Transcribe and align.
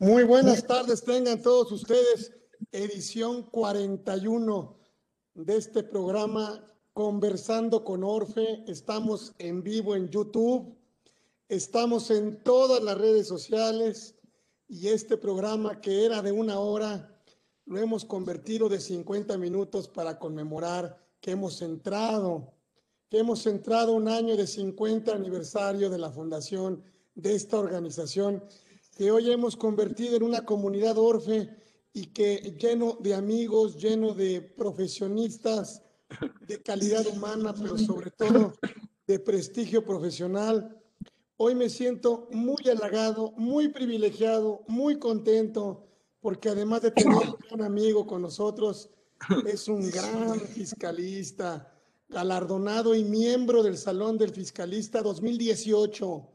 Muy 0.00 0.24
buenas 0.24 0.66
tardes, 0.66 1.04
tengan 1.04 1.40
todos 1.40 1.70
ustedes 1.70 2.32
edición 2.72 3.44
41 3.44 4.76
de 5.34 5.56
este 5.56 5.84
programa 5.84 6.66
Conversando 6.92 7.84
con 7.84 8.02
Orfe. 8.02 8.64
Estamos 8.66 9.32
en 9.38 9.62
vivo 9.62 9.94
en 9.94 10.08
YouTube, 10.08 10.76
estamos 11.48 12.10
en 12.10 12.42
todas 12.42 12.82
las 12.82 12.98
redes 12.98 13.28
sociales 13.28 14.16
y 14.66 14.88
este 14.88 15.16
programa 15.16 15.80
que 15.80 16.04
era 16.04 16.22
de 16.22 16.32
una 16.32 16.58
hora 16.58 17.16
lo 17.64 17.78
hemos 17.78 18.04
convertido 18.04 18.68
de 18.68 18.80
50 18.80 19.38
minutos 19.38 19.86
para 19.86 20.18
conmemorar 20.18 20.98
que 21.20 21.30
hemos 21.30 21.62
entrado, 21.62 22.52
que 23.08 23.20
hemos 23.20 23.46
entrado 23.46 23.92
un 23.92 24.08
año 24.08 24.36
de 24.36 24.48
50 24.48 25.14
aniversario 25.14 25.88
de 25.88 25.98
la 25.98 26.10
fundación 26.10 26.82
de 27.14 27.36
esta 27.36 27.58
organización 27.58 28.42
que 28.94 29.10
hoy 29.10 29.30
hemos 29.30 29.56
convertido 29.56 30.16
en 30.16 30.22
una 30.22 30.44
comunidad 30.44 30.98
orfe 30.98 31.50
y 31.92 32.06
que 32.06 32.56
lleno 32.60 32.96
de 33.00 33.14
amigos, 33.14 33.76
lleno 33.76 34.14
de 34.14 34.40
profesionistas 34.40 35.82
de 36.46 36.62
calidad 36.62 37.06
humana, 37.06 37.54
pero 37.54 37.76
sobre 37.76 38.10
todo 38.10 38.52
de 39.06 39.18
prestigio 39.18 39.84
profesional. 39.84 40.80
Hoy 41.36 41.54
me 41.54 41.68
siento 41.68 42.28
muy 42.30 42.68
halagado, 42.68 43.32
muy 43.36 43.68
privilegiado, 43.68 44.64
muy 44.68 44.98
contento, 44.98 45.86
porque 46.20 46.48
además 46.48 46.82
de 46.82 46.92
tener 46.92 47.16
un 47.16 47.36
gran 47.48 47.62
amigo 47.62 48.06
con 48.06 48.22
nosotros, 48.22 48.90
es 49.46 49.68
un 49.68 49.90
gran 49.90 50.40
fiscalista, 50.40 51.72
galardonado 52.08 52.94
y 52.94 53.02
miembro 53.02 53.62
del 53.62 53.76
Salón 53.76 54.18
del 54.18 54.30
Fiscalista 54.30 55.02
2018 55.02 56.33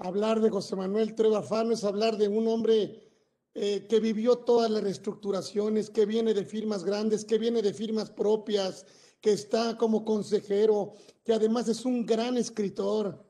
Hablar 0.00 0.40
de 0.40 0.48
José 0.48 0.76
Manuel 0.76 1.14
Trevafano 1.14 1.72
es 1.72 1.84
hablar 1.84 2.16
de 2.16 2.26
un 2.26 2.48
hombre 2.48 3.06
eh, 3.52 3.86
que 3.86 4.00
vivió 4.00 4.38
todas 4.38 4.70
las 4.70 4.82
reestructuraciones, 4.82 5.90
que 5.90 6.06
viene 6.06 6.32
de 6.32 6.46
firmas 6.46 6.84
grandes, 6.84 7.26
que 7.26 7.36
viene 7.36 7.60
de 7.60 7.74
firmas 7.74 8.10
propias, 8.10 8.86
que 9.20 9.32
está 9.32 9.76
como 9.76 10.06
consejero, 10.06 10.94
que 11.22 11.34
además 11.34 11.68
es 11.68 11.84
un 11.84 12.06
gran 12.06 12.38
escritor 12.38 13.22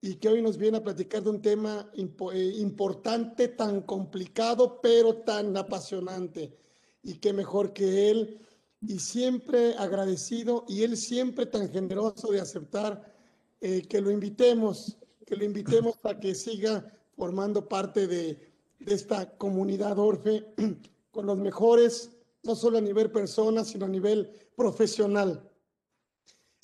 y 0.00 0.16
que 0.16 0.28
hoy 0.28 0.42
nos 0.42 0.56
viene 0.56 0.78
a 0.78 0.82
platicar 0.82 1.22
de 1.22 1.30
un 1.30 1.40
tema 1.40 1.88
eh, 1.94 2.52
importante, 2.56 3.46
tan 3.46 3.82
complicado, 3.82 4.80
pero 4.80 5.18
tan 5.18 5.56
apasionante. 5.56 6.58
Y 7.04 7.18
qué 7.18 7.32
mejor 7.32 7.72
que 7.72 8.10
él, 8.10 8.40
y 8.80 8.98
siempre 8.98 9.76
agradecido, 9.76 10.64
y 10.66 10.82
él 10.82 10.96
siempre 10.96 11.46
tan 11.46 11.70
generoso 11.70 12.32
de 12.32 12.40
aceptar 12.40 13.14
eh, 13.60 13.82
que 13.82 14.00
lo 14.00 14.10
invitemos 14.10 14.96
que 15.30 15.36
lo 15.36 15.44
invitemos 15.44 15.94
a 16.02 16.18
que 16.18 16.34
siga 16.34 16.92
formando 17.16 17.68
parte 17.68 18.08
de, 18.08 18.50
esta 18.80 19.38
comunidad 19.38 19.96
Orfe 19.96 20.52
con 21.12 21.26
los 21.26 21.38
mejores, 21.38 22.10
no 22.42 22.56
solo 22.56 22.78
a 22.78 22.80
nivel 22.80 23.12
persona, 23.12 23.64
sino 23.64 23.86
a 23.86 23.88
nivel 23.88 24.28
profesional. 24.56 25.48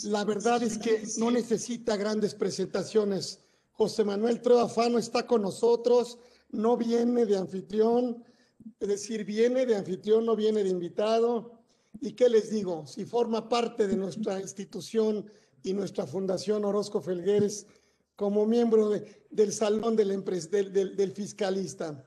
La 0.02 0.24
verdad 0.24 0.64
es 0.64 0.78
que 0.78 1.04
no 1.18 1.30
necesita 1.30 1.96
grandes 1.96 2.34
presentaciones. 2.34 3.38
José 3.70 4.02
Manuel 4.02 4.42
Trevafano 4.42 4.98
está 4.98 5.28
con 5.28 5.42
nosotros, 5.42 6.18
no 6.50 6.76
viene 6.76 7.24
de 7.24 7.36
anfitrión, 7.36 8.24
es 8.80 8.88
decir, 8.88 9.24
viene 9.24 9.64
de 9.64 9.76
anfitrión, 9.76 10.26
no 10.26 10.34
viene 10.34 10.64
de 10.64 10.70
invitado. 10.70 11.52
¿Y 12.00 12.14
qué 12.14 12.28
les 12.28 12.50
digo? 12.50 12.84
Si 12.84 13.04
forma 13.04 13.48
parte 13.48 13.86
de 13.86 13.96
nuestra 13.96 14.40
institución 14.40 15.30
y 15.62 15.72
nuestra 15.72 16.04
fundación 16.04 16.64
Orozco 16.64 17.00
Felgueres, 17.00 17.66
como 18.16 18.46
miembro 18.46 18.90
del 19.30 19.52
salón 19.52 19.94
del, 19.94 20.24
del, 20.50 20.96
del, 20.96 21.12
fiscalista. 21.12 22.02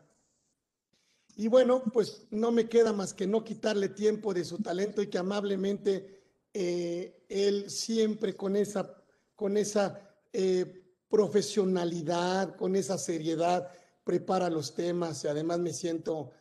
Y 1.36 1.48
bueno, 1.48 1.84
pues 1.94 2.26
no 2.32 2.52
me 2.52 2.68
queda 2.68 2.92
más 2.92 3.14
que 3.14 3.28
no 3.28 3.44
quitarle 3.44 3.90
tiempo 3.90 4.34
de 4.34 4.44
su 4.44 4.58
talento 4.58 5.02
y 5.02 5.08
que 5.08 5.20
amablemente 5.20 6.20
eh, 6.54 7.24
él 7.30 7.70
siempre 7.70 8.36
con 8.36 8.56
esa, 8.56 8.98
con 9.36 9.56
esa 9.56 10.02
eh, 10.34 10.84
profesionalidad, 11.08 12.56
con 12.56 12.76
esa 12.76 12.98
seriedad, 12.98 13.72
prepara 14.04 14.50
los 14.50 14.74
temas 14.74 15.24
y 15.24 15.28
además 15.28 15.60
me 15.60 15.72
siento 15.72 16.32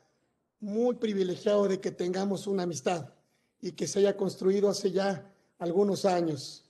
muy 0.60 0.96
privilegiado 0.96 1.68
de 1.68 1.78
que 1.78 1.90
tengamos 1.90 2.46
una 2.46 2.62
amistad 2.62 3.12
y 3.60 3.72
que 3.72 3.86
se 3.86 4.00
haya 4.00 4.16
construido 4.16 4.70
hace 4.70 4.90
ya 4.90 5.30
algunos 5.58 6.04
años. 6.06 6.67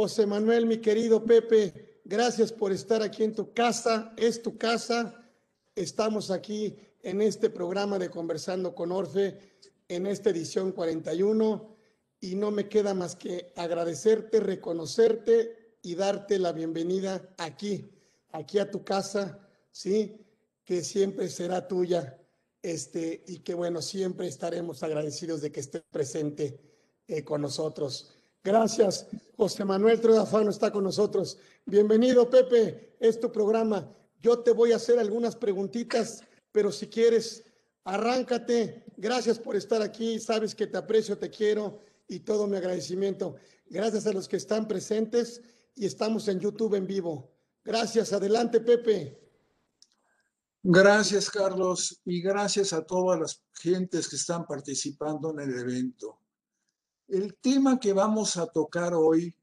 José 0.00 0.24
Manuel, 0.24 0.64
mi 0.64 0.78
querido 0.78 1.22
Pepe, 1.26 2.00
gracias 2.06 2.50
por 2.52 2.72
estar 2.72 3.02
aquí 3.02 3.22
en 3.22 3.34
tu 3.34 3.52
casa. 3.52 4.14
Es 4.16 4.40
tu 4.40 4.56
casa. 4.56 5.30
Estamos 5.74 6.30
aquí 6.30 6.74
en 7.02 7.20
este 7.20 7.50
programa 7.50 7.98
de 7.98 8.08
Conversando 8.08 8.74
con 8.74 8.92
Orfe, 8.92 9.36
en 9.88 10.06
esta 10.06 10.30
edición 10.30 10.72
41. 10.72 11.76
Y 12.18 12.34
no 12.34 12.50
me 12.50 12.66
queda 12.66 12.94
más 12.94 13.14
que 13.14 13.52
agradecerte, 13.56 14.40
reconocerte 14.40 15.76
y 15.82 15.96
darte 15.96 16.38
la 16.38 16.52
bienvenida 16.52 17.34
aquí, 17.36 17.90
aquí 18.32 18.58
a 18.58 18.70
tu 18.70 18.82
casa, 18.82 19.46
¿sí? 19.70 20.16
Que 20.64 20.82
siempre 20.82 21.28
será 21.28 21.68
tuya. 21.68 22.18
Este, 22.62 23.22
y 23.26 23.40
que 23.40 23.52
bueno, 23.52 23.82
siempre 23.82 24.28
estaremos 24.28 24.82
agradecidos 24.82 25.42
de 25.42 25.52
que 25.52 25.60
estés 25.60 25.82
presente 25.90 26.58
eh, 27.06 27.22
con 27.22 27.42
nosotros. 27.42 28.19
Gracias. 28.42 29.06
José 29.36 29.64
Manuel 29.64 30.00
Tredafano 30.00 30.50
está 30.50 30.70
con 30.70 30.84
nosotros. 30.84 31.38
Bienvenido, 31.66 32.28
Pepe. 32.28 32.96
Es 32.98 33.20
tu 33.20 33.30
programa. 33.30 33.94
Yo 34.20 34.38
te 34.40 34.52
voy 34.52 34.72
a 34.72 34.76
hacer 34.76 34.98
algunas 34.98 35.36
preguntitas, 35.36 36.22
pero 36.52 36.72
si 36.72 36.86
quieres, 36.88 37.44
arráncate. 37.84 38.84
Gracias 38.96 39.38
por 39.38 39.56
estar 39.56 39.82
aquí. 39.82 40.18
Sabes 40.18 40.54
que 40.54 40.66
te 40.66 40.76
aprecio, 40.76 41.18
te 41.18 41.30
quiero 41.30 41.80
y 42.08 42.20
todo 42.20 42.46
mi 42.46 42.56
agradecimiento. 42.56 43.36
Gracias 43.66 44.06
a 44.06 44.12
los 44.12 44.28
que 44.28 44.36
están 44.36 44.66
presentes 44.66 45.42
y 45.74 45.86
estamos 45.86 46.28
en 46.28 46.40
YouTube 46.40 46.74
en 46.74 46.86
vivo. 46.86 47.30
Gracias. 47.64 48.12
Adelante, 48.12 48.60
Pepe. 48.60 49.20
Gracias, 50.62 51.30
Carlos, 51.30 52.00
y 52.04 52.20
gracias 52.20 52.74
a 52.74 52.84
todas 52.84 53.18
las 53.18 53.42
gentes 53.54 54.08
que 54.08 54.16
están 54.16 54.46
participando 54.46 55.30
en 55.30 55.40
el 55.40 55.58
evento. 55.58 56.19
El 57.10 57.34
tema 57.38 57.80
que 57.80 57.92
vamos 57.92 58.36
a 58.36 58.46
tocar 58.46 58.94
hoy 58.94 59.34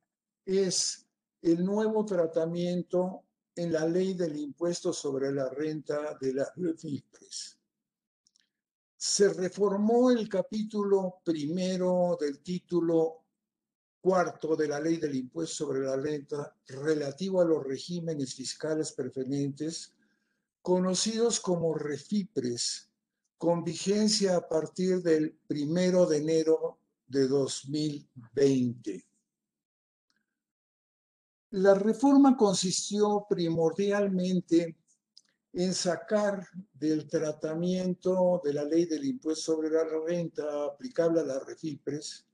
es 0.46 1.06
el 1.42 1.66
nuevo 1.66 2.06
tratamiento 2.06 3.26
en 3.54 3.74
la 3.74 3.86
ley 3.86 4.14
del 4.14 4.38
impuesto 4.38 4.94
sobre 4.94 5.34
la 5.34 5.50
renta 5.50 6.18
de 6.18 6.34
las 6.34 6.54
FIPRES. 6.54 7.60
Se 8.96 9.34
reformó 9.34 10.12
el 10.12 10.30
capítulo 10.30 11.16
primero 11.26 12.18
del 12.18 12.40
título 12.40 13.26
cuarto 14.00 14.56
de 14.56 14.70
la 14.70 14.80
ley 14.80 14.96
del 14.96 15.16
impuesto 15.16 15.66
sobre 15.66 15.82
la 15.82 15.98
renta 15.98 16.56
relativo 16.68 17.42
a 17.42 17.46
los 17.46 17.66
regímenes 17.66 18.34
fiscales 18.34 18.94
preferentes, 18.94 19.94
conocidos 20.62 21.42
como 21.42 21.74
REFIPRES, 21.74 22.90
con 23.38 23.66
vigencia 23.66 24.38
a 24.38 24.48
partir 24.48 25.04
del 25.04 25.38
primero 25.48 26.06
de 26.06 26.18
enero 26.20 26.77
de 27.08 27.28
2020. 27.28 29.06
La 31.52 31.74
reforma 31.74 32.36
consistió 32.36 33.26
primordialmente 33.30 34.78
en 35.54 35.74
sacar 35.74 36.46
del 36.74 37.08
tratamiento 37.08 38.42
de 38.44 38.54
la 38.54 38.64
ley 38.64 38.86
del 38.86 39.06
impuesto 39.06 39.54
sobre 39.54 39.70
la 39.70 39.86
renta 40.06 40.66
aplicable 40.66 41.22
a 41.22 41.26
las 41.26 41.46
refipres, 41.46 42.26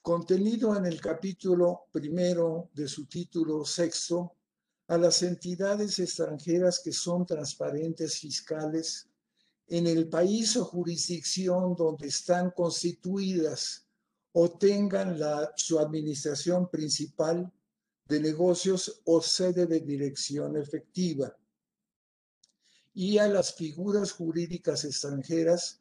contenido 0.00 0.74
en 0.74 0.86
el 0.86 1.00
capítulo 1.00 1.84
primero 1.92 2.70
de 2.72 2.88
su 2.88 3.06
título 3.06 3.64
sexto, 3.64 4.34
a 4.88 4.96
las 4.96 5.22
entidades 5.22 5.98
extranjeras 5.98 6.80
que 6.82 6.92
son 6.92 7.26
transparentes 7.26 8.18
fiscales 8.18 9.06
en 9.66 9.86
el 9.86 10.08
país 10.08 10.56
o 10.56 10.64
jurisdicción 10.64 11.76
donde 11.76 12.08
están 12.08 12.50
constituidas 12.52 13.87
o 14.32 14.50
tengan 14.50 15.18
su 15.56 15.78
administración 15.78 16.70
principal 16.70 17.50
de 18.06 18.20
negocios 18.20 19.02
o 19.04 19.20
sede 19.20 19.66
de 19.66 19.80
dirección 19.80 20.56
efectiva. 20.56 21.36
Y 22.94 23.18
a 23.18 23.28
las 23.28 23.54
figuras 23.54 24.12
jurídicas 24.12 24.84
extranjeras 24.84 25.80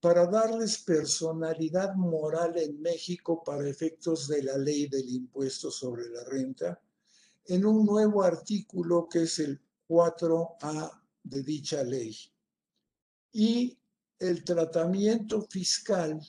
para 0.00 0.26
darles 0.26 0.78
personalidad 0.78 1.94
moral 1.94 2.58
en 2.58 2.80
México 2.82 3.42
para 3.44 3.68
efectos 3.68 4.26
de 4.26 4.42
la 4.42 4.58
ley 4.58 4.88
del 4.88 5.08
impuesto 5.08 5.70
sobre 5.70 6.08
la 6.08 6.24
renta, 6.24 6.80
en 7.46 7.64
un 7.64 7.86
nuevo 7.86 8.22
artículo 8.22 9.08
que 9.08 9.22
es 9.22 9.38
el 9.38 9.60
4A 9.88 11.02
de 11.22 11.42
dicha 11.42 11.82
ley. 11.84 12.16
Y 13.32 13.78
el 14.18 14.44
tratamiento 14.44 15.42
fiscal 15.42 16.20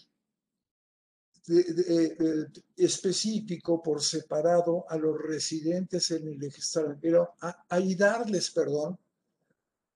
específico 2.77 3.83
por 3.83 4.01
separado 4.01 4.85
a 4.87 4.97
los 4.97 5.21
residentes 5.21 6.11
en 6.11 6.27
el 6.27 6.43
extranjero, 6.43 7.33
a, 7.41 7.65
darles, 7.97 8.51
perdón, 8.51 8.97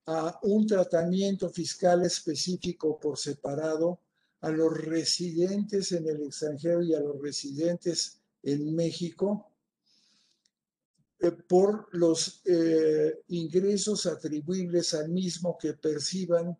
a 0.07 0.39
un 0.43 0.67
tratamiento 0.67 1.49
fiscal 1.49 2.05
específico 2.05 2.99
por 2.99 3.17
separado 3.17 3.99
a 4.41 4.49
los 4.49 4.77
residentes 4.77 5.91
en 5.93 6.07
el 6.07 6.23
extranjero 6.23 6.83
y 6.83 6.93
a 6.93 6.99
los 6.99 7.21
residentes 7.21 8.19
en 8.43 8.75
México 8.75 9.49
eh, 11.19 11.31
por 11.31 11.87
los 11.93 12.41
eh, 12.45 13.21
ingresos 13.29 14.05
atribuibles 14.05 14.93
al 14.93 15.09
mismo 15.09 15.57
que 15.57 15.73
perciban 15.73 16.57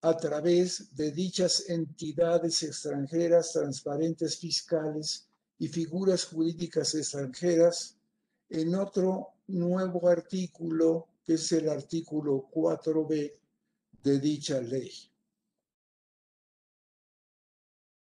a 0.00 0.16
través 0.16 0.94
de 0.96 1.10
dichas 1.10 1.68
entidades 1.68 2.62
extranjeras, 2.62 3.52
transparentes 3.52 4.38
fiscales 4.38 5.28
y 5.58 5.68
figuras 5.68 6.24
jurídicas 6.26 6.94
extranjeras 6.94 7.96
en 8.48 8.74
otro 8.76 9.34
nuevo 9.48 10.08
artículo 10.08 11.08
que 11.24 11.34
es 11.34 11.52
el 11.52 11.68
artículo 11.68 12.48
4b 12.52 13.32
de 14.02 14.20
dicha 14.20 14.60
ley. 14.60 14.90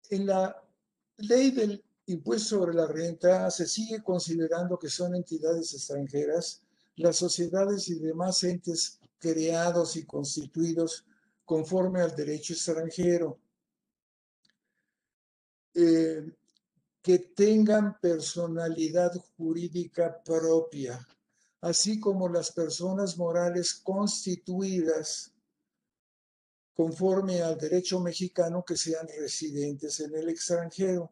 En 0.10 0.26
la 0.28 0.64
ley 1.18 1.52
del 1.52 1.84
impuesto 2.06 2.60
sobre 2.60 2.74
la 2.74 2.88
renta 2.88 3.52
se 3.52 3.68
sigue 3.68 4.02
considerando 4.02 4.80
que 4.80 4.90
son 4.90 5.16
entidades 5.16 5.74
extranjeras 5.74 6.62
las 6.96 7.18
sociedades 7.18 7.90
y 7.90 8.00
demás 8.00 8.44
entes 8.44 9.00
creados 9.20 9.96
y 9.96 10.06
constituidos 10.06 11.06
conforme 11.46 12.02
al 12.02 12.16
derecho 12.16 12.54
extranjero, 12.54 13.40
eh, 15.74 16.24
que 17.02 17.20
tengan 17.20 18.00
personalidad 18.00 19.12
jurídica 19.36 20.24
propia, 20.24 21.06
así 21.62 22.00
como 22.00 22.30
las 22.30 22.52
personas 22.52 23.18
morales 23.18 23.74
constituidas 23.74 25.34
conforme 26.74 27.42
al 27.42 27.58
derecho 27.58 28.00
mexicano 28.00 28.64
que 28.66 28.78
sean 28.78 29.08
residentes 29.20 30.00
en 30.00 30.16
el 30.16 30.30
extranjero. 30.30 31.12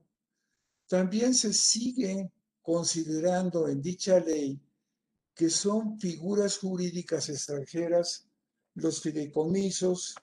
También 0.88 1.33
se 1.33 1.54
sigue 1.54 2.31
considerando 2.62 3.68
en 3.68 3.81
dicha 3.81 4.19
ley 4.19 4.60
que 5.33 5.50
son 5.50 6.00
figuras 6.00 6.57
jurídicas 6.57 7.30
extranjeras 7.30 8.28
los 8.75 9.01
fideicomisos, 9.01 10.15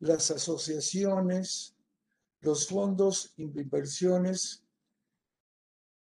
las 0.00 0.30
asociaciones, 0.30 1.74
los 2.40 2.66
fondos 2.66 3.32
de 3.36 3.62
inversiones 3.62 4.62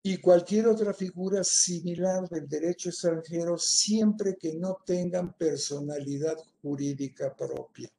y 0.01 0.17
cualquier 0.17 0.67
otra 0.67 0.93
figura 0.93 1.43
similar 1.43 2.27
del 2.27 2.47
derecho 2.47 2.89
extranjero 2.89 3.57
siempre 3.57 4.35
que 4.37 4.53
no 4.55 4.79
tengan 4.85 5.33
personalidad 5.33 6.35
jurídica 6.61 7.33
propia. 7.35 7.89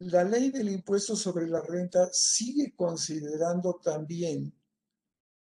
La 0.00 0.24
ley 0.24 0.50
del 0.50 0.70
impuesto 0.70 1.14
sobre 1.14 1.46
la 1.46 1.60
renta 1.60 2.10
sigue 2.12 2.74
considerando 2.74 3.80
también 3.82 4.52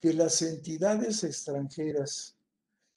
que 0.01 0.15
las 0.15 0.43
entidades 0.43 1.25
extranjeras 1.25 2.37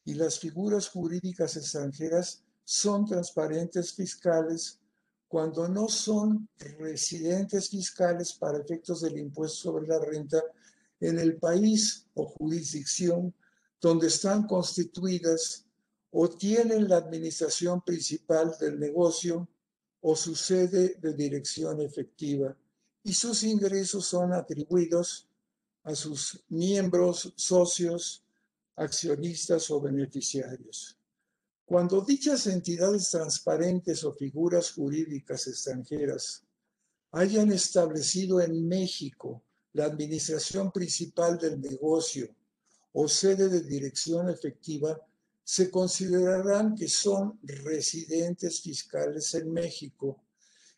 y 0.05 0.15
las 0.15 0.39
figuras 0.39 0.89
jurídicas 0.89 1.57
extranjeras 1.57 2.43
son 2.63 3.05
transparentes 3.05 3.93
fiscales 3.93 4.79
cuando 5.27 5.67
no 5.67 5.87
son 5.87 6.47
residentes 6.77 7.69
fiscales 7.69 8.33
para 8.33 8.59
efectos 8.59 9.01
del 9.01 9.17
impuesto 9.17 9.71
sobre 9.71 9.87
la 9.87 9.99
renta 9.99 10.41
en 10.99 11.19
el 11.19 11.37
país 11.37 12.05
o 12.13 12.25
jurisdicción 12.25 13.33
donde 13.81 14.07
están 14.07 14.47
constituidas 14.47 15.65
o 16.11 16.29
tienen 16.29 16.87
la 16.87 16.97
administración 16.97 17.81
principal 17.81 18.55
del 18.59 18.79
negocio 18.79 19.47
o 20.01 20.15
su 20.15 20.35
sede 20.35 20.95
de 21.01 21.13
dirección 21.13 21.81
efectiva 21.81 22.55
y 23.03 23.13
sus 23.13 23.43
ingresos 23.43 24.05
son 24.05 24.33
atribuidos 24.33 25.27
a 25.83 25.95
sus 25.95 26.41
miembros, 26.47 27.33
socios, 27.35 28.23
accionistas 28.75 29.69
o 29.71 29.81
beneficiarios. 29.81 30.97
Cuando 31.65 32.01
dichas 32.01 32.47
entidades 32.47 33.09
transparentes 33.09 34.03
o 34.03 34.13
figuras 34.13 34.71
jurídicas 34.71 35.47
extranjeras 35.47 36.43
hayan 37.11 37.51
establecido 37.51 38.41
en 38.41 38.67
México 38.67 39.43
la 39.73 39.85
administración 39.85 40.71
principal 40.71 41.37
del 41.37 41.61
negocio 41.61 42.35
o 42.91 43.07
sede 43.07 43.49
de 43.49 43.61
dirección 43.61 44.29
efectiva, 44.29 44.99
se 45.43 45.71
considerarán 45.71 46.75
que 46.75 46.87
son 46.87 47.39
residentes 47.43 48.61
fiscales 48.61 49.33
en 49.33 49.51
México 49.51 50.23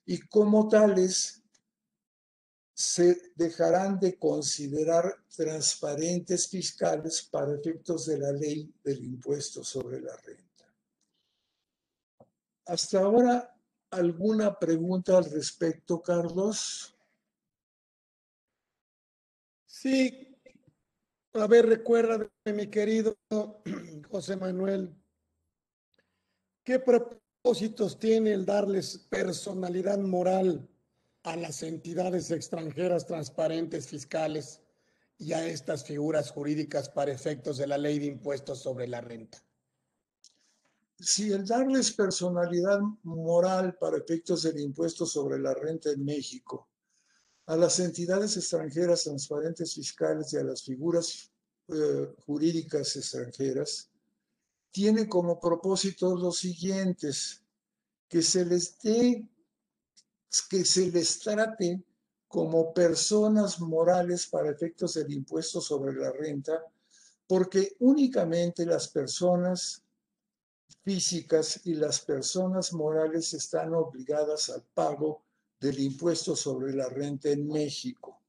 y 0.06 0.20
como 0.20 0.68
tales 0.70 1.42
se 2.74 3.32
dejarán 3.36 4.00
de 4.00 4.18
considerar 4.18 5.16
transparentes 5.36 6.48
fiscales 6.48 7.22
para 7.22 7.56
efectos 7.56 8.06
de 8.06 8.18
la 8.18 8.32
ley 8.32 8.72
del 8.84 9.04
impuesto 9.04 9.64
sobre 9.64 10.02
la 10.02 10.16
renta. 10.18 10.45
Hasta 12.66 13.00
ahora, 13.00 13.56
¿alguna 13.92 14.58
pregunta 14.58 15.18
al 15.18 15.26
respecto, 15.26 16.02
Carlos? 16.02 16.98
Sí. 19.68 20.36
A 21.34 21.48
ver, 21.48 21.68
recuerda, 21.68 22.28
mi 22.46 22.68
querido 22.68 23.16
José 24.10 24.36
Manuel, 24.38 24.96
¿qué 26.64 26.80
propósitos 26.80 28.00
tiene 28.00 28.34
el 28.34 28.46
darles 28.46 28.98
personalidad 28.98 30.00
moral 30.00 30.68
a 31.22 31.36
las 31.36 31.62
entidades 31.62 32.32
extranjeras 32.32 33.06
transparentes 33.06 33.88
fiscales 33.88 34.62
y 35.20 35.34
a 35.34 35.46
estas 35.46 35.84
figuras 35.84 36.32
jurídicas 36.32 36.90
para 36.90 37.12
efectos 37.12 37.58
de 37.58 37.68
la 37.68 37.78
ley 37.78 38.00
de 38.00 38.08
impuestos 38.08 38.60
sobre 38.60 38.88
la 38.88 39.02
renta? 39.02 39.45
Si 41.00 41.32
el 41.32 41.46
darles 41.46 41.92
personalidad 41.92 42.80
moral 43.04 43.76
para 43.80 43.98
efectos 43.98 44.44
del 44.44 44.60
impuesto 44.60 45.06
sobre 45.06 45.40
la 45.40 45.54
renta 45.54 45.92
en 45.92 46.04
México 46.04 46.70
a 47.48 47.56
las 47.56 47.80
entidades 47.80 48.38
extranjeras 48.38 49.04
transparentes 49.04 49.76
fiscales 49.76 50.34
y 50.34 50.38
a 50.38 50.44
las 50.44 50.64
figuras 50.64 51.32
eh, 51.68 52.14
jurídicas 52.26 52.96
extranjeras, 52.96 53.90
tiene 54.72 55.08
como 55.08 55.40
propósito 55.40 56.16
los 56.16 56.40
siguientes, 56.40 57.44
que 58.08 58.22
se 58.22 58.46
les 58.46 58.78
dé, 58.80 59.28
que 60.50 60.66
se 60.66 60.92
les 60.92 61.20
trate 61.20 61.84
como 62.28 62.74
personas 62.74 63.60
morales 63.60 64.28
para 64.28 64.52
efectos 64.52 64.96
del 64.96 65.12
impuesto 65.12 65.62
sobre 65.62 65.94
la 65.94 66.12
renta, 66.12 66.64
porque 67.28 67.76
únicamente 67.80 68.66
las 68.66 68.88
personas 68.88 69.85
físicas 70.84 71.62
y 71.66 71.74
las 71.76 72.02
personas 72.02 72.74
morales 72.74 73.34
están 73.34 73.74
obligadas 73.74 74.50
al 74.50 74.64
pago 74.74 75.24
del 75.60 75.80
impuesto 75.80 76.36
sobre 76.36 76.74
la 76.74 76.88
renta 76.90 77.30
en 77.30 77.48
México. 77.48 78.22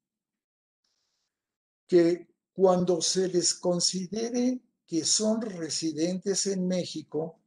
Que 1.86 2.28
cuando 2.52 3.02
se 3.02 3.28
les 3.28 3.54
considere 3.54 4.60
que 4.86 5.04
son 5.04 5.42
residentes 5.42 6.46
en 6.46 6.66
México, 6.66 7.40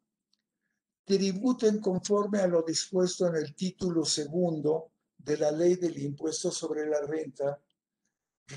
tributen 1.06 1.80
conforme 1.80 2.40
a 2.40 2.48
lo 2.48 2.62
dispuesto 2.62 3.28
en 3.28 3.38
el 3.38 3.56
título 3.56 4.06
segundo 4.06 4.92
de 5.18 5.38
la 5.38 5.52
ley 5.52 5.76
del 5.76 5.98
impuesto 5.98 6.52
sobre 6.52 6.88
la 6.88 7.02
renta 7.02 7.60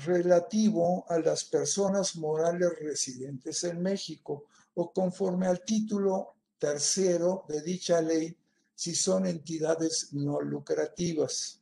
relativo 0.05 1.05
a 1.09 1.19
las 1.19 1.45
personas 1.45 2.15
morales 2.15 2.69
residentes 2.79 3.63
en 3.63 3.81
México 3.81 4.45
o 4.75 4.91
conforme 4.91 5.47
al 5.47 5.63
título 5.63 6.35
tercero 6.57 7.45
de 7.47 7.61
dicha 7.61 8.01
ley 8.01 8.35
si 8.75 8.95
son 8.95 9.25
entidades 9.25 10.13
no 10.13 10.41
lucrativas. 10.41 11.61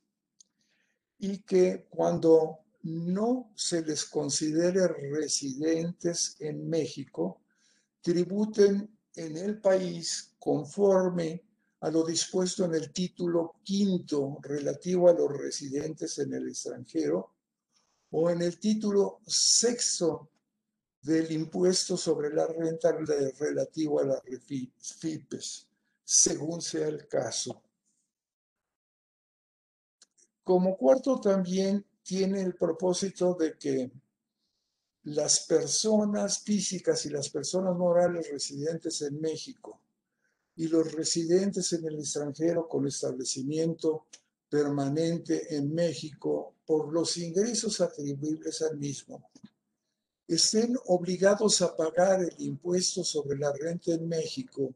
Y 1.19 1.39
que 1.39 1.87
cuando 1.89 2.59
no 2.83 3.51
se 3.55 3.83
les 3.83 4.05
considere 4.05 4.87
residentes 4.87 6.35
en 6.39 6.67
México, 6.67 7.41
tributen 8.01 8.97
en 9.15 9.37
el 9.37 9.59
país 9.59 10.33
conforme 10.39 11.43
a 11.81 11.89
lo 11.89 12.03
dispuesto 12.03 12.65
en 12.65 12.75
el 12.75 12.91
título 12.91 13.55
quinto 13.63 14.37
relativo 14.41 15.09
a 15.09 15.13
los 15.13 15.31
residentes 15.31 16.17
en 16.19 16.33
el 16.33 16.47
extranjero 16.47 17.35
o 18.11 18.29
en 18.29 18.41
el 18.41 18.59
título 18.59 19.19
sexto 19.25 20.30
del 21.01 21.31
impuesto 21.31 21.97
sobre 21.97 22.33
la 22.33 22.45
renta 22.45 22.91
relativo 22.91 23.99
a 23.99 24.05
las 24.05 24.21
FIPES, 24.77 25.67
según 26.03 26.61
sea 26.61 26.87
el 26.87 27.07
caso. 27.07 27.61
Como 30.43 30.77
cuarto 30.77 31.19
también 31.19 31.85
tiene 32.03 32.41
el 32.41 32.55
propósito 32.55 33.33
de 33.33 33.57
que 33.57 33.91
las 35.03 35.39
personas 35.41 36.39
físicas 36.39 37.05
y 37.05 37.09
las 37.09 37.29
personas 37.29 37.75
morales 37.75 38.29
residentes 38.29 39.01
en 39.01 39.19
México 39.19 39.81
y 40.55 40.67
los 40.67 40.91
residentes 40.91 41.73
en 41.73 41.85
el 41.85 41.99
extranjero 41.99 42.67
con 42.67 42.85
establecimiento 42.87 44.05
permanente 44.49 45.55
en 45.55 45.73
México 45.73 46.55
por 46.65 46.93
los 46.93 47.17
ingresos 47.17 47.81
atribuibles 47.81 48.61
al 48.61 48.77
mismo 48.77 49.31
estén 50.35 50.77
obligados 50.85 51.61
a 51.61 51.75
pagar 51.75 52.21
el 52.21 52.35
impuesto 52.39 53.03
sobre 53.03 53.37
la 53.37 53.51
renta 53.51 53.91
en 53.91 54.07
México 54.07 54.73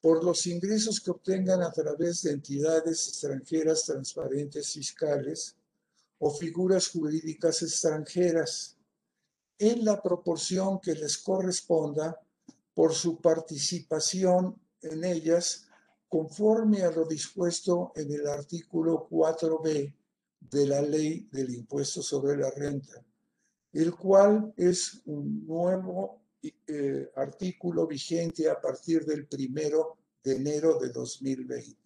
por 0.00 0.22
los 0.22 0.46
ingresos 0.46 1.00
que 1.00 1.10
obtengan 1.10 1.62
a 1.62 1.72
través 1.72 2.22
de 2.22 2.32
entidades 2.32 3.08
extranjeras 3.08 3.84
transparentes 3.84 4.72
fiscales 4.72 5.56
o 6.18 6.30
figuras 6.30 6.88
jurídicas 6.88 7.62
extranjeras 7.62 8.76
en 9.58 9.84
la 9.84 10.00
proporción 10.00 10.80
que 10.80 10.94
les 10.94 11.18
corresponda 11.18 12.20
por 12.74 12.94
su 12.94 13.20
participación 13.20 14.60
en 14.82 15.04
ellas 15.04 15.66
conforme 16.08 16.82
a 16.82 16.90
lo 16.90 17.04
dispuesto 17.04 17.92
en 17.96 18.12
el 18.12 18.26
artículo 18.28 19.08
4b 19.10 19.94
de 20.40 20.66
la 20.66 20.80
ley 20.80 21.28
del 21.32 21.50
impuesto 21.50 22.02
sobre 22.02 22.36
la 22.36 22.50
renta, 22.50 23.04
el 23.72 23.94
cual 23.94 24.52
es 24.56 25.02
un 25.06 25.46
nuevo 25.46 26.22
eh, 26.42 27.10
artículo 27.16 27.86
vigente 27.86 28.48
a 28.48 28.60
partir 28.60 29.04
del 29.04 29.26
primero 29.26 29.98
de 30.22 30.36
enero 30.36 30.78
de 30.78 30.90
2020. 30.90 31.76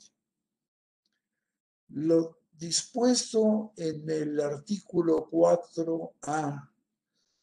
Lo 1.88 2.38
dispuesto 2.52 3.72
en 3.76 4.08
el 4.08 4.40
artículo 4.40 5.28
4A 5.30 6.70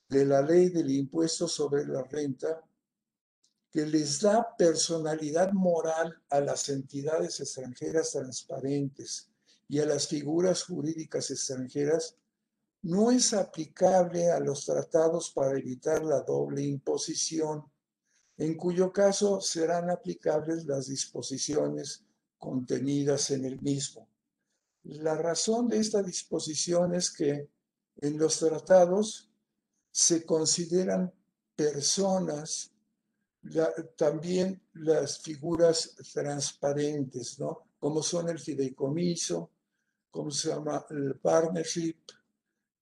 de 0.08 0.26
la 0.26 0.42
ley 0.42 0.70
del 0.70 0.90
impuesto 0.90 1.48
sobre 1.48 1.86
la 1.86 2.04
renta, 2.04 2.64
que 3.72 3.86
les 3.86 4.22
da 4.22 4.56
personalidad 4.58 5.52
moral 5.52 6.20
a 6.30 6.40
las 6.40 6.70
entidades 6.70 7.40
extranjeras 7.40 8.12
transparentes 8.12 9.30
y 9.68 9.80
a 9.80 9.86
las 9.86 10.08
figuras 10.08 10.64
jurídicas 10.64 11.30
extranjeras, 11.30 12.16
no 12.82 13.12
es 13.12 13.34
aplicable 13.34 14.32
a 14.32 14.40
los 14.40 14.66
tratados 14.66 15.32
para 15.32 15.58
evitar 15.58 16.04
la 16.04 16.22
doble 16.22 16.62
imposición, 16.62 17.66
en 18.38 18.56
cuyo 18.56 18.92
caso 18.94 19.42
serán 19.42 19.90
aplicables 19.90 20.66
las 20.66 20.88
disposiciones 20.88 22.06
contenidas 22.38 23.32
en 23.32 23.46
el 23.46 23.62
mismo. 23.62 24.08
La 24.84 25.16
razón 25.16 25.68
de 25.68 25.80
esta 25.80 26.02
disposición 26.02 26.96
es 26.96 27.12
que 27.12 27.50
en 27.98 28.18
los 28.18 28.40
tratados 28.40 29.30
se 29.92 30.26
consideran 30.26 31.14
personas 31.56 32.72
también 33.98 34.62
las 34.74 35.20
figuras 35.20 35.96
transparentes, 36.14 37.40
¿no? 37.40 37.68
Como 37.80 38.02
son 38.04 38.30
el 38.30 38.40
fideicomiso, 38.40 39.52
como 40.12 40.32
se 40.32 40.50
llama 40.50 40.86
el 40.90 41.20
partnership, 41.20 41.96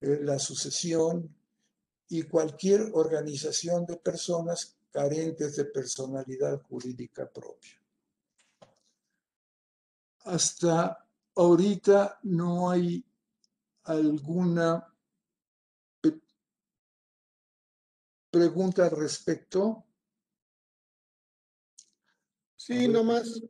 eh, 0.00 0.20
la 0.22 0.38
sucesión 0.38 1.34
y 2.08 2.22
cualquier 2.22 2.90
organización 2.92 3.84
de 3.84 3.96
personas 3.96 4.78
carentes 4.90 5.56
de 5.56 5.64
personalidad 5.66 6.60
jurídica 6.62 7.30
propia. 7.30 7.80
Hasta 10.24 11.06
ahorita 11.34 12.18
no 12.22 12.70
hay 12.70 13.04
alguna 13.84 14.84
pregunta 18.30 18.84
al 18.84 18.90
respecto. 18.90 19.84
Sí, 22.56 22.88
nomás. 22.88 23.42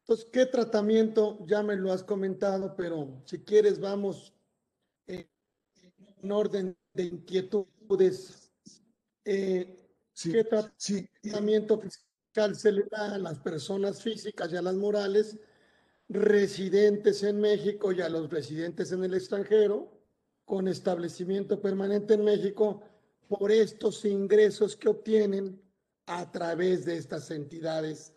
Entonces, 0.00 0.28
¿qué 0.32 0.46
tratamiento? 0.46 1.44
Ya 1.46 1.62
me 1.62 1.76
lo 1.76 1.92
has 1.92 2.02
comentado, 2.02 2.74
pero 2.76 3.22
si 3.24 3.38
quieres 3.44 3.80
vamos 3.80 4.34
en 6.22 6.32
orden 6.32 6.76
de 6.94 7.04
inquietudes. 7.04 8.50
Eh, 9.24 9.76
¿Qué 10.20 10.44
tratamiento 10.44 11.80
fiscal 11.80 12.56
se 12.56 12.72
le 12.72 12.84
da 12.90 13.14
a 13.14 13.18
las 13.18 13.38
personas 13.38 14.02
físicas 14.02 14.52
y 14.52 14.56
a 14.56 14.62
las 14.62 14.74
morales 14.74 15.38
residentes 16.08 17.22
en 17.22 17.40
México 17.40 17.92
y 17.92 18.00
a 18.00 18.08
los 18.08 18.30
residentes 18.30 18.92
en 18.92 19.04
el 19.04 19.14
extranjero 19.14 19.98
con 20.44 20.66
establecimiento 20.66 21.60
permanente 21.60 22.14
en 22.14 22.24
México 22.24 22.82
por 23.28 23.52
estos 23.52 24.04
ingresos 24.04 24.74
que 24.74 24.88
obtienen 24.88 25.60
a 26.06 26.32
través 26.32 26.86
de 26.86 26.96
estas 26.96 27.30
entidades 27.30 28.14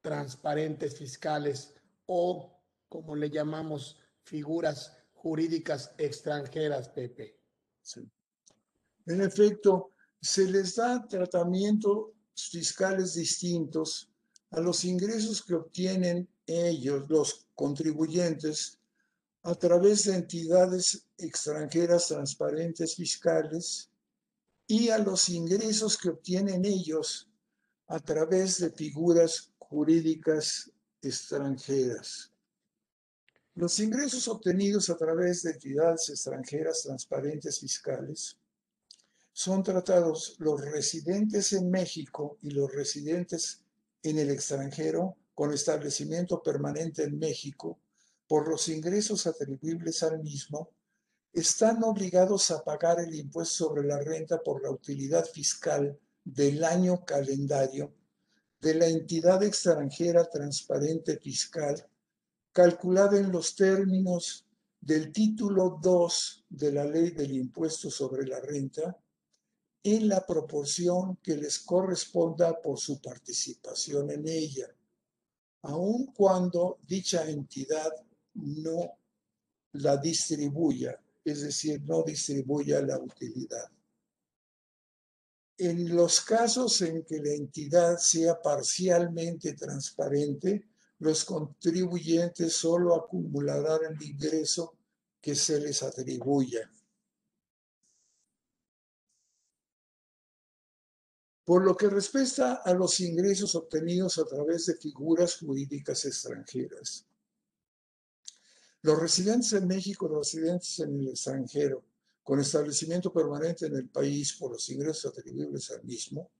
transparentes 0.00 0.96
fiscales 0.96 1.74
o, 2.06 2.58
como 2.88 3.14
le 3.14 3.28
llamamos, 3.28 4.00
figuras 4.22 4.97
jurídicas 5.22 5.92
extranjeras, 5.98 6.88
Pepe. 6.88 7.36
En 9.06 9.20
efecto, 9.20 9.92
se 10.20 10.44
les 10.46 10.76
da 10.76 11.06
tratamientos 11.06 12.10
fiscales 12.34 13.14
distintos 13.14 14.10
a 14.50 14.60
los 14.60 14.84
ingresos 14.84 15.42
que 15.42 15.54
obtienen 15.54 16.28
ellos, 16.46 17.08
los 17.08 17.46
contribuyentes, 17.54 18.78
a 19.42 19.54
través 19.54 20.04
de 20.04 20.14
entidades 20.14 21.06
extranjeras 21.16 22.08
transparentes 22.08 22.96
fiscales 22.96 23.90
y 24.66 24.90
a 24.90 24.98
los 24.98 25.28
ingresos 25.28 25.96
que 25.96 26.10
obtienen 26.10 26.64
ellos 26.64 27.28
a 27.86 27.98
través 27.98 28.58
de 28.58 28.70
figuras 28.70 29.52
jurídicas 29.58 30.70
extranjeras. 31.00 32.32
Los 33.58 33.80
ingresos 33.80 34.28
obtenidos 34.28 34.88
a 34.88 34.96
través 34.96 35.42
de 35.42 35.50
entidades 35.50 36.08
extranjeras 36.10 36.82
transparentes 36.84 37.58
fiscales 37.58 38.38
son 39.32 39.64
tratados 39.64 40.36
los 40.38 40.60
residentes 40.60 41.52
en 41.52 41.68
México 41.68 42.38
y 42.40 42.50
los 42.50 42.72
residentes 42.72 43.64
en 44.04 44.20
el 44.20 44.30
extranjero 44.30 45.16
con 45.34 45.52
establecimiento 45.52 46.40
permanente 46.40 47.02
en 47.02 47.18
México 47.18 47.80
por 48.28 48.46
los 48.48 48.68
ingresos 48.68 49.26
atribuibles 49.26 50.04
al 50.04 50.22
mismo, 50.22 50.70
están 51.32 51.82
obligados 51.82 52.52
a 52.52 52.62
pagar 52.62 53.00
el 53.00 53.12
impuesto 53.12 53.66
sobre 53.66 53.82
la 53.82 53.98
renta 53.98 54.40
por 54.40 54.62
la 54.62 54.70
utilidad 54.70 55.24
fiscal 55.24 55.98
del 56.24 56.62
año 56.62 57.04
calendario 57.04 57.92
de 58.60 58.74
la 58.74 58.86
entidad 58.86 59.42
extranjera 59.42 60.30
transparente 60.30 61.18
fiscal 61.18 61.84
calculada 62.58 63.16
en 63.16 63.30
los 63.30 63.54
términos 63.54 64.44
del 64.80 65.12
título 65.12 65.78
2 65.80 66.46
de 66.48 66.72
la 66.72 66.84
ley 66.84 67.10
del 67.10 67.30
impuesto 67.36 67.88
sobre 67.88 68.26
la 68.26 68.40
renta 68.40 68.98
en 69.84 70.08
la 70.08 70.26
proporción 70.26 71.18
que 71.22 71.36
les 71.36 71.60
corresponda 71.60 72.60
por 72.60 72.80
su 72.80 73.00
participación 73.00 74.10
en 74.10 74.26
ella, 74.26 74.66
aun 75.62 76.06
cuando 76.06 76.80
dicha 76.84 77.30
entidad 77.30 77.92
no 78.34 78.90
la 79.74 79.96
distribuya, 79.96 81.00
es 81.24 81.42
decir, 81.42 81.80
no 81.82 82.02
distribuya 82.02 82.82
la 82.82 82.98
utilidad. 82.98 83.70
En 85.58 85.94
los 85.94 86.20
casos 86.22 86.82
en 86.82 87.04
que 87.04 87.20
la 87.20 87.34
entidad 87.34 87.98
sea 87.98 88.42
parcialmente 88.42 89.52
transparente, 89.52 90.67
los 91.00 91.24
contribuyentes 91.24 92.54
solo 92.54 92.94
acumularán 92.94 93.96
el 93.96 94.02
ingreso 94.02 94.74
que 95.20 95.34
se 95.34 95.60
les 95.60 95.82
atribuya. 95.82 96.70
Por 101.44 101.64
lo 101.64 101.76
que 101.76 101.88
respecta 101.88 102.56
a 102.56 102.74
los 102.74 103.00
ingresos 103.00 103.54
obtenidos 103.54 104.18
a 104.18 104.24
través 104.24 104.66
de 104.66 104.76
figuras 104.76 105.38
jurídicas 105.38 106.04
extranjeras, 106.04 107.06
los 108.82 108.98
residentes 108.98 109.52
en 109.54 109.66
México, 109.66 110.08
los 110.08 110.32
residentes 110.32 110.78
en 110.80 111.00
el 111.00 111.08
extranjero, 111.08 111.84
con 112.22 112.40
establecimiento 112.40 113.12
permanente 113.12 113.66
en 113.66 113.76
el 113.76 113.88
país 113.88 114.34
por 114.34 114.52
los 114.52 114.68
ingresos 114.68 115.10
atribuibles 115.10 115.70
al 115.70 115.82
mismo, 115.84 116.30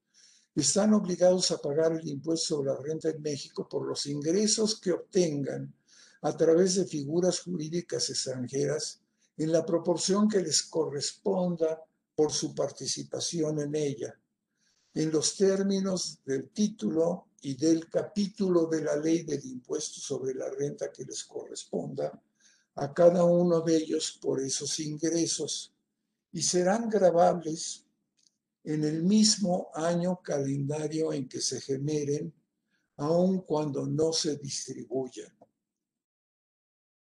están 0.60 0.92
obligados 0.92 1.50
a 1.52 1.58
pagar 1.58 1.92
el 1.92 2.08
impuesto 2.08 2.56
sobre 2.56 2.72
la 2.72 2.76
renta 2.78 3.10
en 3.10 3.22
México 3.22 3.68
por 3.68 3.86
los 3.86 4.06
ingresos 4.06 4.80
que 4.80 4.92
obtengan 4.92 5.72
a 6.22 6.36
través 6.36 6.74
de 6.74 6.84
figuras 6.84 7.40
jurídicas 7.40 8.10
extranjeras 8.10 9.00
en 9.36 9.52
la 9.52 9.64
proporción 9.64 10.28
que 10.28 10.40
les 10.40 10.64
corresponda 10.64 11.80
por 12.14 12.32
su 12.32 12.56
participación 12.56 13.60
en 13.60 13.74
ella, 13.76 14.18
en 14.94 15.12
los 15.12 15.36
términos 15.36 16.18
del 16.24 16.50
título 16.50 17.28
y 17.40 17.54
del 17.54 17.88
capítulo 17.88 18.66
de 18.66 18.82
la 18.82 18.96
ley 18.96 19.22
del 19.22 19.44
impuesto 19.44 20.00
sobre 20.00 20.34
la 20.34 20.50
renta 20.50 20.90
que 20.90 21.04
les 21.04 21.22
corresponda 21.22 22.20
a 22.74 22.92
cada 22.92 23.22
uno 23.22 23.60
de 23.60 23.76
ellos 23.76 24.18
por 24.20 24.40
esos 24.40 24.80
ingresos 24.80 25.72
y 26.32 26.42
serán 26.42 26.88
grabables 26.88 27.84
en 28.68 28.84
el 28.84 29.02
mismo 29.02 29.70
año 29.72 30.20
calendario 30.22 31.10
en 31.14 31.26
que 31.26 31.40
se 31.40 31.58
generen 31.58 32.34
aun 32.98 33.40
cuando 33.40 33.86
no 33.86 34.12
se 34.12 34.36
distribuyan. 34.36 35.32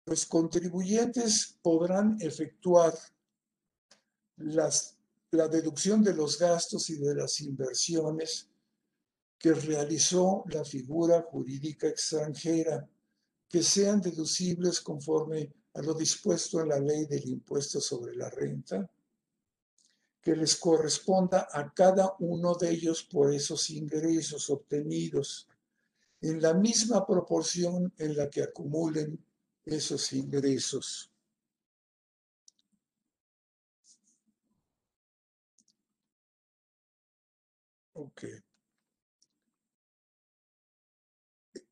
Los 0.06 0.24
contribuyentes 0.26 1.58
podrán 1.60 2.16
efectuar 2.20 2.94
la 4.36 5.48
deducción 5.48 6.04
de 6.04 6.14
los 6.14 6.38
gastos 6.38 6.90
y 6.90 6.96
de 6.96 7.16
las 7.16 7.40
inversiones 7.40 8.48
que 9.36 9.52
realizó 9.52 10.44
la 10.50 10.64
figura 10.64 11.22
jurídica 11.22 11.88
extranjera, 11.88 12.88
que 13.48 13.64
sean 13.64 14.00
deducibles 14.00 14.80
conforme 14.80 15.52
a 15.74 15.82
lo 15.82 15.94
dispuesto 15.94 16.60
en 16.60 16.68
la 16.68 16.78
ley 16.78 17.06
del 17.06 17.28
impuesto 17.28 17.80
sobre 17.80 18.14
la 18.14 18.30
renta, 18.30 18.88
que 20.28 20.36
les 20.36 20.56
corresponda 20.56 21.48
a 21.50 21.72
cada 21.72 22.14
uno 22.18 22.54
de 22.54 22.70
ellos 22.70 23.02
por 23.02 23.32
esos 23.32 23.70
ingresos 23.70 24.50
obtenidos, 24.50 25.48
en 26.20 26.42
la 26.42 26.52
misma 26.52 27.06
proporción 27.06 27.94
en 27.96 28.14
la 28.14 28.28
que 28.28 28.42
acumulen 28.42 29.24
esos 29.64 30.12
ingresos. 30.12 31.10
Ok. 37.94 38.24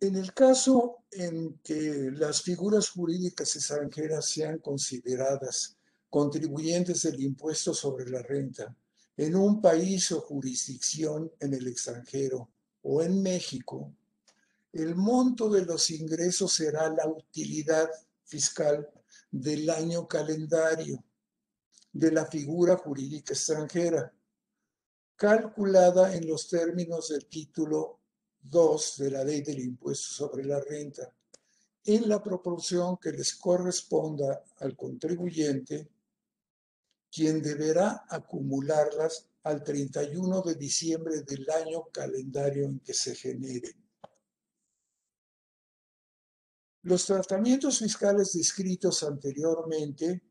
En 0.00 0.16
el 0.16 0.32
caso 0.32 1.04
en 1.10 1.58
que 1.58 2.10
las 2.10 2.40
figuras 2.40 2.88
jurídicas 2.88 3.54
extranjeras 3.54 4.25
sean 4.25 4.60
consideradas 4.60 5.75
contribuyentes 6.10 7.02
del 7.02 7.20
impuesto 7.20 7.75
sobre 7.75 8.08
la 8.08 8.22
renta 8.22 8.75
en 9.16 9.34
un 9.34 9.60
país 9.60 10.12
o 10.12 10.20
jurisdicción 10.20 11.32
en 11.40 11.54
el 11.54 11.66
extranjero 11.68 12.50
o 12.82 13.02
en 13.02 13.22
México, 13.22 13.92
el 14.72 14.94
monto 14.94 15.48
de 15.48 15.64
los 15.64 15.90
ingresos 15.90 16.52
será 16.52 16.88
la 16.90 17.08
utilidad 17.08 17.88
fiscal 18.25 18.88
del 19.30 19.70
año 19.70 20.06
calendario 20.06 21.02
de 21.92 22.12
la 22.12 22.26
figura 22.26 22.76
jurídica 22.76 23.32
extranjera, 23.32 24.12
calculada 25.16 26.14
en 26.14 26.26
los 26.26 26.46
términos 26.48 27.08
del 27.08 27.25
título 27.26 28.00
2 28.42 28.98
de 28.98 29.10
la 29.10 29.25
ley 29.25 29.40
del 29.40 29.60
impuesto 29.60 30.14
sobre 30.14 30.44
la 30.44 30.60
renta, 30.60 31.10
en 31.84 32.08
la 32.08 32.22
proporción 32.22 32.98
que 32.98 33.12
les 33.12 33.34
corresponda 33.34 34.44
al 34.58 34.76
contribuyente, 34.76 35.88
quien 37.10 37.42
deberá 37.42 38.04
acumularlas 38.08 39.28
al 39.42 39.62
31 39.62 40.42
de 40.42 40.54
diciembre 40.56 41.22
del 41.22 41.48
año 41.50 41.84
calendario 41.92 42.64
en 42.64 42.80
que 42.80 42.92
se 42.92 43.14
generen. 43.14 43.75
Los 46.82 47.06
tratamientos 47.06 47.78
fiscales 47.78 48.32
descritos 48.32 49.02
anteriormente 49.02 50.22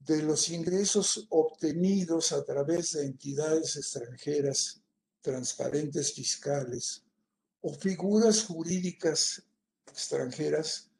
de 0.00 0.22
los 0.22 0.48
ingresos 0.50 1.26
obtenidos 1.30 2.32
a 2.32 2.44
través 2.44 2.92
de 2.92 3.06
entidades 3.06 3.76
extranjeras 3.76 4.82
transparentes 5.20 6.12
fiscales 6.12 7.02
o 7.62 7.72
figuras 7.72 8.44
jurídicas 8.44 9.42
extranjeras 9.86 10.90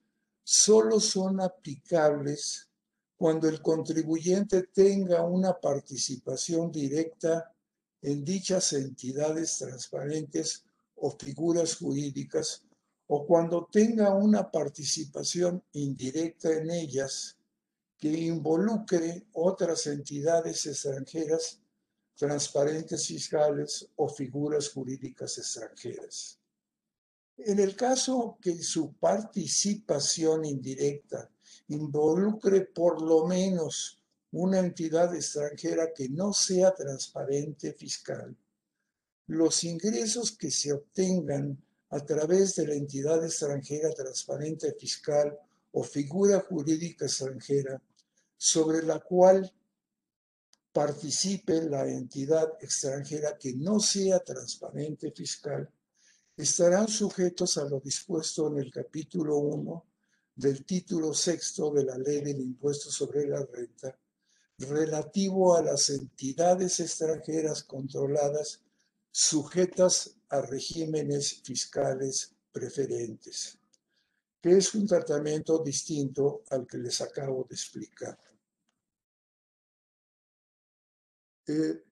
solo 0.43 0.99
son 0.99 1.41
aplicables 1.41 2.71
cuando 3.17 3.49
el 3.49 3.63
contribuyente 3.63 4.65
tenga 4.65 5.23
una 5.23 5.59
participación 5.59 6.71
directa 6.71 7.55
en 8.03 8.25
dichas 8.25 8.73
entidades 8.73 9.59
transparentes 9.59 10.65
o 10.97 11.11
figuras 11.11 11.77
jurídicas 11.77 12.63
o 13.07 13.27
cuando 13.27 13.69
tenga 13.71 14.15
una 14.15 14.51
participación 14.51 15.63
indirecta 15.73 16.53
en 16.53 16.71
ellas 16.71 17.37
que 17.97 18.09
involucre 18.09 19.27
otras 19.33 19.87
entidades 19.87 20.67
extranjeras, 20.67 21.61
transparentes 22.17 23.07
fiscales 23.07 23.89
o 23.97 24.09
figuras 24.09 24.71
jurídicas 24.71 25.39
extranjeras. 25.39 26.39
En 27.37 27.59
el 27.59 27.75
caso 27.75 28.39
que 28.41 28.63
su 28.63 28.95
participación 28.95 30.45
indirecta 30.45 31.31
involucre 31.69 32.63
por 32.63 33.01
lo 33.01 33.27
menos 33.27 33.99
una 34.33 34.59
entidad 34.59 35.15
extranjera 35.15 35.93
que 35.95 36.09
no 36.09 36.33
sea 36.33 36.75
transparente 36.75 37.73
fiscal, 37.73 38.37
los 39.29 39.65
ingresos 39.65 40.33
que 40.33 40.51
se 40.51 40.73
obtengan 40.73 41.57
a 41.91 42.01
través 42.01 42.57
de 42.57 42.67
la 42.67 42.75
entidad 42.75 43.25
extranjera 43.25 43.91
transparente 43.93 44.75
fiscal 44.75 45.39
o 45.73 45.83
figura 45.83 46.41
jurídica 46.41 47.07
extranjera 47.07 47.81
sobre 48.37 48.83
la 48.83 49.01
cual 49.01 49.51
participe 50.73 51.63
la 51.63 51.89
entidad 51.89 52.55
extranjera 52.61 53.39
que 53.39 53.55
no 53.55 53.79
sea 53.79 54.19
transparente 54.19 55.13
fiscal, 55.13 55.71
estarán 56.37 56.89
sujetos 56.89 57.57
a 57.59 57.65
lo 57.65 57.79
dispuesto 57.79 58.49
en 58.49 58.59
el 58.59 58.73
capítulo 58.73 59.37
1 59.37 59.85
del 60.35 60.65
título 60.65 61.15
sexto 61.15 61.71
de 61.73 61.85
la 61.85 61.97
ley 61.97 62.21
del 62.21 62.41
impuesto 62.41 62.91
sobre 62.91 63.27
la 63.27 63.45
renta 63.45 63.97
relativo 64.59 65.57
a 65.57 65.63
las 65.63 65.91
entidades 65.91 66.81
extranjeras 66.81 67.65
controladas 67.65 68.61
sujetas 69.11 70.17
a 70.29 70.41
regímenes 70.41 71.41
fiscales 71.43 72.35
preferentes, 72.51 73.59
que 74.41 74.57
es 74.57 74.75
un 74.75 74.87
tratamiento 74.87 75.63
distinto 75.63 76.43
al 76.51 76.67
que 76.67 76.79
les 76.79 77.01
acabo 77.01 77.47
de 77.49 77.55
explicar. 77.55 78.19
Eh, 81.47 81.85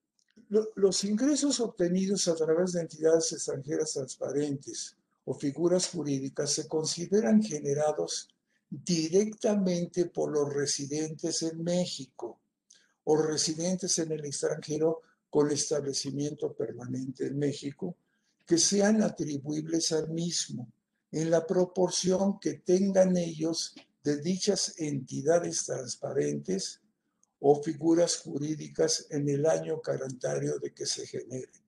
los 0.75 1.05
ingresos 1.05 1.61
obtenidos 1.61 2.27
a 2.29 2.35
través 2.35 2.73
de 2.73 2.81
entidades 2.81 3.33
extranjeras 3.33 3.93
transparentes 3.93 4.97
o 5.25 5.35
figuras 5.35 5.89
jurídicas 5.89 6.53
se 6.53 6.69
consideran 6.69 7.43
generados 7.43 8.32
directamente 8.73 10.07
por 10.07 10.33
los 10.33 10.51
residentes 10.51 11.43
en 11.43 11.63
México 11.63 12.41
o 13.05 13.17
residentes 13.17 13.99
en 13.99 14.13
el 14.13 14.25
extranjero 14.25 15.03
con 15.29 15.51
establecimiento 15.51 16.55
permanente 16.55 17.27
en 17.27 17.39
México 17.39 17.97
que 18.47 18.57
sean 18.57 19.03
atribuibles 19.03 19.93
al 19.93 20.09
mismo 20.09 20.73
en 21.11 21.31
la 21.31 21.47
proporción 21.47 22.41
que 22.41 22.55
tengan 22.55 23.15
ellos 23.19 23.75
de 24.03 24.23
dichas 24.23 24.75
entidades 24.79 25.67
transparentes 25.67 26.81
o 27.41 27.63
figuras 27.63 28.17
jurídicas 28.17 29.07
en 29.11 29.29
el 29.29 29.45
año 29.45 29.83
calendario 29.83 30.59
de 30.59 30.73
que 30.73 30.87
se 30.87 31.07
generen. 31.07 31.63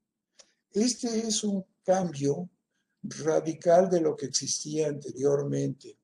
Este 0.73 1.19
es 1.19 1.45
un 1.45 1.67
cambio 1.85 2.49
radical 3.03 3.91
de 3.91 4.01
lo 4.01 4.17
que 4.17 4.27
existía 4.27 4.89
anteriormente. 4.89 5.99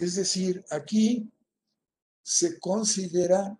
Es 0.00 0.14
decir, 0.14 0.64
aquí 0.70 1.30
se 2.22 2.58
considera 2.58 3.58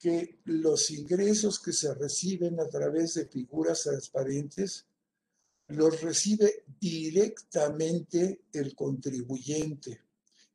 que 0.00 0.40
los 0.46 0.90
ingresos 0.90 1.60
que 1.60 1.72
se 1.72 1.94
reciben 1.94 2.58
a 2.58 2.68
través 2.68 3.14
de 3.14 3.28
figuras 3.28 3.84
transparentes 3.84 4.88
los 5.68 6.00
recibe 6.00 6.64
directamente 6.80 8.42
el 8.52 8.74
contribuyente 8.74 10.00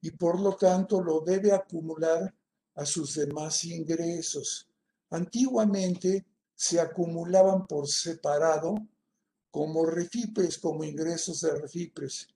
y 0.02 0.12
por 0.12 0.42
lo 0.42 0.58
tanto 0.58 1.02
lo 1.02 1.22
debe 1.22 1.54
acumular 1.54 2.36
a 2.74 2.86
sus 2.86 3.16
demás 3.16 3.64
ingresos. 3.64 4.68
Antiguamente 5.12 6.26
se 6.54 6.82
acumulaban 6.82 7.66
por 7.68 7.88
separado 7.88 8.76
como 9.50 9.86
refipres, 9.86 10.58
como 10.58 10.84
ingresos 10.84 11.40
de 11.40 11.56
refipres. 11.56 12.28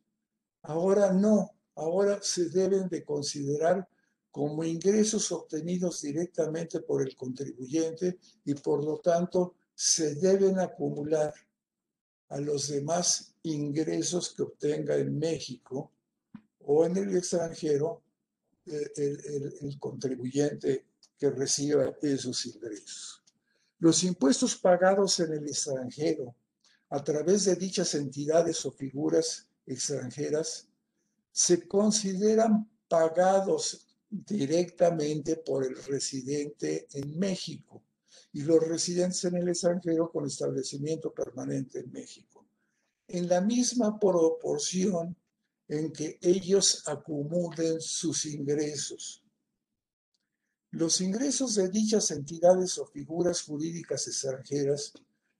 Ahora 0.61 1.11
no, 1.11 1.58
ahora 1.79 2.19
se 2.21 2.49
deben 2.49 2.89
de 2.89 3.03
considerar 3.03 3.87
como 4.31 4.63
ingresos 4.63 5.31
obtenidos 5.31 6.01
directamente 6.01 6.81
por 6.81 7.01
el 7.01 7.15
contribuyente 7.15 8.19
y 8.45 8.53
por 8.53 8.83
lo 8.83 8.99
tanto 8.99 9.55
se 9.73 10.15
deben 10.15 10.59
acumular 10.59 11.33
a 12.29 12.39
los 12.39 12.67
demás 12.67 13.33
ingresos 13.43 14.33
que 14.35 14.43
obtenga 14.43 14.95
en 14.95 15.17
México 15.17 15.91
o 16.65 16.85
en 16.85 16.97
el 16.97 17.17
extranjero 17.17 18.03
eh, 18.65 18.91
el, 18.97 19.53
el, 19.61 19.79
contribuyente 19.79 20.85
que 21.17 21.29
reciba 21.31 21.95
esos 22.01 22.45
ingresos. 22.45 23.23
Los 23.79 24.03
impuestos 24.03 24.55
pagados 24.57 25.19
en 25.21 25.33
el 25.33 25.47
extranjero 25.47 26.35
a 26.89 27.03
través 27.03 27.45
de 27.45 27.55
dichas 27.55 27.95
entidades 27.95 28.63
o 28.65 28.71
figuras 28.71 29.47
extranjeras 29.65 30.68
se 31.31 31.67
consideran 31.67 32.69
pagados 32.87 33.87
directamente 34.09 35.37
por 35.37 35.65
el 35.65 35.75
residente 35.83 36.87
en 36.93 37.17
México 37.19 37.83
y 38.33 38.41
los 38.41 38.67
residentes 38.67 39.23
en 39.25 39.37
el 39.37 39.49
extranjero 39.49 40.11
con 40.11 40.25
establecimiento 40.25 41.13
permanente 41.13 41.79
en 41.79 41.91
México. 41.91 42.45
en 43.11 43.27
la 43.27 43.41
misma 43.41 43.99
proporción 43.99 45.15
en 45.67 45.91
que 45.91 46.19
ellos 46.21 46.83
acumulen 46.87 47.81
sus 47.81 48.25
ingresos. 48.25 49.23
Los 50.71 51.01
ingresos 51.01 51.55
de 51.55 51.69
dichas 51.69 52.11
entidades 52.11 52.77
o 52.77 52.85
figuras 52.85 53.41
jurídicas 53.41 54.07
extranjeras 54.07 54.93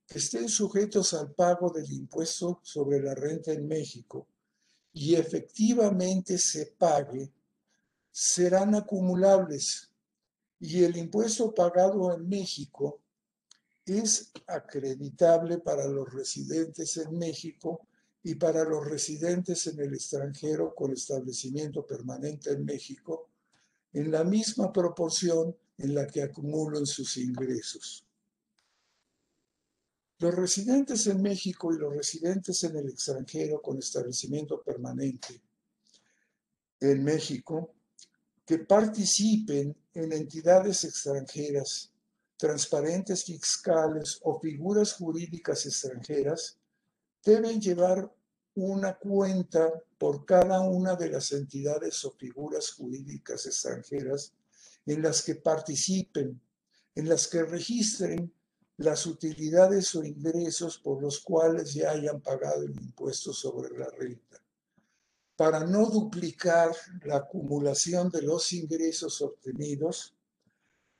que 0.04 0.18
estén 0.18 0.48
sujetos 0.48 1.14
al 1.14 1.32
pago 1.32 1.70
del 1.70 1.90
impuesto 1.92 2.58
sobre 2.64 3.00
la 3.00 3.14
renta 3.14 3.52
en 3.52 3.68
México 3.68 4.26
y 4.92 5.14
efectivamente 5.14 6.38
se 6.38 6.66
pague, 6.66 7.32
serán 8.10 8.74
acumulables 8.74 9.90
y 10.58 10.84
el 10.84 10.96
impuesto 10.96 11.54
pagado 11.54 12.12
en 12.14 12.28
México 12.28 13.00
es 13.86 14.30
acreditable 14.46 15.58
para 15.58 15.86
los 15.86 16.12
residentes 16.12 16.96
en 16.96 17.18
México 17.18 17.86
y 18.22 18.34
para 18.34 18.64
los 18.64 18.84
residentes 18.84 19.66
en 19.66 19.80
el 19.80 19.94
extranjero 19.94 20.74
con 20.74 20.92
establecimiento 20.92 21.86
permanente 21.86 22.50
en 22.50 22.64
México 22.64 23.30
en 23.92 24.10
la 24.10 24.22
misma 24.24 24.72
proporción 24.72 25.56
en 25.78 25.94
la 25.94 26.06
que 26.06 26.22
acumulan 26.22 26.86
sus 26.86 27.16
ingresos. 27.16 28.04
Los 30.20 30.34
residentes 30.34 31.06
en 31.06 31.22
México 31.22 31.72
y 31.72 31.78
los 31.78 31.96
residentes 31.96 32.62
en 32.64 32.76
el 32.76 32.90
extranjero 32.90 33.62
con 33.62 33.78
establecimiento 33.78 34.62
permanente 34.62 35.40
en 36.78 37.02
México 37.02 37.74
que 38.44 38.58
participen 38.58 39.74
en 39.94 40.12
entidades 40.12 40.84
extranjeras, 40.84 41.90
transparentes 42.36 43.24
fiscales 43.24 44.18
o 44.22 44.38
figuras 44.38 44.92
jurídicas 44.92 45.64
extranjeras 45.64 46.58
deben 47.24 47.58
llevar 47.58 48.12
una 48.56 48.98
cuenta 48.98 49.72
por 49.96 50.26
cada 50.26 50.60
una 50.60 50.96
de 50.96 51.08
las 51.08 51.32
entidades 51.32 52.04
o 52.04 52.10
figuras 52.12 52.72
jurídicas 52.72 53.46
extranjeras 53.46 54.34
en 54.84 55.00
las 55.00 55.22
que 55.22 55.36
participen, 55.36 56.38
en 56.94 57.08
las 57.08 57.26
que 57.26 57.42
registren 57.42 58.30
las 58.80 59.04
utilidades 59.04 59.94
o 59.94 60.02
ingresos 60.02 60.78
por 60.78 61.02
los 61.02 61.20
cuales 61.20 61.74
ya 61.74 61.90
hayan 61.90 62.22
pagado 62.22 62.62
el 62.62 62.70
impuesto 62.70 63.30
sobre 63.30 63.76
la 63.78 63.90
renta. 63.90 64.42
Para 65.36 65.66
no 65.66 65.90
duplicar 65.90 66.74
la 67.04 67.16
acumulación 67.16 68.08
de 68.08 68.22
los 68.22 68.50
ingresos 68.54 69.20
obtenidos 69.20 70.14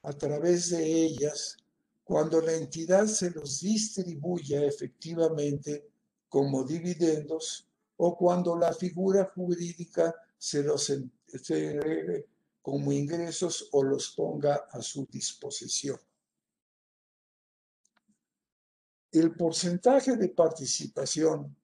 a 0.02 0.12
través 0.12 0.68
de 0.68 0.84
ellas, 0.84 1.56
cuando 2.04 2.42
la 2.42 2.52
entidad 2.52 3.06
se 3.06 3.30
los 3.30 3.60
distribuya 3.60 4.62
efectivamente 4.62 5.88
como 6.28 6.64
dividendos 6.64 7.66
o 7.96 8.14
cuando 8.14 8.58
la 8.58 8.74
figura 8.74 9.32
jurídica 9.34 10.14
se 10.36 10.62
los 10.62 10.90
entregue 10.90 12.26
como 12.60 12.92
ingresos 12.92 13.70
o 13.72 13.82
los 13.82 14.10
ponga 14.10 14.66
a 14.70 14.82
su 14.82 15.06
disposición. 15.10 15.98
El 19.12 19.34
porcentaje 19.34 20.16
de 20.16 20.28
participación 20.28 21.56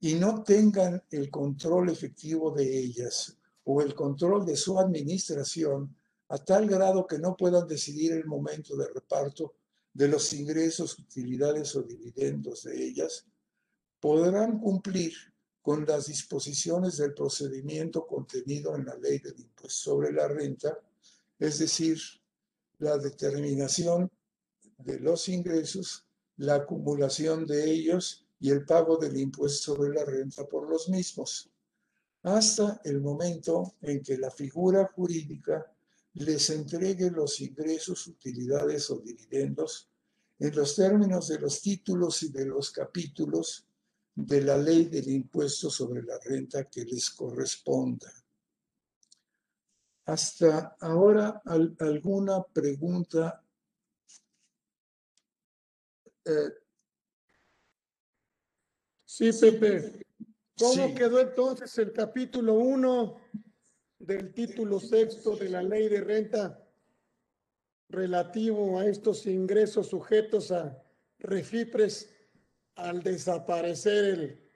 y 0.00 0.14
no 0.14 0.42
tengan 0.42 1.02
el 1.10 1.30
control 1.30 1.88
efectivo 1.88 2.50
de 2.50 2.78
ellas 2.78 3.36
o 3.64 3.80
el 3.80 3.94
control 3.94 4.44
de 4.44 4.56
su 4.56 4.78
administración 4.78 5.96
a 6.28 6.38
tal 6.38 6.66
grado 6.66 7.06
que 7.06 7.18
no 7.18 7.36
puedan 7.36 7.66
decidir 7.66 8.12
el 8.12 8.26
momento 8.26 8.76
de 8.76 8.88
reparto 8.88 9.54
de 9.92 10.08
los 10.08 10.32
ingresos, 10.32 10.98
utilidades 10.98 11.74
o 11.76 11.82
dividendos 11.82 12.64
de 12.64 12.84
ellas, 12.84 13.24
podrán 14.00 14.58
cumplir 14.58 15.14
con 15.62 15.86
las 15.86 16.06
disposiciones 16.06 16.98
del 16.98 17.14
procedimiento 17.14 18.06
contenido 18.06 18.76
en 18.76 18.84
la 18.84 18.96
ley 18.96 19.18
del 19.20 19.40
impuesto 19.40 19.92
sobre 19.92 20.12
la 20.12 20.28
renta, 20.28 20.78
es 21.38 21.58
decir, 21.58 21.98
la 22.78 22.98
determinación 22.98 24.10
de 24.78 25.00
los 25.00 25.28
ingresos, 25.30 26.03
la 26.36 26.56
acumulación 26.56 27.46
de 27.46 27.70
ellos 27.70 28.26
y 28.40 28.50
el 28.50 28.64
pago 28.64 28.96
del 28.96 29.16
impuesto 29.16 29.74
sobre 29.74 29.94
la 29.94 30.04
renta 30.04 30.46
por 30.46 30.68
los 30.68 30.88
mismos, 30.88 31.50
hasta 32.22 32.80
el 32.84 33.00
momento 33.00 33.74
en 33.82 34.02
que 34.02 34.16
la 34.18 34.30
figura 34.30 34.90
jurídica 34.94 35.70
les 36.14 36.50
entregue 36.50 37.10
los 37.10 37.40
ingresos, 37.40 38.06
utilidades 38.06 38.90
o 38.90 38.98
dividendos 38.98 39.90
en 40.38 40.54
los 40.54 40.74
términos 40.74 41.28
de 41.28 41.38
los 41.38 41.60
títulos 41.60 42.22
y 42.22 42.30
de 42.30 42.46
los 42.46 42.70
capítulos 42.70 43.66
de 44.14 44.42
la 44.42 44.56
ley 44.56 44.86
del 44.86 45.08
impuesto 45.08 45.70
sobre 45.70 46.02
la 46.02 46.18
renta 46.18 46.64
que 46.64 46.84
les 46.84 47.10
corresponda. 47.10 48.12
Hasta 50.06 50.76
ahora, 50.80 51.42
¿alguna 51.44 52.42
pregunta? 52.42 53.43
Eh, 56.24 56.50
sí, 59.04 59.30
Pepe. 59.32 60.04
¿Cómo 60.58 60.94
quedó 60.94 61.20
entonces 61.20 61.76
el 61.78 61.92
capítulo 61.92 62.54
1 62.54 63.20
del 63.98 64.32
título 64.32 64.78
sexto 64.78 65.36
de 65.36 65.48
la 65.48 65.62
ley 65.62 65.88
de 65.88 66.00
renta 66.00 66.64
relativo 67.88 68.78
a 68.78 68.86
estos 68.86 69.26
ingresos 69.26 69.88
sujetos 69.88 70.50
a 70.52 70.80
refipres 71.18 72.10
al 72.76 73.02
desaparecer 73.02 74.04
el, 74.04 74.50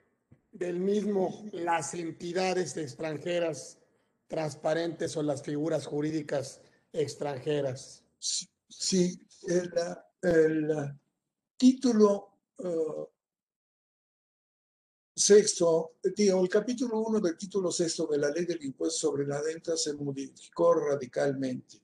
del 0.51 0.79
mismo 0.79 1.45
las 1.51 1.93
entidades 1.93 2.77
extranjeras 2.77 3.77
transparentes 4.27 5.15
o 5.17 5.23
las 5.23 5.43
figuras 5.43 5.85
jurídicas 5.85 6.61
extranjeras. 6.93 8.03
Sí, 8.19 9.19
el, 9.47 9.71
el 10.21 10.99
título 11.59 12.39
uh, 12.59 13.05
sexto, 15.13 15.97
digo, 16.15 16.41
el 16.41 16.47
capítulo 16.47 16.99
1 17.01 17.19
del 17.19 17.37
título 17.37 17.69
sexto 17.69 18.07
de 18.07 18.17
la 18.17 18.29
ley 18.29 18.45
del 18.45 18.63
impuesto 18.63 19.09
sobre 19.09 19.27
la 19.27 19.41
renta 19.41 19.75
se 19.75 19.93
modificó 19.93 20.73
radicalmente. 20.73 21.81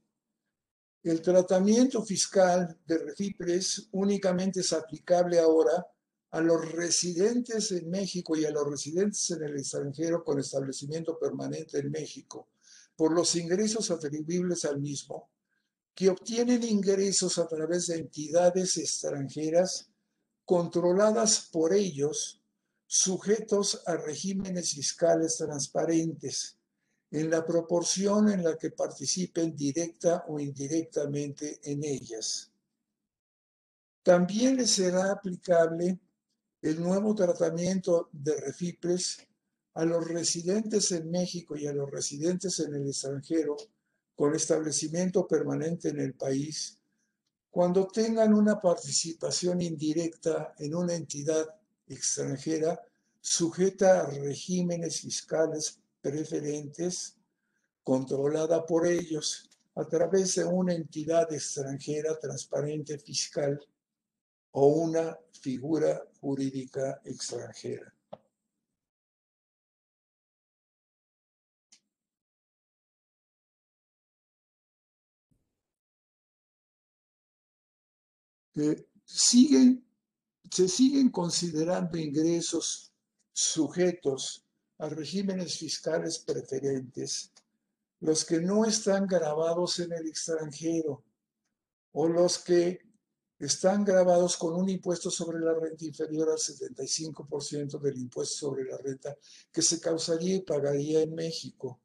El 1.03 1.21
tratamiento 1.21 2.01
fiscal 2.03 2.79
de 2.85 2.97
Refipres 2.99 3.89
únicamente 3.91 4.61
es 4.61 4.71
aplicable 4.71 5.39
ahora 5.39 5.85
a 6.31 6.39
los 6.39 6.71
residentes 6.71 7.73
en 7.73 7.89
México 7.89 8.37
y 8.37 8.45
a 8.45 8.51
los 8.51 8.67
residentes 8.69 9.29
en 9.31 9.43
el 9.43 9.57
extranjero 9.57 10.23
con 10.23 10.39
establecimiento 10.39 11.19
permanente 11.19 11.79
en 11.79 11.91
México 11.91 12.47
por 12.95 13.13
los 13.13 13.35
ingresos 13.35 13.91
atribuibles 13.91 14.63
al 14.63 14.79
mismo, 14.79 15.29
que 15.95 16.09
obtienen 16.09 16.61
ingresos 16.63 17.39
a 17.39 17.47
través 17.47 17.87
de 17.87 17.95
entidades 17.95 18.77
extranjeras 18.77 19.89
controladas 20.43 21.49
por 21.51 21.73
ellos 21.73 22.41
sujetos 22.85 23.81
a 23.87 23.95
regímenes 23.95 24.73
fiscales 24.73 25.37
transparentes, 25.37 26.57
en 27.11 27.29
la 27.29 27.45
proporción 27.45 28.29
en 28.29 28.43
la 28.43 28.57
que 28.57 28.71
participen 28.71 29.55
directa 29.55 30.25
o 30.27 30.39
indirectamente 30.39 31.59
en 31.63 31.83
ellas. 31.83 32.51
También 34.03 34.57
les 34.57 34.71
será 34.71 35.11
aplicable 35.11 35.99
el 36.61 36.81
nuevo 36.81 37.15
tratamiento 37.15 38.09
de 38.11 38.35
refipres 38.35 39.25
a 39.75 39.85
los 39.85 40.05
residentes 40.07 40.91
en 40.91 41.09
México 41.09 41.55
y 41.55 41.67
a 41.67 41.73
los 41.73 41.89
residentes 41.89 42.59
en 42.59 42.75
el 42.75 42.87
extranjero 42.87 43.55
con 44.15 44.33
establecimiento 44.35 45.27
permanente 45.27 45.89
en 45.89 45.99
el 45.99 46.13
país, 46.13 46.79
cuando 47.49 47.87
tengan 47.87 48.33
una 48.33 48.59
participación 48.59 49.61
indirecta 49.61 50.53
en 50.59 50.75
una 50.75 50.93
entidad 50.93 51.45
extranjera 51.87 52.81
sujeta 53.21 54.01
a 54.01 54.09
regímenes 54.09 55.01
fiscales 55.01 55.79
preferentes 56.01 57.15
controlada 57.83 58.65
por 58.65 58.85
ellos 58.85 59.49
a 59.75 59.85
través 59.85 60.35
de 60.35 60.45
una 60.45 60.73
entidad 60.73 61.31
extranjera 61.31 62.17
transparente 62.19 62.97
fiscal 62.97 63.59
o 64.51 64.67
una 64.67 65.17
figura 65.31 66.01
jurídica 66.19 67.01
extranjera. 67.03 67.94
Eh, 78.55 78.87
siguen 79.03 79.85
se 80.51 80.67
siguen 80.67 81.09
considerando 81.09 81.97
ingresos 81.97 82.93
sujetos 83.33 84.45
a 84.77 84.87
regímenes 84.89 85.57
fiscales 85.57 86.19
preferentes 86.19 87.31
los 87.99 88.23
que 88.23 88.39
no 88.39 88.65
están 88.65 89.07
grabados 89.07 89.79
en 89.79 89.91
el 89.93 90.07
extranjero 90.07 91.03
o 91.93 92.07
los 92.07 92.39
que 92.39 92.79
están 93.39 93.83
grabados 93.83 94.37
con 94.37 94.53
un 94.53 94.69
impuesto 94.69 95.09
sobre 95.09 95.39
la 95.39 95.53
renta 95.53 95.85
inferior 95.85 96.29
al 96.29 96.37
75% 96.37 97.79
del 97.79 97.97
impuesto 97.97 98.35
sobre 98.35 98.65
la 98.65 98.77
renta 98.77 99.17
que 99.51 99.61
se 99.61 99.79
causaría 99.79 100.35
y 100.35 100.41
pagaría 100.41 101.01
en 101.01 101.15
México, 101.15 101.81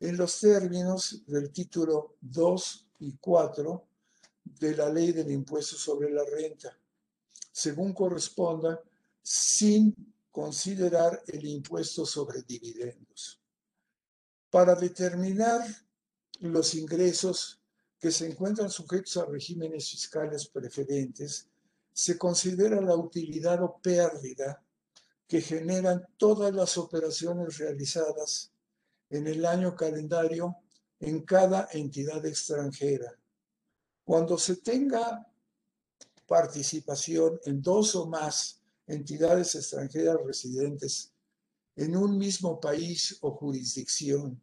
en 0.00 0.16
los 0.16 0.40
términos 0.40 1.24
del 1.26 1.50
título 1.50 2.16
2 2.20 2.86
y 3.00 3.12
4 3.18 3.87
de 4.58 4.76
la 4.76 4.88
ley 4.90 5.12
del 5.12 5.30
impuesto 5.30 5.76
sobre 5.76 6.10
la 6.10 6.24
renta 6.24 6.76
según 7.58 7.92
corresponda, 7.92 8.80
sin 9.20 9.92
considerar 10.30 11.20
el 11.26 11.44
impuesto 11.44 12.06
sobre 12.06 12.42
dividendos. 12.42 13.40
Para 14.48 14.76
determinar 14.76 15.66
los 16.38 16.76
ingresos 16.76 17.60
que 17.98 18.12
se 18.12 18.28
encuentran 18.28 18.70
sujetos 18.70 19.16
a 19.16 19.24
regímenes 19.24 19.90
fiscales 19.90 20.46
preferentes, 20.46 21.48
se 21.92 22.16
considera 22.16 22.80
la 22.80 22.94
utilidad 22.94 23.60
o 23.64 23.80
pérdida 23.82 24.62
que 25.26 25.40
generan 25.40 26.06
todas 26.16 26.54
las 26.54 26.78
operaciones 26.78 27.58
realizadas 27.58 28.52
en 29.10 29.26
el 29.26 29.44
año 29.44 29.74
calendario 29.74 30.58
en 31.00 31.22
cada 31.22 31.68
entidad 31.72 32.24
extranjera. 32.24 33.18
Cuando 34.08 34.38
se 34.38 34.56
tenga 34.56 35.30
participación 36.26 37.38
en 37.44 37.60
dos 37.60 37.94
o 37.94 38.06
más 38.06 38.58
entidades 38.86 39.54
extranjeras 39.54 40.16
residentes 40.24 41.12
en 41.76 41.94
un 41.94 42.16
mismo 42.16 42.58
país 42.58 43.18
o 43.20 43.32
jurisdicción 43.32 44.42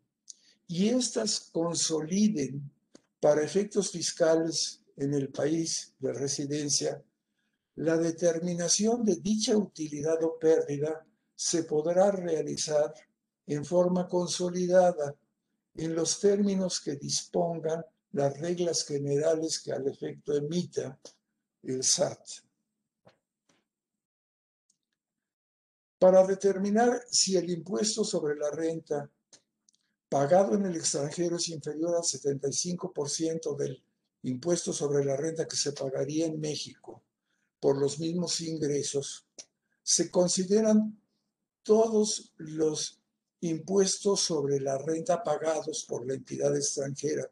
y 0.67 0.89
éstas 0.89 1.49
consoliden 1.51 2.71
para 3.19 3.41
efectos 3.41 3.89
fiscales 3.89 4.84
en 4.97 5.15
el 5.15 5.30
país 5.30 5.95
de 5.97 6.13
residencia, 6.13 7.04
la 7.73 7.97
determinación 7.97 9.04
de 9.04 9.15
dicha 9.15 9.58
utilidad 9.58 10.23
o 10.23 10.38
pérdida 10.38 11.04
se 11.36 11.63
podrá 11.63 12.12
realizar 12.12 12.93
en 13.47 13.65
forma 13.65 14.08
consolidada 14.08 15.15
en 15.73 15.95
los 15.95 16.19
términos 16.19 16.80
que 16.80 16.97
dispongan 16.97 17.84
las 18.15 18.39
reglas 18.39 18.86
generales 18.86 19.60
que 19.60 19.73
al 19.73 19.86
efecto 19.89 20.34
emita 20.34 20.97
el 21.63 21.84
SAT. 21.84 22.19
Para 25.99 26.25
determinar 26.25 27.04
si 27.12 27.36
el 27.36 27.49
impuesto 27.49 28.06
sobre 28.06 28.38
la 28.38 28.49
renta 28.51 29.12
pagado 30.08 30.56
en 30.56 30.65
el 30.65 30.78
extranjero 30.78 31.36
es 31.36 31.49
inferior 31.49 31.93
al 31.93 32.04
75% 32.04 33.54
del 33.58 33.84
impuesto 34.23 34.71
sobre 34.71 35.04
la 35.04 35.17
renta 35.17 35.45
que 35.45 35.58
se 35.58 35.73
pagaría 35.73 36.25
en 36.25 36.39
México 36.39 37.04
por 37.60 37.78
los 37.78 37.99
mismos 37.99 38.39
ingresos, 38.39 39.28
se 39.84 40.10
consideran 40.10 40.97
todos 41.63 42.32
los 42.38 43.01
impuestos 43.41 44.21
sobre 44.21 44.62
la 44.62 44.78
renta 44.78 45.21
pagados 45.21 45.84
por 45.84 46.08
la 46.08 46.13
entidad 46.13 46.56
extranjera 46.56 47.30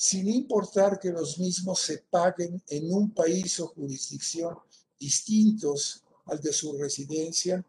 sin 0.00 0.28
importar 0.28 1.00
que 1.00 1.10
los 1.10 1.40
mismos 1.40 1.80
se 1.80 1.98
paguen 1.98 2.62
en 2.68 2.94
un 2.94 3.12
país 3.12 3.58
o 3.58 3.66
jurisdicción 3.66 4.56
distintos 4.96 6.04
al 6.26 6.40
de 6.40 6.52
su 6.52 6.78
residencia 6.78 7.64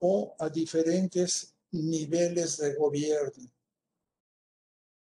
o 0.00 0.36
a 0.38 0.50
diferentes 0.50 1.54
niveles 1.70 2.58
de 2.58 2.74
gobierno. 2.74 3.50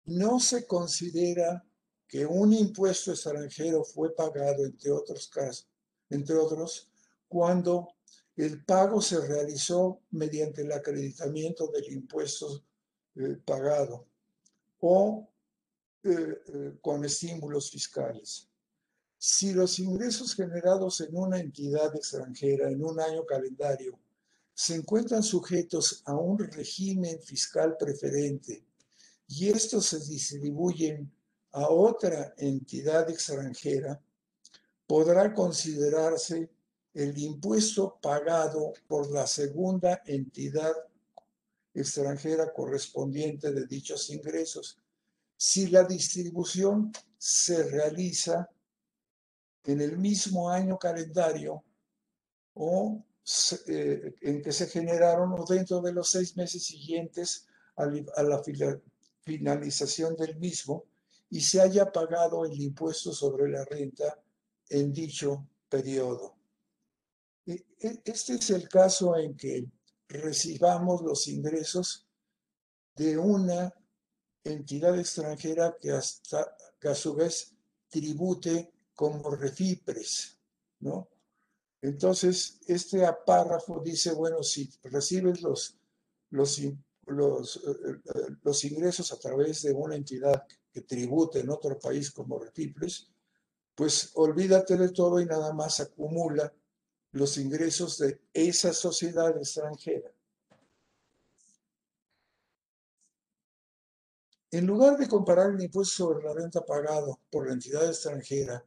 No 0.04 0.38
se 0.38 0.66
considera 0.66 1.64
que 2.07 2.26
un 2.26 2.52
impuesto 2.52 3.12
extranjero 3.12 3.83
fue 3.83 4.14
pagado, 4.14 4.66
entre 4.66 4.90
otros 4.90 5.28
casos, 5.28 5.66
entre 6.11 6.37
otros, 6.37 6.90
cuando 7.26 7.94
el 8.37 8.62
pago 8.66 9.00
se 9.00 9.26
realizó 9.26 10.02
mediante 10.11 10.61
el 10.61 10.72
acreditamiento 10.72 11.68
del 11.68 11.90
impuesto 11.90 12.62
eh, 13.14 13.38
pagado 13.46 14.07
o 14.80 15.26
eh, 16.07 16.43
eh, 16.49 16.77
con 16.83 17.03
estímulos 17.03 17.71
fiscales. 17.71 18.47
Si 19.17 19.55
los 19.55 19.79
ingresos 19.79 20.35
generados 20.35 21.01
en 21.01 21.17
una 21.17 21.38
entidad 21.38 21.97
extranjera 21.97 22.69
en 22.69 22.85
un 22.85 23.01
año 23.01 23.25
calendario 23.25 23.99
se 24.53 24.75
encuentran 24.75 25.23
sujetos 25.23 26.03
a 26.05 26.14
un 26.14 26.38
régimen 26.38 27.23
fiscal 27.23 27.79
preferente 27.79 28.67
y 29.27 29.49
estos 29.49 29.87
se 29.87 29.99
distribuyen 30.01 31.11
a 31.53 31.71
otra 31.71 32.35
entidad 32.37 33.09
extranjera, 33.09 33.99
podrá 34.87 35.33
considerarse 35.33 36.51
el 36.93 37.17
impuesto 37.17 37.99
pagado 38.03 38.75
por 38.87 39.11
la 39.11 39.27
segunda 39.27 40.03
entidad 40.05 40.75
extranjera 41.73 42.53
correspondiente 42.53 43.53
de 43.53 43.67
dichos 43.67 44.11
ingresos 44.11 44.84
si 45.37 45.68
la 45.68 45.85
distribución 45.85 46.92
se 47.18 47.62
realiza 47.64 48.49
en 49.64 49.81
el 49.81 49.99
mismo 49.99 50.51
año 50.51 50.79
calendario 50.79 51.64
o 52.55 53.03
eh, 53.66 54.14
en 54.20 54.42
que 54.42 54.53
se 54.53 54.66
generaron 54.66 55.33
o 55.33 55.44
dentro 55.47 55.81
de 55.81 55.92
los 55.92 56.11
seis 56.11 56.37
meses 56.37 56.64
siguientes 56.64 57.47
a, 57.77 57.87
la 58.23 58.42
finalización 59.25 60.14
del 60.16 60.37
mismo 60.37 60.85
y 61.31 61.40
se 61.40 61.61
haya 61.61 61.90
pagado 61.90 62.44
el 62.44 62.61
impuesto 62.61 63.12
sobre 63.12 63.49
la 63.51 63.64
renta 63.64 64.20
en 64.68 64.92
dicho 64.92 65.47
periodo. 65.68 66.37
E, 67.47 67.64
e, 67.81 68.03
este 68.05 68.35
es 68.35 68.51
el 68.51 68.68
caso 68.68 69.16
en 69.16 69.35
que 69.37 69.66
recibamos 70.09 71.03
los 71.03 71.27
ingresos 71.27 72.07
de 72.94 73.16
una 73.18 73.73
entidad 74.44 74.98
extranjera 74.98 75.76
que, 75.80 75.90
hasta, 75.90 76.57
a 76.83 76.94
su 76.94 77.14
vez 77.14 77.54
tribute 77.88 78.72
como 78.94 79.30
refipres, 79.30 80.38
¿no? 80.80 81.09
Entonces, 81.80 82.61
este 82.66 83.02
párrafo 83.26 83.80
dice, 83.85 84.12
bueno, 84.12 84.42
si 84.42 84.70
recibes 84.85 85.42
los, 85.42 85.76
eh, 86.33 86.76
eh, 87.66 88.37
los 88.42 88.64
ingresos 88.64 89.12
a 89.12 89.18
través 89.18 89.62
de 89.62 89.72
una 89.72 89.96
entidad 89.96 90.46
que 90.72 90.80
tribute 90.83 91.40
en 91.40 91.50
otro 91.50 91.78
país 91.78 92.11
como 92.11 92.38
refipres, 92.38 93.11
pues 93.74 94.12
olvídate 94.14 94.76
de 94.76 94.90
todo 94.90 95.20
y 95.20 95.26
nada 95.26 95.52
más 95.52 95.80
acumula 95.80 96.52
los 97.12 97.37
ingresos 97.38 97.98
de 97.98 98.20
esa 98.33 98.72
sociedad 98.72 99.37
extranjera. 99.37 100.13
En 104.55 104.67
lugar 104.67 104.97
de 104.97 105.09
comparar 105.09 105.51
el 105.51 105.62
impuesto 105.62 106.05
sobre 106.05 106.23
la 106.23 106.33
renta 106.33 106.64
pagado 106.64 107.19
por 107.29 107.49
la 107.49 107.55
entidad 107.55 107.88
extranjera 107.88 108.64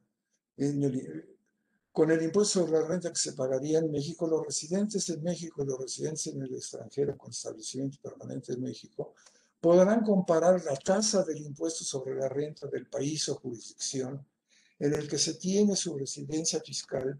con 1.94 2.12
el 2.12 2.24
impuesto 2.24 2.60
sobre 2.60 2.74
la 2.74 2.86
renta 2.86 3.10
que 3.10 3.16
se 3.16 3.32
pagaría 3.32 3.80
en 3.80 3.90
México, 3.90 4.28
los 4.28 4.46
residentes 4.46 5.08
en 5.08 5.24
México 5.24 5.64
y 5.64 5.66
los 5.66 5.80
residentes 5.80 6.28
en 6.28 6.42
el 6.42 6.54
extranjero 6.54 7.18
con 7.18 7.32
establecimiento 7.32 8.00
permanente 8.02 8.52
en 8.52 8.64
México 8.64 9.14
podrán 9.62 10.04
comparar 10.04 10.62
la 10.66 10.76
tasa 10.76 11.24
del 11.24 11.38
impuesto 11.38 11.86
sobre 11.86 12.16
la 12.16 12.28
renta 12.28 12.68
del 12.68 12.88
país 12.88 13.30
o 13.30 13.36
jurisdicción 13.36 14.28
en 14.80 14.94
el 14.94 15.08
que 15.08 15.18
se 15.18 15.36
tiene 15.36 15.78
su 15.78 15.98
residencia 15.98 16.60
fiscal, 16.60 17.18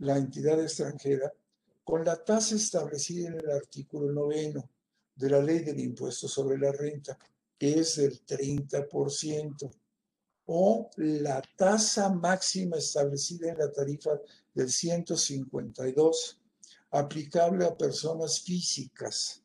la 0.00 0.18
entidad 0.18 0.60
extranjera, 0.60 1.32
con 1.82 2.04
la 2.04 2.22
tasa 2.22 2.56
establecida 2.56 3.28
en 3.28 3.40
el 3.40 3.50
artículo 3.50 4.12
noveno 4.12 4.68
de 5.14 5.30
la 5.30 5.40
ley 5.40 5.60
del 5.60 5.80
impuesto 5.80 6.28
sobre 6.28 6.58
la 6.58 6.72
renta, 6.72 7.18
que 7.62 7.78
es 7.78 7.94
del 7.94 8.26
30%, 8.26 9.70
o 10.46 10.90
la 10.96 11.40
tasa 11.56 12.08
máxima 12.08 12.76
establecida 12.78 13.52
en 13.52 13.58
la 13.58 13.70
tarifa 13.70 14.20
del 14.52 14.68
152, 14.68 16.40
aplicable 16.90 17.64
a 17.64 17.78
personas 17.78 18.40
físicas, 18.40 19.44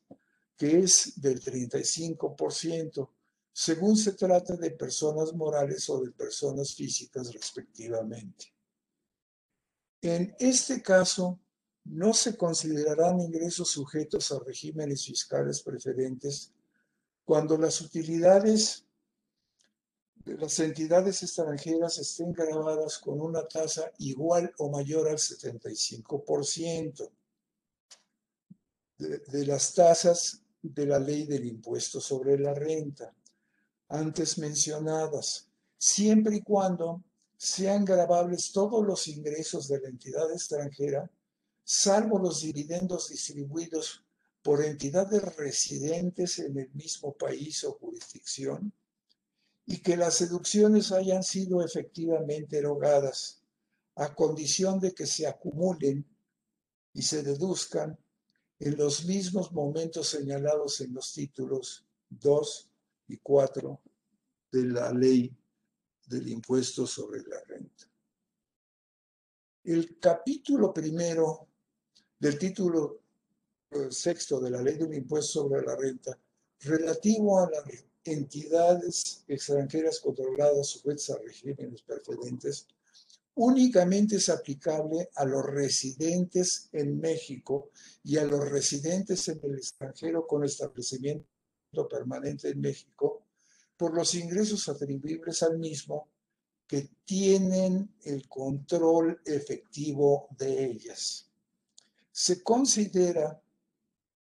que 0.56 0.80
es 0.80 1.12
del 1.20 1.40
35%, 1.40 3.08
según 3.52 3.96
se 3.96 4.14
trata 4.14 4.56
de 4.56 4.72
personas 4.72 5.32
morales 5.32 5.88
o 5.88 6.00
de 6.00 6.10
personas 6.10 6.74
físicas 6.74 7.32
respectivamente. 7.32 8.52
En 10.02 10.34
este 10.40 10.82
caso, 10.82 11.38
no 11.84 12.12
se 12.12 12.36
considerarán 12.36 13.20
ingresos 13.20 13.70
sujetos 13.70 14.32
a 14.32 14.40
regímenes 14.40 15.06
fiscales 15.06 15.62
preferentes 15.62 16.52
cuando 17.28 17.58
las 17.58 17.82
utilidades 17.82 18.86
de 20.24 20.38
las 20.38 20.58
entidades 20.60 21.22
extranjeras 21.22 21.98
estén 21.98 22.32
grabadas 22.32 22.96
con 22.96 23.20
una 23.20 23.46
tasa 23.46 23.92
igual 23.98 24.50
o 24.56 24.70
mayor 24.70 25.10
al 25.10 25.18
75% 25.18 27.10
de, 28.96 29.46
las 29.46 29.74
tasas 29.74 30.40
de 30.62 30.86
la 30.86 30.98
ley 30.98 31.26
del 31.26 31.44
impuesto 31.44 32.00
sobre 32.00 32.38
la 32.38 32.54
renta 32.54 33.14
antes 33.90 34.38
mencionadas, 34.38 35.50
siempre 35.76 36.36
y 36.36 36.42
cuando 36.42 37.04
sean 37.36 37.84
grabables 37.84 38.52
todos 38.52 38.82
los 38.86 39.06
ingresos 39.06 39.68
de 39.68 39.80
la 39.82 39.90
entidad 39.90 40.32
extranjera, 40.32 41.10
salvo 41.62 42.18
los 42.18 42.40
dividendos 42.40 43.10
distribuidos 43.10 44.02
por 44.48 44.64
entidades 44.64 45.36
residentes 45.36 46.38
en 46.38 46.58
el 46.58 46.70
mismo 46.72 47.14
país 47.14 47.64
o 47.64 47.72
jurisdicción, 47.74 48.72
y 49.66 49.82
que 49.82 49.94
las 49.94 50.20
deducciones 50.20 50.90
hayan 50.90 51.22
sido 51.22 51.62
efectivamente 51.62 52.56
erogadas, 52.56 53.42
a 53.96 54.14
condición 54.14 54.80
de 54.80 54.94
que 54.94 55.04
se 55.04 55.26
acumulen 55.26 56.02
y 56.94 57.02
se 57.02 57.22
deduzcan 57.22 57.98
en 58.58 58.78
los 58.78 59.04
mismos 59.04 59.52
momentos 59.52 60.08
señalados 60.08 60.80
en 60.80 60.94
los 60.94 61.12
títulos 61.12 61.86
2 62.08 62.70
y 63.08 63.18
4 63.18 63.82
de 64.50 64.64
la 64.64 64.94
ley 64.94 65.30
del 66.06 66.26
impuesto 66.26 66.86
sobre 66.86 67.20
la 67.24 67.38
renta. 67.46 67.84
El 69.64 69.98
capítulo 69.98 70.72
primero 70.72 71.48
del 72.18 72.38
título 72.38 73.07
sexto 73.90 74.40
de 74.40 74.50
la 74.50 74.62
ley 74.62 74.76
del 74.76 74.94
impuesto 74.94 75.40
sobre 75.40 75.62
la 75.62 75.76
renta, 75.76 76.18
relativo 76.60 77.40
a 77.40 77.50
las 77.50 77.64
entidades 78.04 79.24
extranjeras 79.28 80.00
controladas 80.00 80.68
sujetas 80.68 81.10
a 81.10 81.18
regímenes 81.18 81.82
preferentes, 81.82 82.66
únicamente 83.34 84.16
es 84.16 84.28
aplicable 84.28 85.10
a 85.14 85.24
los 85.24 85.44
residentes 85.44 86.68
en 86.72 86.98
México 86.98 87.70
y 88.02 88.16
a 88.16 88.24
los 88.24 88.48
residentes 88.48 89.28
en 89.28 89.40
el 89.42 89.56
extranjero 89.56 90.26
con 90.26 90.44
establecimiento 90.44 91.26
permanente 91.88 92.48
en 92.48 92.60
México 92.60 93.22
por 93.76 93.94
los 93.94 94.14
ingresos 94.14 94.68
atribuibles 94.68 95.42
al 95.42 95.58
mismo 95.58 96.08
que 96.66 96.90
tienen 97.04 97.94
el 98.02 98.28
control 98.28 99.20
efectivo 99.24 100.28
de 100.36 100.64
ellas. 100.64 101.30
Se 102.10 102.42
considera 102.42 103.40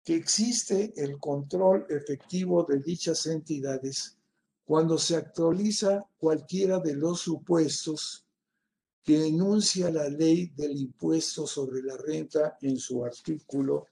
que 0.05 0.15
existe 0.15 0.93
el 0.95 1.19
control 1.19 1.85
efectivo 1.89 2.63
de 2.63 2.79
dichas 2.79 3.25
entidades 3.25 4.15
cuando 4.63 4.97
se 4.99 5.15
actualiza 5.15 6.07
cualquiera 6.17 6.77
de 6.79 6.95
los 6.95 7.21
supuestos 7.21 8.27
que 9.03 9.27
enuncia 9.27 9.89
la 9.89 10.07
ley 10.07 10.51
del 10.55 10.77
impuesto 10.77 11.47
sobre 11.47 11.81
la 11.81 11.97
renta 11.97 12.55
en 12.61 12.77
su 12.77 13.03
artículo 13.03 13.87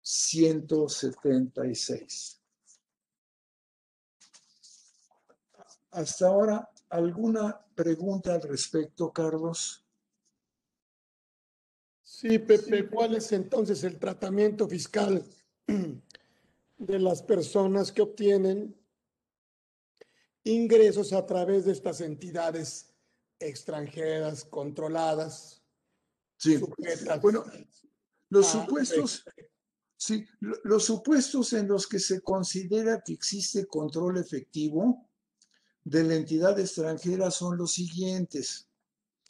176. 0.00 2.40
Hasta 5.90 6.26
ahora, 6.26 6.70
¿alguna 6.88 7.60
pregunta 7.74 8.32
al 8.34 8.40
respecto, 8.42 9.12
Carlos? 9.12 9.83
Sí, 12.26 12.38
Pepe, 12.38 12.88
¿cuál 12.88 13.16
es 13.16 13.32
entonces 13.32 13.84
el 13.84 13.98
tratamiento 13.98 14.66
fiscal 14.66 15.22
de 16.78 16.98
las 16.98 17.22
personas 17.22 17.92
que 17.92 18.00
obtienen 18.00 18.74
ingresos 20.42 21.12
a 21.12 21.26
través 21.26 21.66
de 21.66 21.72
estas 21.72 22.00
entidades 22.00 22.94
extranjeras 23.38 24.42
controladas? 24.46 25.62
Sí, 26.38 26.58
bueno, 27.20 27.44
los 28.30 28.46
supuestos, 28.46 29.22
sí, 29.94 30.24
los 30.40 30.82
supuestos 30.82 31.52
en 31.52 31.68
los 31.68 31.86
que 31.86 31.98
se 31.98 32.22
considera 32.22 33.02
que 33.04 33.12
existe 33.12 33.66
control 33.66 34.16
efectivo 34.16 35.10
de 35.84 36.04
la 36.04 36.14
entidad 36.14 36.58
extranjera 36.58 37.30
son 37.30 37.58
los 37.58 37.74
siguientes. 37.74 38.66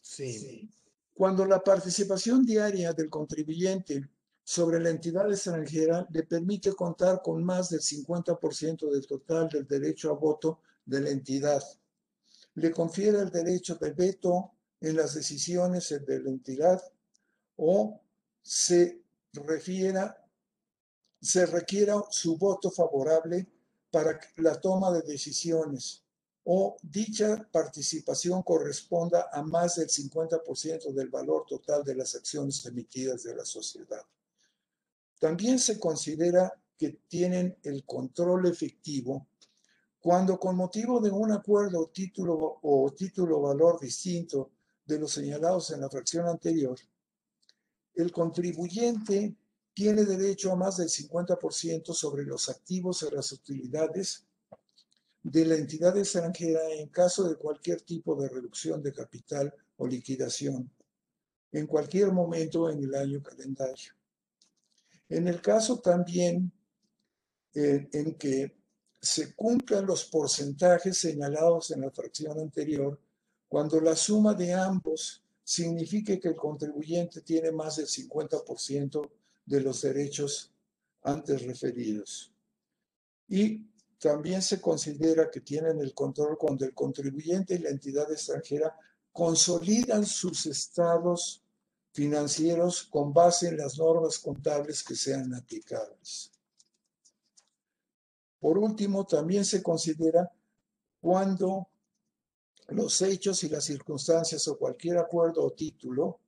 Sí. 0.01 0.71
Cuando 1.15 1.45
la 1.47 1.63
participación 1.63 2.45
diaria 2.45 2.93
del 2.93 3.09
contribuyente 3.09 4.11
sobre 4.43 4.81
la 4.81 4.91
entidad 4.91 5.31
extranjera 5.31 6.07
le 6.11 6.25
permite 6.25 6.75
contar 6.75 7.23
con 7.23 7.43
más 7.45 7.71
del 7.71 7.81
50% 7.81 8.91
del 8.91 9.07
total 9.07 9.49
del 9.49 9.67
derecho 9.67 10.11
a 10.11 10.15
voto 10.15 10.61
de 10.85 11.01
la 11.01 11.11
entidad, 11.11 11.63
le 12.57 12.71
confiere 12.73 13.21
el 13.21 13.31
derecho 13.31 13.77
de 13.77 13.93
veto 13.93 14.53
en 14.81 14.97
las 14.97 15.15
decisiones 15.15 15.89
de 15.89 16.21
la 16.21 16.29
entidad 16.29 16.83
o 17.57 18.01
se 18.43 19.01
refiera 19.33 20.21
se 21.25 21.47
requiera 21.47 21.95
su 22.11 22.37
voto 22.37 22.71
favorable 22.71 23.47
para 23.91 24.21
la 24.37 24.61
toma 24.61 24.93
de 24.93 25.01
decisiones 25.01 26.04
o 26.45 26.77
dicha 26.83 27.49
participación 27.51 28.43
corresponda 28.43 29.31
a 29.33 29.43
más 29.43 29.77
del 29.77 29.89
50% 29.89 30.93
del 30.93 31.09
valor 31.09 31.47
total 31.47 31.83
de 31.83 31.95
las 31.95 32.15
acciones 32.15 32.65
emitidas 32.67 33.23
de 33.23 33.35
la 33.35 33.45
sociedad. 33.45 34.03
También 35.19 35.59
se 35.59 35.79
considera 35.79 36.53
que 36.77 37.01
tienen 37.09 37.57
el 37.63 37.85
control 37.85 38.47
efectivo 38.47 39.27
cuando 40.05 40.39
con 40.39 40.55
motivo 40.55 41.01
de 41.01 41.11
un 41.11 41.33
acuerdo 41.33 41.89
título 41.89 42.59
o 42.61 42.93
título 42.95 43.41
valor 43.41 43.81
distinto 43.81 44.51
de 44.85 44.99
los 44.99 45.13
señalados 45.13 45.71
en 45.71 45.81
la 45.81 45.89
fracción 45.89 46.29
anterior, 46.29 46.79
el 47.95 48.13
contribuyente 48.13 49.35
tiene 49.73 50.05
derecho 50.05 50.53
a 50.53 50.57
más 50.57 50.77
del 50.77 50.91
50% 50.91 51.95
sobre 51.95 52.25
los 52.25 52.51
activos 52.51 53.03
y 53.03 53.15
las 53.15 53.33
utilidades 53.33 54.27
de 55.25 55.47
la 55.47 55.57
entidad 55.57 55.97
extranjera 55.97 56.61
en 56.71 56.89
caso 56.89 57.27
de 57.27 57.37
cualquier 57.37 57.81
tipo 57.81 58.15
de 58.15 58.29
reducción 58.29 58.83
de 58.83 58.93
capital 58.93 59.53
o 59.79 59.87
liquidación, 59.87 60.71
en 61.51 61.67
cualquier 61.67 62.13
momento 62.13 62.71
en 62.71 62.85
el 62.85 62.95
año 62.95 63.23
calendario. 63.23 63.95
En 65.09 65.27
el 65.27 65.41
caso 65.41 65.81
también 65.81 66.53
eh, 67.55 67.89
en 67.93 68.15
que 68.17 68.55
se 69.01 69.35
cumplan 69.35 69.87
los 69.87 70.05
porcentajes 70.05 70.99
señalados 70.99 71.71
en 71.71 71.81
la 71.81 71.91
fracción 71.91 72.39
anterior 72.39 73.01
cuando 73.49 73.81
la 73.81 73.97
suma 73.97 74.35
de 74.35 74.53
ambos 74.53 75.23
signifique 75.43 76.21
que 76.21 76.29
el 76.29 76.37
contribuyente 76.37 77.23
tiene 77.23 77.51
más 77.51 77.77
del 77.77 77.87
50% 77.87 79.11
de 79.47 79.61
los 79.61 79.83
derechos 79.83 80.53
antes 81.03 81.43
referidos. 81.43 82.33
Y 83.29 83.67
también 84.05 84.43
se 84.43 84.61
considera 84.61 85.31
que 85.31 85.41
tienen 85.41 85.81
el 85.81 85.95
control 85.95 86.37
cuando 86.37 86.67
el 86.67 86.75
contribuyente 86.75 87.55
y 87.55 87.59
la 87.61 87.71
entidad 87.71 88.13
extranjera 88.13 88.77
consolidan 89.11 90.05
sus 90.05 90.45
estados 90.45 91.43
financieros 91.91 92.83
con 92.83 93.15
base 93.15 93.49
en 93.49 93.57
las 93.57 93.79
normas 93.79 94.19
contables 94.19 94.83
que 94.83 94.95
sean 94.95 95.33
aplicables. 95.33 96.31
Por 98.39 98.59
último, 98.59 99.07
también 99.07 99.43
se 99.43 99.63
considera 99.63 100.31
cuando 101.01 101.71
los 102.69 103.01
hechos 103.01 103.43
y 103.45 103.49
las 103.49 103.65
circunstancias 103.65 104.47
o 104.49 104.59
cualquier 104.59 104.99
acuerdo 104.99 105.47
o 105.47 105.53
título, 105.53 106.21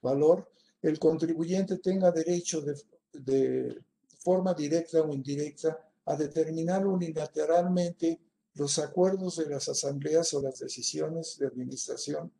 valor, 0.00 0.50
el 0.80 0.98
contribuyente 0.98 1.76
tenga 1.76 2.10
derecho 2.10 2.62
de, 2.62 2.74
de 3.12 3.82
forma 4.18 4.54
directa 4.54 5.02
o 5.02 5.12
indirecta 5.12 5.91
a 6.06 6.16
determinar 6.16 6.86
unilateralmente 6.86 8.20
los 8.54 8.78
acuerdos 8.78 9.36
de 9.36 9.46
las 9.46 9.68
asambleas 9.68 10.34
o 10.34 10.42
las 10.42 10.58
decisiones 10.58 11.38
de 11.38 11.46
administración 11.46 12.32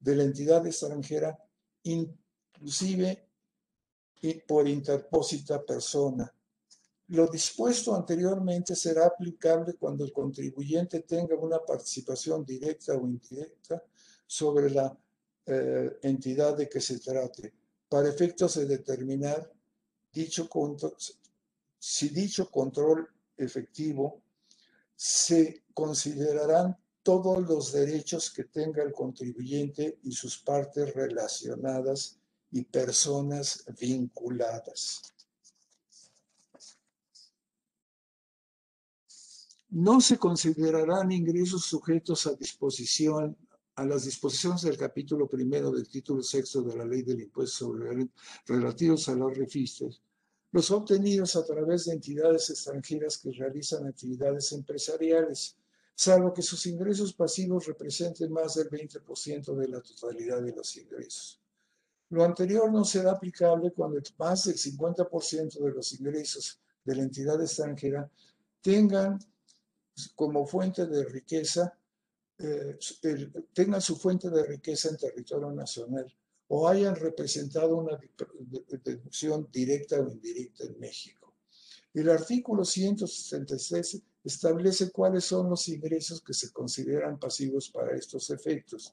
de 0.00 0.16
la 0.16 0.24
entidad 0.24 0.66
extranjera, 0.66 1.38
inclusive 1.84 3.28
por 4.46 4.68
interpósita 4.68 5.64
persona. 5.64 6.32
Lo 7.08 7.26
dispuesto 7.26 7.94
anteriormente 7.94 8.76
será 8.76 9.06
aplicable 9.06 9.74
cuando 9.74 10.04
el 10.04 10.12
contribuyente 10.12 11.00
tenga 11.00 11.34
una 11.36 11.58
participación 11.58 12.44
directa 12.44 12.94
o 12.94 13.06
indirecta 13.06 13.82
sobre 14.26 14.70
la 14.70 14.96
eh, 15.46 15.98
entidad 16.02 16.56
de 16.56 16.68
que 16.68 16.80
se 16.80 17.00
trate, 17.00 17.52
para 17.88 18.08
efectos 18.08 18.54
de 18.54 18.66
determinar 18.66 19.52
dicho 20.12 20.48
si 21.80 22.10
dicho 22.10 22.50
control 22.50 23.08
efectivo 23.38 24.22
se 24.94 25.64
considerarán 25.72 26.76
todos 27.02 27.48
los 27.48 27.72
derechos 27.72 28.30
que 28.30 28.44
tenga 28.44 28.82
el 28.82 28.92
contribuyente 28.92 29.98
y 30.02 30.12
sus 30.12 30.38
partes 30.38 30.94
relacionadas 30.94 32.20
y 32.52 32.62
personas 32.64 33.64
vinculadas. 33.80 35.00
No 39.70 40.02
se 40.02 40.18
considerarán 40.18 41.10
ingresos 41.12 41.64
sujetos 41.64 42.26
a 42.26 42.34
disposición 42.34 43.36
a 43.76 43.84
las 43.86 44.04
disposiciones 44.04 44.60
del 44.62 44.76
capítulo 44.76 45.26
primero 45.26 45.70
del 45.70 45.88
título 45.88 46.22
sexto 46.22 46.60
de 46.60 46.76
la 46.76 46.84
ley 46.84 47.02
del 47.02 47.22
impuesto 47.22 47.66
sobre 47.66 48.06
relativos 48.46 49.08
a 49.08 49.14
los 49.14 49.34
registros 49.34 50.02
los 50.52 50.70
obtenidos 50.70 51.36
a 51.36 51.44
través 51.44 51.84
de 51.84 51.92
entidades 51.92 52.50
extranjeras 52.50 53.18
que 53.18 53.30
realizan 53.30 53.86
actividades 53.86 54.50
empresariales, 54.52 55.56
salvo 55.94 56.32
que 56.32 56.42
sus 56.42 56.66
ingresos 56.66 57.12
pasivos 57.12 57.66
representen 57.66 58.32
más 58.32 58.54
del 58.54 58.68
20% 58.68 59.54
de 59.54 59.68
la 59.68 59.80
totalidad 59.80 60.42
de 60.42 60.52
los 60.52 60.76
ingresos. 60.76 61.40
Lo 62.08 62.24
anterior 62.24 62.70
no 62.72 62.84
será 62.84 63.12
aplicable 63.12 63.70
cuando 63.70 64.00
más 64.18 64.44
del 64.44 64.56
50% 64.56 65.60
de 65.60 65.70
los 65.70 65.92
ingresos 65.92 66.58
de 66.84 66.96
la 66.96 67.02
entidad 67.02 67.40
extranjera 67.40 68.10
tengan 68.60 69.18
como 70.16 70.46
fuente 70.46 70.86
de 70.86 71.04
riqueza, 71.04 71.78
eh, 72.38 72.78
tengan 73.52 73.80
su 73.80 73.96
fuente 73.96 74.30
de 74.30 74.42
riqueza 74.44 74.88
en 74.88 74.96
territorio 74.96 75.52
nacional 75.52 76.12
o 76.52 76.68
hayan 76.68 76.96
representado 76.96 77.76
una 77.76 77.98
deducción 78.84 79.48
directa 79.52 80.00
o 80.00 80.10
indirecta 80.10 80.64
en 80.64 80.80
México. 80.80 81.32
El 81.94 82.10
artículo 82.10 82.64
166 82.64 84.02
establece 84.24 84.90
cuáles 84.90 85.24
son 85.24 85.48
los 85.48 85.68
ingresos 85.68 86.20
que 86.20 86.34
se 86.34 86.50
consideran 86.50 87.20
pasivos 87.20 87.70
para 87.70 87.96
estos 87.96 88.30
efectos, 88.30 88.92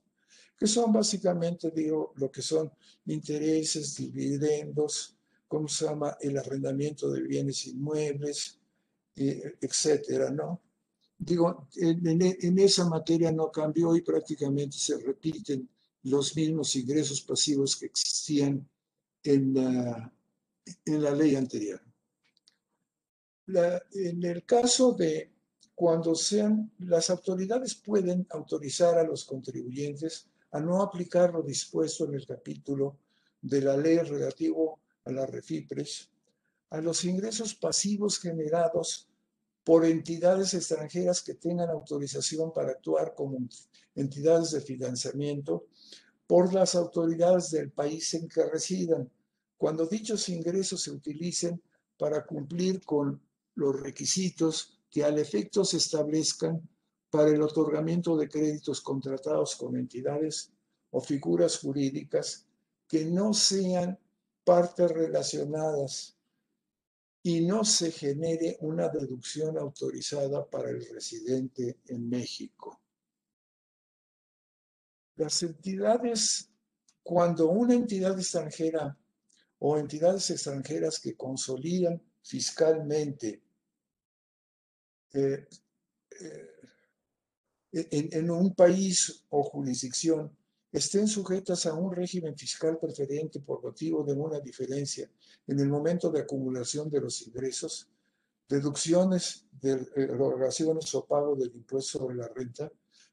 que 0.56 0.68
son 0.68 0.94
básicamente, 0.94 1.72
digo, 1.72 2.14
lo 2.18 2.32
que 2.32 2.44
son 2.44 2.72
intereses, 3.08 3.96
dividendos, 3.96 5.16
¿cómo 5.48 5.68
se 5.68 5.86
llama? 5.86 6.16
El 6.22 6.38
arrendamiento 6.38 7.10
de 7.10 7.22
bienes 7.24 7.66
inmuebles, 7.66 8.60
eh, 9.16 9.56
etcétera, 9.60 10.30
¿no? 10.30 10.62
Digo, 11.18 11.68
en, 11.78 12.22
en, 12.22 12.60
esa 12.60 12.88
materia 12.88 13.32
no 13.32 13.52
cambió 13.52 13.96
y 13.96 14.02
prácticamente 14.02 14.78
se 14.78 15.00
repiten 15.00 15.68
los 16.10 16.36
mismos 16.36 16.76
ingresos 16.76 17.22
pasivos 17.22 17.76
que 17.76 17.88
existían 17.88 18.68
en 19.24 19.54
la, 19.54 20.14
en 20.86 21.04
la 21.04 21.12
ley 21.12 21.36
anterior. 21.36 21.82
en 23.94 24.24
el 24.24 24.46
caso 24.46 24.94
de 24.94 25.32
cuando 25.76 26.16
sean, 26.16 26.72
las 26.80 27.10
autoridades 27.10 27.76
pueden 27.76 28.26
autorizar 28.32 28.98
a 28.98 29.04
los 29.04 29.26
contribuyentes 29.26 30.28
a 30.52 30.60
no 30.60 30.82
aplicar 30.82 31.34
lo 31.34 31.44
dispuesto 31.44 32.06
en 32.06 32.16
el 32.16 32.26
capítulo 32.26 32.98
de 33.42 33.62
la 33.62 33.78
ley 33.78 33.98
relativo 34.00 34.80
a 35.06 35.12
las 35.12 35.30
refipres, 35.30 36.10
a 36.70 36.82
los 36.82 37.06
ingresos 37.06 37.54
pasivos 37.54 38.20
generados 38.20 39.08
por 39.68 39.84
entidades 39.84 40.54
extranjeras 40.54 41.22
que 41.22 41.34
tengan 41.34 41.70
autorización 41.70 42.54
para 42.54 42.72
actuar 42.72 43.14
como 43.14 43.38
entidades 43.96 44.52
de 44.52 44.62
financiamiento 44.62 45.66
por 46.26 46.54
las 46.54 46.74
autoridades 46.74 47.52
del 47.52 47.70
país 47.72 48.14
en 48.14 48.30
que 48.30 48.46
residan, 48.46 49.12
cuando 49.58 49.86
dichos 49.86 50.30
ingresos 50.30 50.84
se 50.84 50.92
utilicen 50.92 51.62
para 51.98 52.26
cumplir 52.26 52.80
con 52.86 53.22
los 53.56 53.78
requisitos 53.78 54.80
que 54.90 55.04
al 55.04 55.20
efecto 55.20 55.66
se 55.66 55.76
establezcan 55.76 56.62
para 57.10 57.32
el 57.32 57.42
otorgamiento 57.42 58.16
de 58.16 58.30
créditos 58.30 58.80
contratados 58.80 59.58
con 59.58 59.76
entidades 59.76 60.50
o 60.92 61.02
figuras 61.02 61.60
jurídicas 61.60 62.46
que 62.88 63.04
no 63.04 63.34
sean 63.34 64.00
partes 64.46 64.90
relacionadas 64.90 66.17
y 67.28 67.42
no 67.42 67.66
se 67.66 67.92
genere 67.92 68.56
una 68.62 68.88
deducción 68.88 69.58
autorizada 69.58 70.50
para 70.50 70.70
el 70.70 70.88
residente 70.88 71.82
en 71.88 72.08
México. 72.08 72.80
Las 75.18 75.44
entidades, 75.44 76.50
cuando 77.04 77.50
una 77.50 77.74
entidad 77.74 78.18
extranjera 78.18 78.98
o 79.60 79.78
entidades 79.78 80.30
extranjeras 80.30 81.02
que 81.02 81.18
consolidan 81.18 82.02
fiscalmente 82.24 83.42
eh, 85.12 85.50
eh, 86.22 86.50
en, 87.74 88.08
en, 88.14 88.32
un 88.32 88.56
país 88.56 89.26
o 89.28 89.44
jurisdicción 89.44 90.34
estén 90.72 91.08
sujetas 91.08 91.66
a 91.66 91.74
un 91.74 91.92
régimen 91.92 92.38
fiscal 92.38 92.78
preferente 92.78 93.40
por 93.40 93.64
motivo 93.64 94.04
de 94.04 94.14
una 94.14 94.40
diferencia 94.40 95.10
en 95.48 95.60
el 95.60 95.70
momento 95.70 96.10
de 96.10 96.22
acumulación 96.22 96.90
de 96.90 97.02
los 97.02 97.26
ingresos, 97.26 97.88
deducciones 98.50 99.46
de 99.62 99.88
erogaciones 99.96 100.94
o 100.96 101.06
pago 101.06 101.36
del 101.36 101.56
impuesto 101.56 102.00
sobre 102.00 102.16
la 102.16 102.28
renta, 102.28 102.72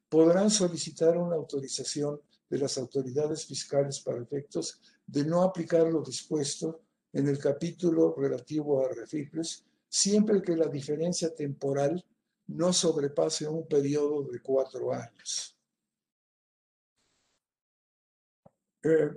podrán 0.09 0.50
solicitar 0.50 1.16
una 1.16 1.36
autorización 1.36 2.20
de 2.48 2.59
las 2.59 2.76
autoridades 2.78 3.46
fiscales 3.46 4.00
para 4.00 4.22
efectos 4.22 4.80
de 5.07 5.24
no 5.24 5.42
aplicar 5.42 5.86
lo 5.88 6.02
dispuesto 6.02 6.80
en 7.12 7.28
el 7.28 7.38
capítulo 7.38 8.14
relativo 8.16 8.84
a 8.84 8.92
refiples, 8.92 9.64
siempre 9.88 10.42
que 10.42 10.57
la 10.57 10.66
diferencia 10.66 11.34
temporal 11.34 12.05
no 12.48 12.72
sobrepase 12.72 13.48
un 13.48 13.66
periodo 13.66 14.24
de 14.24 14.40
cuatro 14.40 14.92
años. 14.92 15.53
Eh, 18.85 19.11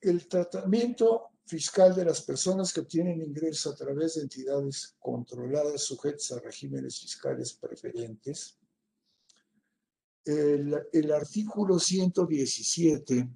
el 0.00 0.26
tratamiento 0.26 1.34
fiscal 1.46 1.94
de 1.94 2.06
las 2.06 2.22
personas 2.22 2.72
que 2.72 2.80
obtienen 2.80 3.20
ingresos 3.20 3.72
a 3.72 3.76
través 3.76 4.14
de 4.14 4.22
entidades 4.22 4.96
controladas 4.98 5.82
sujetas 5.82 6.32
a 6.32 6.40
regímenes 6.40 7.00
fiscales 7.00 7.52
preferentes. 7.52 8.56
El, 10.24 11.12
artículo 11.12 11.78
117 11.78 13.28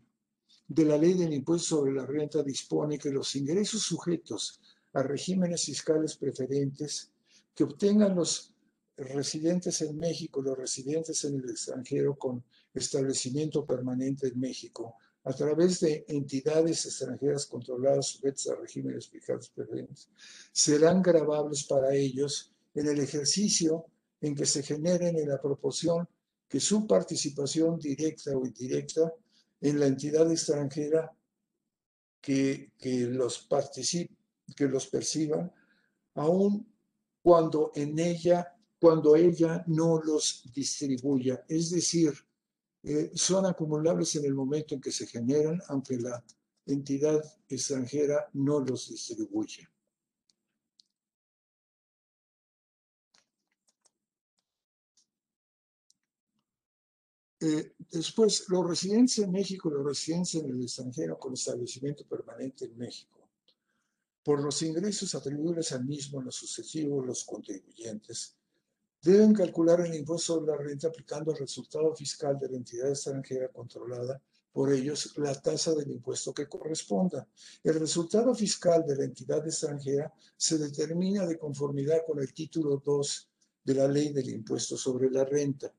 de 0.69 0.85
la 0.85 0.97
ley 0.97 1.12
del 1.12 1.35
impuesto 1.35 1.77
sobre 1.77 1.93
la 1.93 2.07
renta 2.07 2.43
dispone 2.43 2.99
que 2.99 3.11
los 3.11 3.37
ingresos 3.37 3.83
sujetos 3.83 4.61
a 4.95 5.03
regímenes 5.03 5.66
fiscales 5.66 6.16
preferentes 6.16 7.12
que 7.55 7.64
obtengan 7.64 8.16
los 8.16 8.55
residentes 8.97 9.83
en 9.83 9.99
México, 9.99 10.41
los 10.41 10.57
residentes 10.57 11.25
en 11.25 11.35
el 11.35 11.51
extranjero 11.51 12.16
con 12.16 12.43
establecimiento 12.73 13.66
permanente 13.66 14.29
en 14.29 14.41
México, 14.41 14.97
a 15.25 15.33
través 15.33 15.81
de 15.81 16.05
entidades 16.09 16.87
extranjeras 16.87 17.47
controladas 17.47 18.07
sujetas 18.07 18.49
a 18.49 18.57
regímenes 18.57 19.09
fiscales 19.09 19.49
preferentes, 19.49 20.09
serán 20.53 21.03
grabables 21.03 21.64
para 21.64 21.95
ellos 21.95 22.53
en 22.75 22.89
el 22.89 23.01
ejercicio 23.01 23.87
en 24.21 24.35
que 24.35 24.47
se 24.47 24.62
generen 24.62 25.19
en 25.19 25.29
la 25.29 25.41
proporción 25.41 26.09
que 26.49 26.61
su 26.61 26.87
participación 26.87 27.79
directa 27.79 28.37
o 28.37 28.47
indirecta 28.47 29.12
en 29.61 29.79
la 29.79 29.87
entidad 29.87 30.31
extranjera 30.31 31.12
que, 32.21 32.73
que 32.79 33.01
los, 33.07 33.47
que 34.57 34.66
los 34.66 34.87
perciban, 34.87 35.53
aun 36.14 36.66
cuando 37.23 37.73
en 37.75 37.99
ella, 37.99 38.57
cuando 38.81 39.14
ella 39.14 39.64
no 39.66 40.01
los 40.01 40.45
distribuya. 40.55 41.45
Es 41.49 41.71
decir, 41.71 42.14
eh, 42.83 43.11
son 43.14 43.47
acumulables 43.47 44.14
en 44.16 44.24
el 44.24 44.35
momento 44.35 44.74
en 44.74 44.81
que 44.81 44.93
se 44.93 45.07
generan, 45.07 45.61
aunque 45.68 45.97
la 45.99 46.22
entidad 46.66 47.22
extranjera 47.49 48.29
no 48.35 48.61
los 48.61 48.89
distribuye. 48.89 49.68
Eh, 57.41 57.72
después, 57.91 58.49
los 58.49 58.66
residentes 58.66 59.18
en 59.18 59.31
México, 59.31 59.70
los 59.70 59.85
residentes 59.85 60.35
en 60.35 60.51
el 60.51 60.62
extranjero 60.62 61.18
con 61.18 61.35
establecimiento 61.35 62.05
permanente 62.05 62.64
en 62.64 62.76
México, 62.76 63.29
por 64.24 64.43
los 64.43 64.61
ingresos 64.62 65.14
atribuibles 65.14 65.72
al 65.72 65.85
mismo 65.85 66.18
en 66.18 66.26
lo 66.26 66.33
sucesivo, 66.33 67.05
los 67.05 67.24
contribuyentes 67.24 68.38
deben 69.03 69.32
calcular 69.32 69.80
el 69.80 69.94
impuesto 69.94 70.34
sobre 70.34 70.53
la 70.53 70.57
renta 70.57 70.88
aplicando 70.88 71.32
el 71.32 71.38
resultado 71.38 71.94
fiscal 71.94 72.38
de 72.38 72.49
la 72.49 72.57
entidad 72.57 72.90
extranjera 72.90 73.49
controlada 73.49 74.20
por 74.53 74.72
ellos 74.72 75.12
la 75.18 75.40
tasa 75.40 75.72
del 75.74 75.90
impuesto 75.90 76.34
que 76.34 76.49
corresponda. 76.49 77.28
El 77.62 77.78
resultado 77.78 78.34
fiscal 78.34 78.84
de 78.84 78.96
la 78.96 79.05
entidad 79.05 79.46
extranjera 79.46 80.12
se 80.36 80.59
determina 80.59 81.26
de 81.26 81.38
conformidad 81.38 82.01
con 82.07 82.18
el 82.18 82.32
título 82.32 82.82
2 82.84 83.28
de 83.64 83.74
la 83.74 83.86
ley 83.86 84.12
del 84.12 84.30
impuesto 84.30 84.76
sobre 84.76 85.11
la 85.11 85.24
renta. 85.24 85.72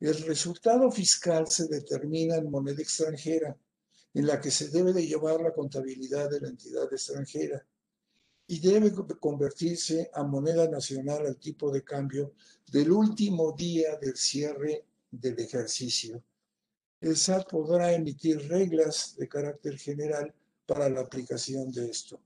El 0.00 0.14
resultado 0.22 0.90
fiscal 0.90 1.48
se 1.48 1.68
determina 1.68 2.36
en 2.36 2.50
moneda 2.50 2.80
extranjera, 2.80 3.56
en 4.14 4.26
la 4.26 4.40
que 4.40 4.50
se 4.50 4.68
debe 4.68 4.92
de 4.92 5.06
llevar 5.06 5.40
la 5.40 5.52
contabilidad 5.52 6.30
de 6.30 6.40
la 6.40 6.48
entidad 6.48 6.92
extranjera 6.92 7.64
y 8.46 8.60
debe 8.60 8.92
convertirse 9.20 10.10
a 10.12 10.22
moneda 10.22 10.68
nacional 10.68 11.26
al 11.26 11.36
tipo 11.36 11.70
de 11.70 11.82
cambio 11.82 12.34
del 12.70 12.90
último 12.90 13.52
día 13.52 13.96
del 13.96 14.16
cierre 14.16 14.84
del 15.10 15.38
ejercicio. 15.38 16.22
El 17.00 17.16
SAT 17.16 17.50
podrá 17.50 17.92
emitir 17.92 18.48
reglas 18.48 19.16
de 19.16 19.28
carácter 19.28 19.78
general 19.78 20.32
para 20.66 20.88
la 20.88 21.00
aplicación 21.00 21.70
de 21.72 21.90
esto. 21.90 22.20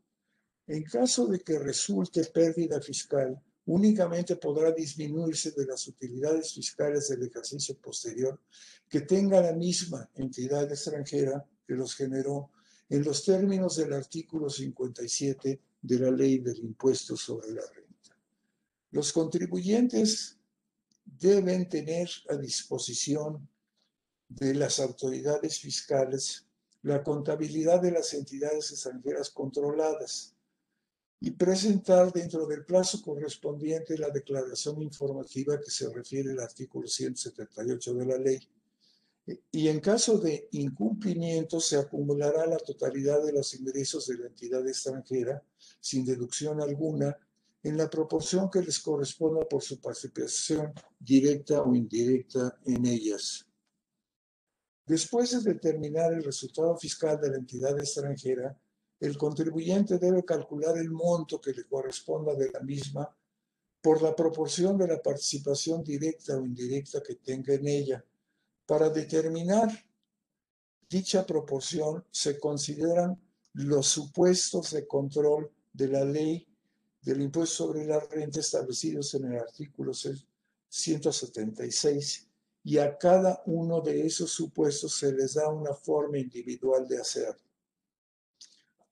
En 0.66 0.82
caso 0.82 1.26
de 1.26 1.40
que 1.40 1.58
resulte 1.58 2.24
pérdida 2.24 2.80
fiscal, 2.80 3.40
únicamente 3.66 4.36
podrá 4.36 4.72
disminuirse 4.72 5.52
de 5.52 5.66
las 5.66 5.86
utilidades 5.88 6.52
fiscales 6.52 7.08
del 7.08 7.24
ejercicio 7.24 7.76
posterior 7.78 8.40
que 8.88 9.00
tenga 9.02 9.40
la 9.40 9.52
misma 9.52 10.08
entidad 10.14 10.70
extranjera 10.70 11.44
que 11.66 11.74
los 11.74 11.94
generó 11.94 12.50
en 12.88 13.02
los 13.02 13.24
términos 13.24 13.76
del 13.76 13.92
artículo 13.92 14.48
57 14.48 15.60
de 15.80 15.98
la 15.98 16.10
ley 16.10 16.38
del 16.38 16.58
impuesto 16.58 17.16
sobre 17.16 17.52
la 17.52 17.62
renta. 17.62 18.16
Los 18.90 19.12
contribuyentes 19.12 20.36
deben 21.04 21.68
tener 21.68 22.08
a 22.28 22.36
disposición 22.36 23.48
de 24.28 24.54
las 24.54 24.80
autoridades 24.80 25.60
fiscales 25.60 26.46
la 26.82 27.02
contabilidad 27.02 27.80
de 27.80 27.90
las 27.90 28.14
entidades 28.14 28.70
extranjeras 28.70 29.30
controladas 29.30 30.36
y 31.18 31.30
presentar 31.32 32.12
dentro 32.12 32.46
del 32.46 32.64
plazo 32.64 33.02
correspondiente 33.02 33.98
la 33.98 34.10
declaración 34.10 34.80
informativa 34.82 35.58
que 35.60 35.70
se 35.70 35.92
refiere 35.92 36.30
al 36.32 36.40
artículo 36.40 36.86
178 36.86 37.94
de 37.94 38.06
la 38.06 38.18
ley. 38.18 38.38
Y 39.50 39.68
en 39.68 39.80
caso 39.80 40.18
de 40.18 40.48
incumplimiento 40.52 41.58
se 41.58 41.76
acumulará 41.76 42.46
la 42.46 42.58
totalidad 42.58 43.24
de 43.24 43.32
los 43.32 43.54
ingresos 43.54 44.06
de 44.06 44.18
la 44.18 44.26
entidad 44.26 44.66
extranjera, 44.66 45.42
sin 45.80 46.04
deducción 46.04 46.60
alguna, 46.60 47.16
en 47.64 47.76
la 47.76 47.90
proporción 47.90 48.48
que 48.48 48.62
les 48.62 48.78
corresponda 48.78 49.44
por 49.48 49.62
su 49.62 49.80
participación 49.80 50.72
directa 51.00 51.62
o 51.62 51.74
indirecta 51.74 52.56
en 52.64 52.86
ellas. 52.86 53.44
Después 54.86 55.32
de 55.32 55.52
determinar 55.52 56.12
el 56.12 56.22
resultado 56.22 56.76
fiscal 56.76 57.20
de 57.20 57.30
la 57.30 57.38
entidad 57.38 57.76
extranjera, 57.76 58.56
el 59.00 59.18
contribuyente 59.18 59.98
debe 59.98 60.24
calcular 60.24 60.78
el 60.78 60.90
monto 60.90 61.40
que 61.40 61.52
le 61.52 61.64
corresponda 61.64 62.34
de 62.36 62.50
la 62.52 62.60
misma 62.60 63.14
por 63.82 64.00
la 64.00 64.14
proporción 64.14 64.78
de 64.78 64.86
la 64.86 65.02
participación 65.02 65.82
directa 65.82 66.36
o 66.36 66.46
indirecta 66.46 67.02
que 67.02 67.16
tenga 67.16 67.54
en 67.54 67.66
ella. 67.66 68.04
Para 68.66 68.90
determinar 68.90 69.70
dicha 70.88 71.24
proporción 71.24 72.04
se 72.10 72.38
consideran 72.38 73.18
los 73.54 73.86
supuestos 73.86 74.72
de 74.72 74.86
control 74.86 75.50
de 75.72 75.88
la 75.88 76.04
ley 76.04 76.46
del 77.02 77.22
impuesto 77.22 77.66
sobre 77.66 77.86
la 77.86 77.98
renta 78.00 78.40
establecidos 78.40 79.14
en 79.14 79.32
el 79.32 79.38
artículo 79.38 79.94
176 79.94 82.28
y 82.64 82.78
a 82.78 82.98
cada 82.98 83.44
uno 83.46 83.80
de 83.80 84.04
esos 84.04 84.32
supuestos 84.32 84.98
se 84.98 85.12
les 85.12 85.34
da 85.34 85.48
una 85.48 85.72
forma 85.72 86.18
individual 86.18 86.88
de 86.88 87.00
hacerlo. 87.00 87.40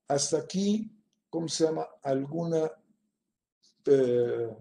Hasta 0.07 0.39
aquí, 0.39 0.97
¿cómo 1.29 1.49
se 1.49 1.65
llama? 1.65 1.89
¿Alguna 2.03 2.71
eh, 3.87 4.57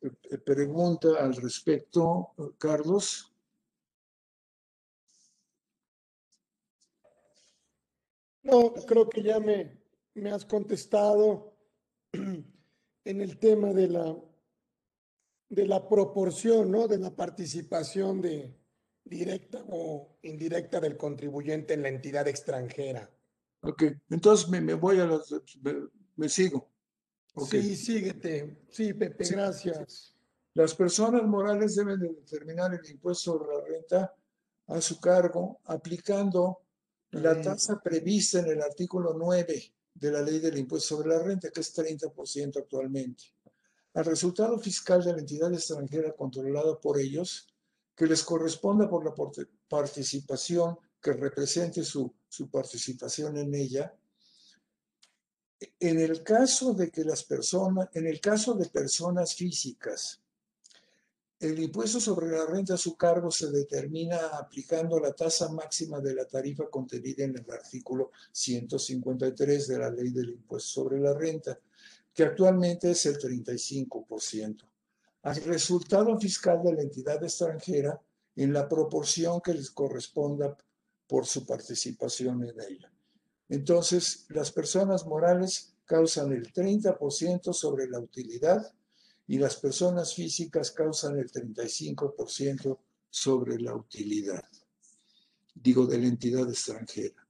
eh, 0.00 0.38
pregunta 0.38 1.08
al 1.20 1.36
respecto, 1.36 2.32
Carlos? 2.56 3.35
No, 8.46 8.72
creo 8.86 9.08
que 9.08 9.22
ya 9.22 9.40
me, 9.40 9.80
me 10.14 10.30
has 10.30 10.44
contestado 10.44 11.56
en 12.12 13.20
el 13.20 13.38
tema 13.38 13.72
de 13.72 13.88
la, 13.88 14.16
de 15.48 15.66
la 15.66 15.88
proporción, 15.88 16.70
¿no? 16.70 16.88
De 16.88 16.98
la 16.98 17.14
participación 17.14 18.20
de, 18.20 18.54
directa 19.06 19.64
o 19.68 20.18
indirecta 20.22 20.80
del 20.80 20.96
contribuyente 20.96 21.74
en 21.74 21.82
la 21.82 21.88
entidad 21.88 22.26
extranjera. 22.28 23.10
Ok, 23.60 23.84
entonces 24.10 24.48
me, 24.48 24.74
voy 24.74 25.00
a 25.00 25.06
las, 25.06 25.34
me, 26.16 26.28
sigo. 26.28 26.70
Sí, 27.48 27.76
síguete. 27.76 28.64
Sí, 28.68 28.92
Pepe, 28.92 29.24
gracias. 29.28 30.14
Las 30.54 30.74
personas 30.74 31.22
morales 31.24 31.76
deben 31.76 32.00
de 32.00 32.08
determinar 32.08 32.74
el 32.74 32.90
impuesto 32.90 33.32
sobre 33.32 33.54
la 33.54 33.64
renta 33.64 34.14
a 34.68 34.80
su 34.80 35.00
cargo 35.00 35.60
aplicando 35.64 36.65
la 37.20 37.40
tasa 37.40 37.80
prevista 37.80 38.40
en 38.40 38.46
el 38.46 38.62
artículo 38.62 39.14
9 39.14 39.72
de 39.94 40.10
la 40.10 40.22
ley 40.22 40.38
del 40.38 40.58
impuesto 40.58 40.96
sobre 40.96 41.08
la 41.08 41.22
renta, 41.22 41.50
que 41.50 41.60
es 41.60 41.76
30% 41.76 42.58
actualmente. 42.58 43.24
Al 43.94 44.04
resultado 44.04 44.58
fiscal 44.58 45.02
de 45.02 45.12
la 45.12 45.20
entidad 45.20 45.52
extranjera 45.52 46.12
controlada 46.12 46.78
por 46.78 46.98
ellos, 47.00 47.48
que 47.94 48.06
les 48.06 48.22
corresponda 48.22 48.88
por 48.88 49.04
la 49.04 49.14
participación 49.68 50.78
que 51.00 51.14
represente 51.14 51.82
su, 51.82 52.12
su 52.28 52.50
participación 52.50 53.38
en 53.38 53.54
ella. 53.54 53.94
En 55.80 55.98
el 55.98 56.22
caso 56.22 56.74
de 56.74 56.90
que 56.90 57.04
las 57.04 57.24
personas, 57.24 57.88
en 57.94 58.06
el 58.06 58.20
caso 58.20 58.54
de 58.54 58.68
personas 58.68 59.34
físicas, 59.34 60.20
el 61.38 61.58
impuesto 61.58 62.00
sobre 62.00 62.30
la 62.30 62.46
renta 62.46 62.74
a 62.74 62.78
su 62.78 62.96
cargo 62.96 63.30
se 63.30 63.50
determina 63.50 64.16
aplicando 64.38 64.98
la 64.98 65.12
tasa 65.12 65.50
máxima 65.50 66.00
de 66.00 66.14
la 66.14 66.24
tarifa 66.24 66.68
contenida 66.70 67.24
en 67.24 67.36
el 67.36 67.50
artículo 67.50 68.10
153 68.32 69.68
de 69.68 69.78
la 69.78 69.90
ley 69.90 70.10
del 70.10 70.30
impuesto 70.30 70.68
sobre 70.68 70.98
la 70.98 71.12
renta, 71.12 71.58
que 72.14 72.22
actualmente 72.22 72.90
es 72.90 73.04
el 73.04 73.18
35%, 73.18 74.64
al 75.22 75.36
resultado 75.44 76.18
fiscal 76.18 76.62
de 76.62 76.72
la 76.72 76.82
entidad 76.82 77.22
extranjera 77.22 78.00
en 78.34 78.52
la 78.52 78.66
proporción 78.66 79.40
que 79.42 79.52
les 79.52 79.70
corresponda 79.70 80.56
por 81.06 81.26
su 81.26 81.44
participación 81.44 82.44
en 82.44 82.60
ella. 82.60 82.90
Entonces, 83.48 84.24
las 84.30 84.50
personas 84.50 85.06
morales 85.06 85.74
causan 85.84 86.32
el 86.32 86.52
30% 86.52 87.52
sobre 87.52 87.88
la 87.88 88.00
utilidad 88.00 88.72
y 89.28 89.38
las 89.38 89.56
personas 89.56 90.14
físicas 90.14 90.70
causan 90.70 91.18
el 91.18 91.30
35% 91.30 92.78
sobre 93.10 93.60
la 93.60 93.74
utilidad, 93.74 94.44
digo, 95.54 95.86
de 95.86 95.98
la 95.98 96.06
entidad 96.06 96.48
extranjera. 96.48 97.26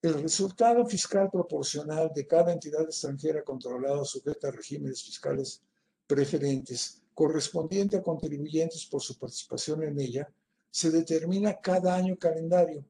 El 0.00 0.22
resultado 0.22 0.86
fiscal 0.86 1.28
proporcional 1.30 2.12
de 2.14 2.26
cada 2.26 2.52
entidad 2.52 2.82
extranjera 2.82 3.42
controlada 3.42 4.04
sujeta 4.04 4.48
a 4.48 4.52
regímenes 4.52 5.02
fiscales 5.02 5.62
preferentes 6.06 7.02
correspondiente 7.14 7.96
a 7.96 8.02
contribuyentes 8.02 8.86
por 8.86 9.02
su 9.02 9.18
participación 9.18 9.82
en 9.82 9.98
ella 9.98 10.32
se 10.70 10.90
determina 10.90 11.60
cada 11.60 11.96
año 11.96 12.16
calendario 12.16 12.84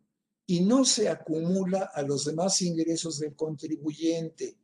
y 0.47 0.61
no 0.61 0.85
se 0.85 1.09
acumula 1.09 1.91
a 1.95 2.03
los 2.03 2.27
demás 2.27 2.61
ingresos 2.61 3.19
del 3.19 3.35
contribuyente. 3.35 4.57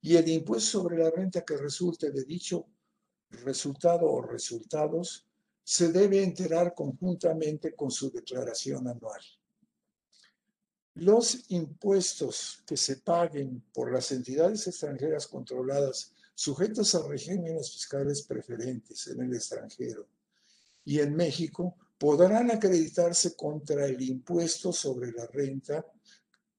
Y 0.00 0.16
el 0.16 0.28
impuesto 0.28 0.80
sobre 0.80 0.98
la 0.98 1.10
renta 1.10 1.44
que 1.44 1.56
resulte 1.56 2.10
de 2.10 2.24
dicho 2.24 2.66
resultado 3.30 4.06
o 4.10 4.22
resultados, 4.22 5.26
se 5.62 5.92
debe 5.92 6.22
enterar 6.22 6.74
conjuntamente 6.74 7.74
con 7.74 7.90
su 7.90 8.10
declaración 8.10 8.88
anual. 8.88 9.20
Los 10.94 11.50
impuestos 11.50 12.62
que 12.66 12.76
se 12.76 12.96
paguen 12.96 13.62
por 13.72 13.92
las 13.92 14.10
entidades 14.10 14.66
extranjeras 14.66 15.26
controladas 15.26 16.14
sujetas 16.34 16.94
a 16.94 17.06
regímenes 17.06 17.70
fiscales 17.70 18.22
preferentes 18.22 19.06
en 19.08 19.20
el 19.20 19.34
extranjero 19.34 20.08
y 20.84 21.00
en 21.00 21.14
México 21.14 21.76
podrán 21.98 22.50
acreditarse 22.50 23.36
contra 23.36 23.86
el 23.86 24.00
impuesto 24.00 24.72
sobre 24.72 25.12
la 25.12 25.26
renta 25.26 25.84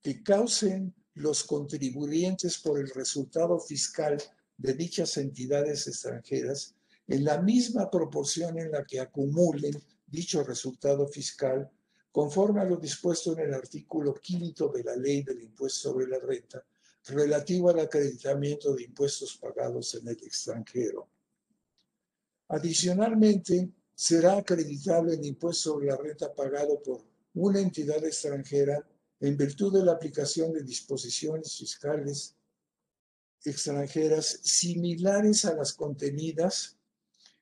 que 0.01 0.21
causen 0.21 0.93
los 1.19 1.43
contribuyentes 1.43 2.59
por 2.59 2.79
el 2.79 2.89
resultado 2.91 3.59
fiscal 3.59 4.17
de 4.57 4.73
dichas 4.73 5.17
entidades 5.17 5.85
extranjeras 5.87 6.75
en 7.07 7.25
la 7.25 7.41
misma 7.41 7.91
proporción 7.91 8.57
en 8.57 8.71
la 8.71 8.85
que 8.85 9.01
acumulen 9.01 9.73
dicho 10.07 10.43
resultado 10.43 11.05
fiscal 11.07 11.69
conforme 12.09 12.61
a 12.61 12.63
lo 12.63 12.77
dispuesto 12.77 13.33
en 13.33 13.39
el 13.39 13.53
artículo 13.53 14.13
quinto 14.13 14.69
de 14.69 14.83
la 14.83 14.95
ley 14.95 15.23
del 15.23 15.41
impuesto 15.41 15.89
sobre 15.89 16.07
la 16.07 16.19
renta 16.19 16.65
relativo 17.07 17.69
al 17.69 17.81
acreditamiento 17.81 18.73
de 18.73 18.83
impuestos 18.83 19.35
pagados 19.37 19.95
en 19.95 20.07
el 20.07 20.23
extranjero. 20.23 21.09
Adicionalmente, 22.47 23.69
será 23.93 24.37
acreditable 24.37 25.15
el 25.15 25.25
impuesto 25.25 25.71
sobre 25.71 25.87
la 25.87 25.97
renta 25.97 26.33
pagado 26.33 26.81
por 26.81 27.03
una 27.33 27.59
entidad 27.59 28.03
extranjera 28.05 28.87
en 29.21 29.35
virtud 29.35 29.73
de 29.73 29.83
la 29.83 29.93
aplicación 29.93 30.53
de 30.53 30.63
disposiciones 30.63 31.57
fiscales 31.57 32.35
extranjeras 33.43 34.39
similares 34.43 35.45
a 35.45 35.55
las 35.55 35.73
contenidas 35.73 36.77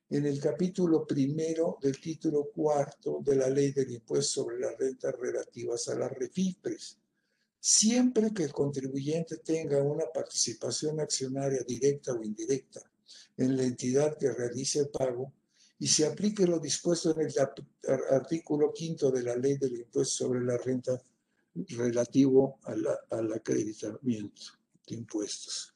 en 0.10 0.26
el 0.26 0.40
capítulo 0.40 1.06
primero 1.06 1.78
del 1.82 2.00
título 2.00 2.50
cuarto 2.54 3.20
de 3.24 3.36
la 3.36 3.50
ley 3.50 3.72
del 3.72 3.92
impuesto 3.92 4.44
sobre 4.44 4.60
las 4.60 4.78
rentas 4.78 5.14
relativas 5.20 5.88
a 5.90 5.96
las 5.96 6.12
refipres, 6.14 6.98
siempre 7.60 8.34
que 8.34 8.44
el 8.44 8.54
contribuyente 8.54 9.38
tenga 9.38 9.82
una 9.82 10.06
participación 10.14 11.00
accionaria 11.00 11.62
directa 11.68 12.14
o 12.14 12.24
indirecta 12.24 12.82
en 13.36 13.58
la 13.58 13.64
entidad 13.64 14.18
que 14.18 14.32
realice 14.32 14.80
el 14.80 14.90
pago 14.90 15.34
y 15.80 15.88
se 15.88 16.06
aplique 16.06 16.48
lo 16.48 16.60
dispuesto 16.60 17.12
en 17.12 17.28
el 17.28 17.34
artículo 18.10 18.72
quinto 18.74 19.12
de 19.12 19.24
la 19.24 19.36
ley 19.36 19.58
del 19.58 19.78
impuesto 19.78 20.26
sobre 20.26 20.44
la 20.44 20.58
renta 20.58 21.00
relativo 21.70 22.60
al 22.64 23.34
acreditamiento 23.34 24.42
de 24.88 24.96
impuestos. 24.96 25.74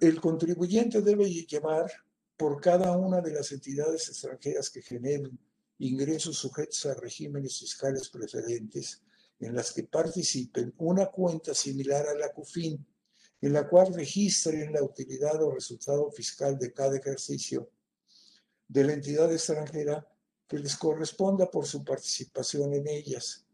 El 0.00 0.20
contribuyente 0.20 1.00
debe 1.00 1.30
llevar 1.30 1.90
por 2.36 2.60
cada 2.60 2.96
una 2.96 3.20
de 3.20 3.32
las 3.32 3.52
entidades 3.52 4.08
extranjeras 4.08 4.70
que 4.70 4.82
generen 4.82 5.38
ingresos 5.78 6.36
sujetos 6.36 6.86
a 6.86 6.94
regímenes 6.94 7.58
fiscales 7.58 8.08
preferentes 8.08 9.02
en 9.38 9.54
las 9.54 9.72
que 9.72 9.84
participen 9.84 10.74
una 10.78 11.06
cuenta 11.06 11.54
similar 11.54 12.06
a 12.06 12.14
la 12.14 12.32
CUFIN, 12.32 12.86
en 13.40 13.52
la 13.52 13.68
cual 13.68 13.94
registren 13.94 14.72
la 14.72 14.82
utilidad 14.82 15.42
o 15.42 15.50
resultado 15.50 16.10
fiscal 16.10 16.58
de 16.58 16.72
cada 16.72 16.98
ejercicio 16.98 17.70
de 18.68 18.84
la 18.84 18.92
entidad 18.92 19.32
extranjera 19.32 20.06
que 20.46 20.58
les 20.58 20.76
corresponda 20.76 21.50
por 21.50 21.66
su 21.66 21.82
participación 21.82 22.74
en 22.74 22.86
ellas, 22.88 23.46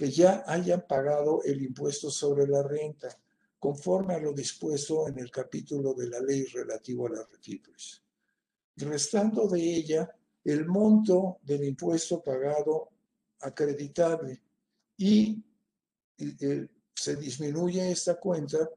que 0.00 0.10
ya 0.10 0.44
hayan 0.46 0.86
pagado 0.88 1.42
el 1.44 1.60
impuesto 1.60 2.10
sobre 2.10 2.46
la 2.46 2.62
renta, 2.62 3.14
conforme 3.58 4.14
a 4.14 4.18
lo 4.18 4.32
dispuesto 4.32 5.06
en 5.06 5.18
el 5.18 5.30
capítulo 5.30 5.92
de 5.92 6.08
la 6.08 6.20
ley 6.20 6.46
relativo 6.46 7.06
a 7.06 7.10
las 7.10 7.30
refipres 7.30 8.00
restando 8.76 9.46
de 9.46 9.60
ella 9.60 10.10
el 10.42 10.64
monto 10.64 11.38
del 11.42 11.64
impuesto 11.64 12.22
pagado 12.22 12.88
acreditable 13.40 14.40
y 14.96 15.42
se 16.94 17.16
disminuye 17.16 17.90
esta 17.90 18.18
cuenta 18.18 18.70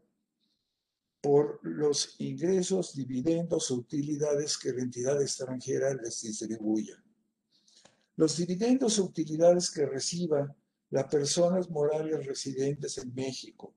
por 1.21 1.61
los 1.63 2.15
ingresos, 2.19 2.93
dividendos 2.93 3.71
o 3.71 3.75
utilidades 3.75 4.57
que 4.57 4.73
la 4.73 4.81
entidad 4.81 5.21
extranjera 5.21 5.93
les 5.93 6.21
distribuya. 6.21 7.01
Los 8.17 8.35
dividendos 8.35 8.99
o 8.99 9.05
utilidades 9.05 9.71
que 9.71 9.85
reciban 9.85 10.53
las 10.93 11.07
personas 11.07 11.71
morales 11.71 12.23
residentes 12.23 12.99
en 12.99 13.11
México 13.15 13.73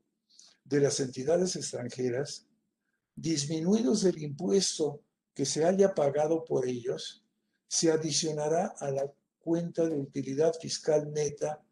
de 0.62 0.81
las 0.81 1.01
entidades 1.01 1.57
extranjeras, 1.57 2.45
disminuidos 3.14 4.03
del 4.03 4.23
impuesto 4.23 5.01
que 5.33 5.47
se 5.47 5.64
haya 5.64 5.95
pagado 5.95 6.45
por 6.45 6.69
ellos 6.69 7.25
se 7.69 7.91
adicionará 7.91 8.67
a 8.81 8.91
la 8.91 9.11
cuenta 9.39 9.89
de 9.89 9.97
utilidad 9.97 10.53
fiscal 10.61 11.11
neta 11.11 11.64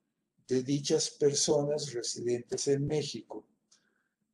de 0.49 0.63
dichas 0.63 1.11
personas 1.11 1.93
residentes 1.93 2.67
en 2.69 2.87
México. 2.87 3.47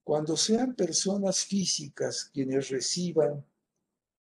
Cuando 0.05 0.37
sean 0.37 0.77
personas 0.77 1.45
físicas 1.45 2.31
quienes 2.33 2.69
reciban 2.69 3.45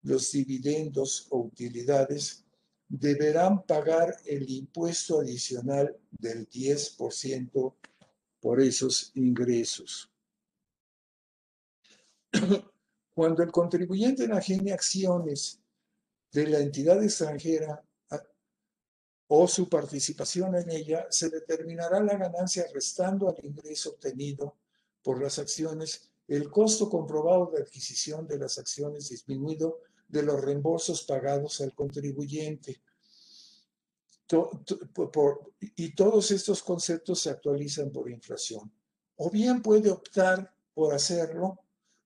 los 0.02 0.32
dividendos 0.32 1.28
o 1.30 1.42
utilidades, 1.42 2.41
deberán 2.92 3.62
pagar 3.62 4.14
el 4.26 4.50
impuesto 4.50 5.20
adicional 5.20 5.96
del 6.10 6.46
10% 6.46 7.74
por 8.38 8.60
esos 8.60 9.12
ingresos. 9.14 10.10
Cuando 13.14 13.42
el 13.42 13.50
contribuyente 13.50 14.24
enajene 14.24 14.74
acciones 14.74 15.58
de 16.32 16.46
la 16.48 16.58
entidad 16.58 17.02
extranjera 17.02 17.82
o 19.28 19.48
su 19.48 19.70
participación 19.70 20.54
en 20.56 20.70
ella, 20.70 21.06
se 21.08 21.30
determinará 21.30 21.98
la 22.00 22.18
ganancia 22.18 22.66
restando 22.74 23.30
al 23.30 23.42
ingreso 23.42 23.92
obtenido 23.92 24.58
por 25.02 25.22
las 25.22 25.38
acciones 25.38 26.10
el 26.28 26.50
costo 26.50 26.90
comprobado 26.90 27.50
de 27.54 27.62
adquisición 27.62 28.26
de 28.26 28.38
las 28.38 28.58
acciones 28.58 29.08
disminuido 29.08 29.80
de 30.12 30.22
los 30.22 30.40
reembolsos 30.40 31.02
pagados 31.02 31.60
al 31.62 31.74
contribuyente. 31.74 32.80
y 35.76 35.94
todos 35.94 36.30
estos 36.30 36.62
conceptos 36.62 37.20
se 37.20 37.30
actualizan 37.30 37.90
por 37.90 38.10
inflación. 38.10 38.70
O 39.16 39.30
bien 39.30 39.62
puede 39.62 39.90
optar 39.90 40.54
por 40.74 40.94
hacerlo 40.94 41.58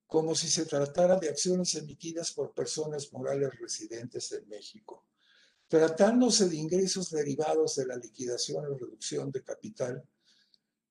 como 0.07 0.35
si 0.35 0.49
se 0.49 0.65
tratara 0.67 1.19
de 1.19 1.29
acciones 1.29 1.75
emitidas 1.75 2.33
por 2.33 2.55
personas 2.55 3.13
morales 3.13 3.59
residentes 3.59 4.31
en 4.33 4.49
México. 4.49 5.05
Tratándose 5.69 6.49
de 6.49 6.57
ingresos 6.57 7.11
derivados 7.11 7.75
de 7.75 7.87
la 7.87 7.97
liquidación 7.97 8.67
o 8.67 8.75
reducción 8.75 9.33
de 9.33 9.43
capital 9.43 10.09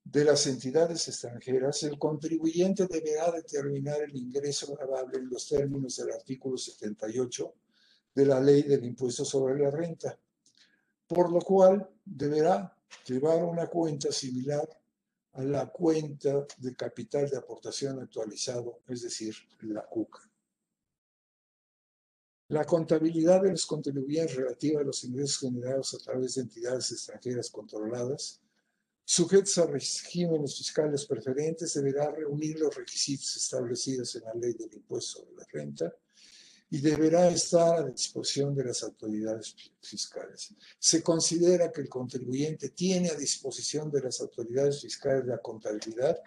de 0.08 0.24
las 0.24 0.46
entidades 0.46 1.08
extranjeras, 1.08 1.82
el 1.82 1.98
contribuyente 1.98 2.86
deberá 2.86 3.32
determinar 3.32 4.02
el 4.02 4.14
ingreso 4.14 4.72
grabable 4.76 5.18
en 5.18 5.28
los 5.28 5.48
términos 5.48 5.96
del 5.96 6.12
artículo 6.12 6.56
78 6.56 7.54
de 8.14 8.24
la 8.24 8.40
ley 8.40 8.62
del 8.62 8.84
impuesto 8.84 9.24
sobre 9.24 9.58
la 9.58 9.68
renta, 9.68 10.16
por 11.08 11.32
lo 11.32 11.40
cual 11.40 11.90
deberá 12.04 12.72
llevar 13.04 13.42
una 13.42 13.66
cuenta 13.66 14.12
similar 14.12 14.68
a 15.32 15.42
la 15.42 15.66
cuenta 15.66 16.46
de 16.56 16.76
capital 16.76 17.28
de 17.28 17.38
aportación 17.38 18.00
actualizado, 18.00 18.82
es 18.86 19.02
decir, 19.02 19.34
la 19.62 19.84
CUCA. 19.84 20.20
La 22.48 22.64
contabilidad 22.64 23.42
de 23.42 23.50
los 23.50 23.66
contribuyentes 23.66 24.36
relativa 24.36 24.82
a 24.82 24.84
los 24.84 25.02
ingresos 25.02 25.40
generados 25.40 25.94
a 25.94 25.98
través 25.98 26.36
de 26.36 26.42
entidades 26.42 26.92
extranjeras 26.92 27.50
controladas, 27.50 28.40
sujetos 29.08 29.56
a 29.58 29.66
regímenes 29.66 30.56
fiscales 30.58 31.06
preferentes, 31.06 31.74
deberá 31.74 32.10
reunir 32.10 32.58
los 32.58 32.74
requisitos 32.74 33.36
establecidos 33.36 34.16
en 34.16 34.24
la 34.24 34.34
ley 34.34 34.52
del 34.54 34.74
impuesto 34.74 35.20
sobre 35.20 35.36
la 35.36 35.46
renta 35.52 35.94
y 36.68 36.80
deberá 36.80 37.28
estar 37.28 37.78
a 37.78 37.88
disposición 37.88 38.52
de 38.52 38.64
las 38.64 38.82
autoridades 38.82 39.54
fiscales. 39.80 40.52
Se 40.80 41.04
considera 41.04 41.70
que 41.70 41.82
el 41.82 41.88
contribuyente 41.88 42.70
tiene 42.70 43.10
a 43.10 43.14
disposición 43.14 43.92
de 43.92 44.00
las 44.00 44.20
autoridades 44.20 44.80
fiscales 44.80 45.24
la 45.24 45.38
contabilidad 45.38 46.18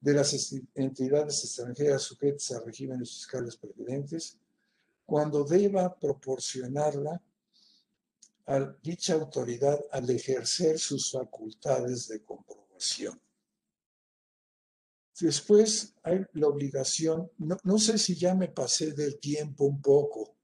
de 0.00 0.12
las 0.12 0.52
entidades 0.74 1.44
extranjeras 1.44 2.02
sujetas 2.02 2.50
a 2.50 2.60
regímenes 2.60 3.10
fiscales 3.10 3.56
preferentes 3.56 4.36
cuando 5.04 5.44
deba 5.44 5.96
proporcionarla 5.96 7.22
a 8.46 8.60
dicha 8.82 9.14
autoridad 9.14 9.78
al 9.90 10.08
ejercer 10.10 10.78
sus 10.78 11.10
facultades 11.10 12.08
de 12.08 12.22
comprobación. 12.22 13.20
Después 15.20 15.94
hay 16.02 16.24
la 16.34 16.48
obligación, 16.48 17.30
no, 17.38 17.78
sé 17.78 17.98
si 17.98 18.14
ya 18.14 18.34
me 18.34 18.48
pasé 18.48 18.92
del 18.92 19.18
tiempo 19.18 19.64
un 19.64 19.80
poco, 19.80 20.36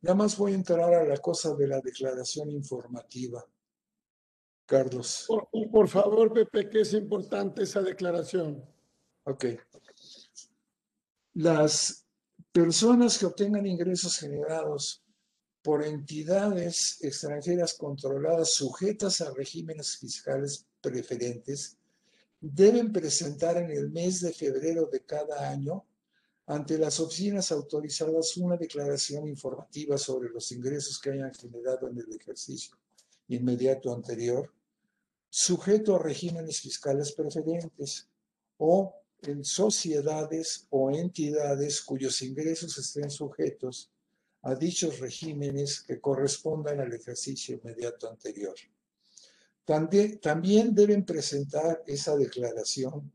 nada 0.00 0.16
más 0.16 0.36
voy 0.36 0.52
a 0.52 0.56
entrar 0.56 0.92
a 0.92 1.04
la 1.04 1.16
cosa 1.18 1.54
de 1.54 1.68
la 1.68 1.80
declaración 1.80 2.50
informativa. 2.50 3.46
Carlos. 4.66 5.28
Por, 5.70 5.88
favor, 5.88 6.32
Pepe, 6.32 6.68
que 6.68 6.80
es 6.80 6.94
importante 6.94 7.62
esa 7.62 7.82
declaración. 7.82 8.64
Ok. 9.24 9.46
Las 11.34 12.02
Personas 12.52 13.18
que 13.18 13.24
obtengan 13.24 13.66
ingresos 13.66 14.18
generados 14.18 15.01
por 15.62 15.84
entidades 15.84 16.98
extranjeras 17.02 17.74
controladas 17.74 18.54
sujetas 18.54 19.20
a 19.20 19.32
regímenes 19.32 19.96
fiscales 19.96 20.66
preferentes 20.80 21.76
deben 22.40 22.92
presentar 22.92 23.56
en 23.56 23.70
el 23.70 23.90
mes 23.90 24.20
de 24.20 24.32
febrero 24.32 24.86
de 24.86 25.04
cada 25.04 25.48
año 25.48 25.84
ante 26.46 26.76
las 26.76 26.98
oficinas 26.98 27.52
autorizadas 27.52 28.36
una 28.36 28.56
declaración 28.56 29.28
informativa 29.28 29.96
sobre 29.96 30.30
los 30.30 30.50
ingresos 30.50 30.98
que 30.98 31.10
hayan 31.10 31.32
generado 31.32 31.88
en 31.88 31.98
el 31.98 32.12
ejercicio 32.12 32.76
inmediato 33.28 33.94
anterior, 33.94 34.52
sujeto 35.30 35.94
a 35.94 36.02
regímenes 36.02 36.60
fiscales 36.60 37.12
preferentes 37.12 38.08
o 38.58 38.92
en 39.22 39.44
sociedades 39.44 40.66
o 40.70 40.90
entidades 40.90 41.80
cuyos 41.80 42.20
ingresos 42.22 42.76
estén 42.76 43.08
sujetos 43.08 43.91
a 44.42 44.54
dichos 44.54 44.98
regímenes 44.98 45.80
que 45.80 46.00
correspondan 46.00 46.80
al 46.80 46.92
ejercicio 46.92 47.60
inmediato 47.62 48.08
anterior. 48.08 48.54
También, 49.64 50.74
deben 50.74 51.04
presentar 51.04 51.82
esa 51.86 52.16
declaración, 52.16 53.12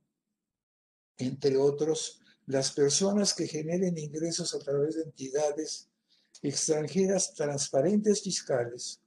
entre 1.18 1.58
otros, 1.58 2.22
las 2.46 2.72
personas 2.72 3.34
que 3.34 3.48
generen 3.48 3.98
ingresos 3.98 4.56
a 4.56 4.60
través 4.60 4.96
de 4.96 5.04
entidades 5.04 5.90
extranjeras 6.42 7.34
transparentes 7.34 8.22
fiscales 8.22 9.02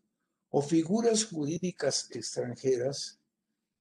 o 0.51 0.61
figuras 0.61 1.25
jurídicas 1.25 2.11
extranjeras, 2.11 3.19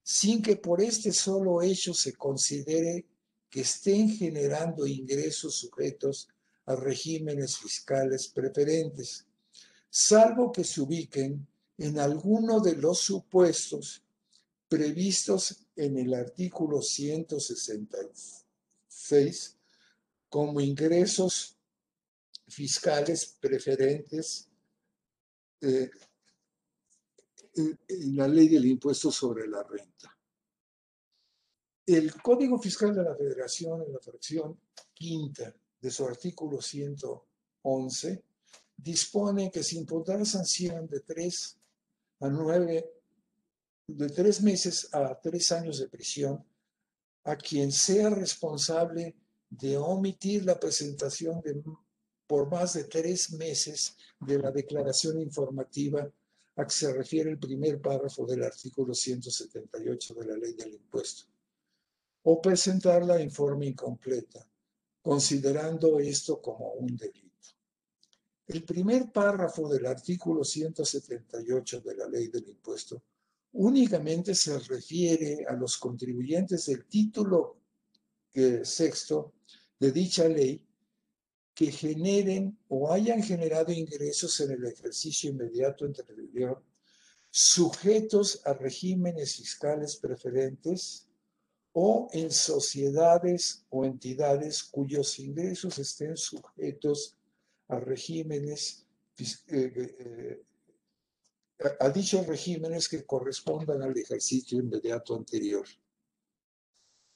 sin 0.02 0.40
que 0.40 0.56
por 0.56 0.80
este 0.80 1.12
solo 1.12 1.60
hecho 1.60 1.92
se 1.92 2.14
considere 2.14 3.06
que 3.50 3.60
estén 3.60 4.08
generando 4.08 4.86
ingresos 4.86 5.56
sujetos 5.56 6.28
a 6.70 6.76
regímenes 6.76 7.58
fiscales 7.58 8.28
preferentes, 8.28 9.26
salvo 9.88 10.52
que 10.52 10.62
se 10.62 10.80
ubiquen 10.80 11.44
en 11.78 11.98
alguno 11.98 12.60
de 12.60 12.76
los 12.76 13.00
supuestos 13.00 14.04
previstos 14.68 15.66
en 15.74 15.98
el 15.98 16.14
artículo 16.14 16.80
166 16.80 19.56
como 20.28 20.60
ingresos 20.60 21.56
fiscales 22.46 23.36
preferentes 23.40 24.48
eh, 25.60 25.90
en 27.56 28.16
la 28.16 28.28
ley 28.28 28.46
del 28.46 28.66
impuesto 28.66 29.10
sobre 29.10 29.48
la 29.48 29.64
renta. 29.64 30.16
El 31.84 32.14
Código 32.22 32.60
Fiscal 32.60 32.94
de 32.94 33.02
la 33.02 33.16
Federación, 33.16 33.82
en 33.82 33.92
la 33.92 33.98
fracción 33.98 34.56
quinta 34.94 35.52
de 35.80 35.90
su 35.90 36.06
artículo 36.06 36.60
111, 36.60 38.22
dispone 38.76 39.50
que 39.50 39.62
se 39.62 39.76
impondrá 39.76 40.24
sanción 40.24 40.86
de 40.86 41.00
tres 41.00 41.56
a 42.20 42.28
nueve, 42.28 42.90
de 43.86 44.08
tres 44.10 44.42
meses 44.42 44.88
a 44.92 45.18
tres 45.18 45.52
años 45.52 45.78
de 45.78 45.88
prisión 45.88 46.44
a 47.24 47.36
quien 47.36 47.70
sea 47.72 48.10
responsable 48.10 49.14
de 49.48 49.76
omitir 49.76 50.44
la 50.44 50.58
presentación 50.58 51.40
de, 51.40 51.62
por 52.26 52.50
más 52.50 52.74
de 52.74 52.84
tres 52.84 53.32
meses 53.32 53.96
de 54.20 54.38
la 54.38 54.50
declaración 54.50 55.20
informativa 55.20 56.10
a 56.56 56.64
que 56.64 56.70
se 56.70 56.92
refiere 56.92 57.30
el 57.30 57.38
primer 57.38 57.80
párrafo 57.80 58.26
del 58.26 58.44
artículo 58.44 58.94
178 58.94 60.14
de 60.14 60.26
la 60.26 60.36
ley 60.36 60.54
del 60.54 60.74
impuesto, 60.74 61.24
o 62.22 62.40
presentarla 62.40 63.20
en 63.20 63.30
forma 63.30 63.64
incompleta, 63.64 64.46
considerando 65.02 65.98
esto 65.98 66.40
como 66.40 66.72
un 66.72 66.96
delito. 66.96 67.30
El 68.46 68.64
primer 68.64 69.12
párrafo 69.12 69.68
del 69.68 69.86
artículo 69.86 70.44
178 70.44 71.80
de 71.80 71.94
la 71.94 72.08
ley 72.08 72.28
del 72.28 72.48
impuesto 72.48 73.02
únicamente 73.52 74.34
se 74.34 74.58
refiere 74.58 75.44
a 75.48 75.54
los 75.54 75.78
contribuyentes 75.78 76.66
del 76.66 76.84
título 76.86 77.58
sexto 78.62 79.34
de 79.78 79.92
dicha 79.92 80.28
ley 80.28 80.64
que 81.54 81.70
generen 81.70 82.58
o 82.68 82.92
hayan 82.92 83.22
generado 83.22 83.72
ingresos 83.72 84.40
en 84.40 84.52
el 84.52 84.64
ejercicio 84.66 85.30
inmediato 85.30 85.84
anterior 85.84 86.62
sujetos 87.30 88.40
a 88.44 88.54
regímenes 88.54 89.36
fiscales 89.36 89.96
preferentes 89.96 91.09
o 91.72 92.08
en 92.12 92.30
sociedades 92.30 93.64
o 93.70 93.84
entidades 93.84 94.62
cuyos 94.64 95.18
ingresos 95.18 95.78
estén 95.78 96.16
sujetos 96.16 97.16
a 97.68 97.78
regímenes, 97.78 98.86
eh, 99.18 99.36
eh, 99.48 100.42
a 101.78 101.88
dichos 101.90 102.26
regímenes 102.26 102.88
que 102.88 103.04
correspondan 103.04 103.82
al 103.82 103.96
ejercicio 103.96 104.58
inmediato 104.58 105.14
anterior. 105.14 105.66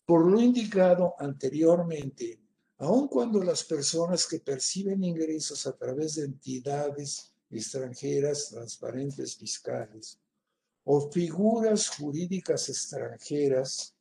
Por 0.07 0.31
lo 0.31 0.41
indicado 0.41 1.15
anteriormente, 1.19 2.39
aun 2.79 3.09
cuando 3.09 3.43
las 3.43 3.65
personas 3.65 4.27
que 4.27 4.39
perciben 4.39 5.03
ingresos 5.03 5.67
a 5.67 5.77
través 5.77 6.17
de 6.17 6.27
entidades 6.27 7.33
extranjeras 7.51 8.51
transparentes 8.51 9.37
fiscales 9.37 10.21
o 10.85 11.11
figuras 11.11 11.89
jurídicas 11.89 12.69
extranjeras 12.69 13.94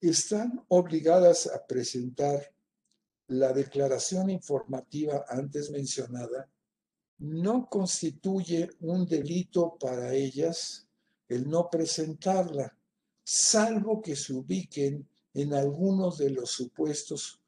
están 0.00 0.64
obligadas 0.68 1.46
a 1.46 1.66
presentar 1.66 2.52
la 3.28 3.52
declaración 3.52 4.30
informativa 4.30 5.24
antes 5.28 5.70
mencionada, 5.70 6.48
no 7.18 7.68
constituye 7.68 8.70
un 8.80 9.06
delito 9.06 9.76
para 9.78 10.12
ellas 10.12 10.86
el 11.28 11.48
no 11.48 11.68
presentarla, 11.70 12.76
salvo 13.24 14.00
que 14.00 14.14
se 14.14 14.32
ubiquen 14.32 15.08
en 15.34 15.54
algunos 15.54 16.18
de 16.18 16.30
los 16.30 16.50
supuestos 16.50 17.40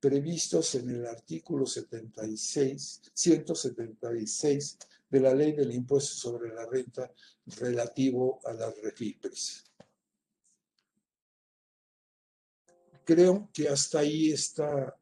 previstos 0.00 0.74
en 0.76 0.90
el 0.90 1.06
artículo 1.06 1.66
76, 1.66 3.02
176 3.12 4.78
de 5.08 5.20
la 5.20 5.34
ley 5.34 5.52
del 5.52 5.72
impuesto 5.72 6.14
sobre 6.14 6.54
la 6.54 6.64
renta 6.66 7.12
relativo 7.58 8.40
a 8.44 8.52
las 8.52 8.80
refipres. 8.80 9.65
Creo 13.06 13.48
que 13.52 13.68
hasta 13.68 14.00
ahí 14.00 14.32
está 14.32 14.98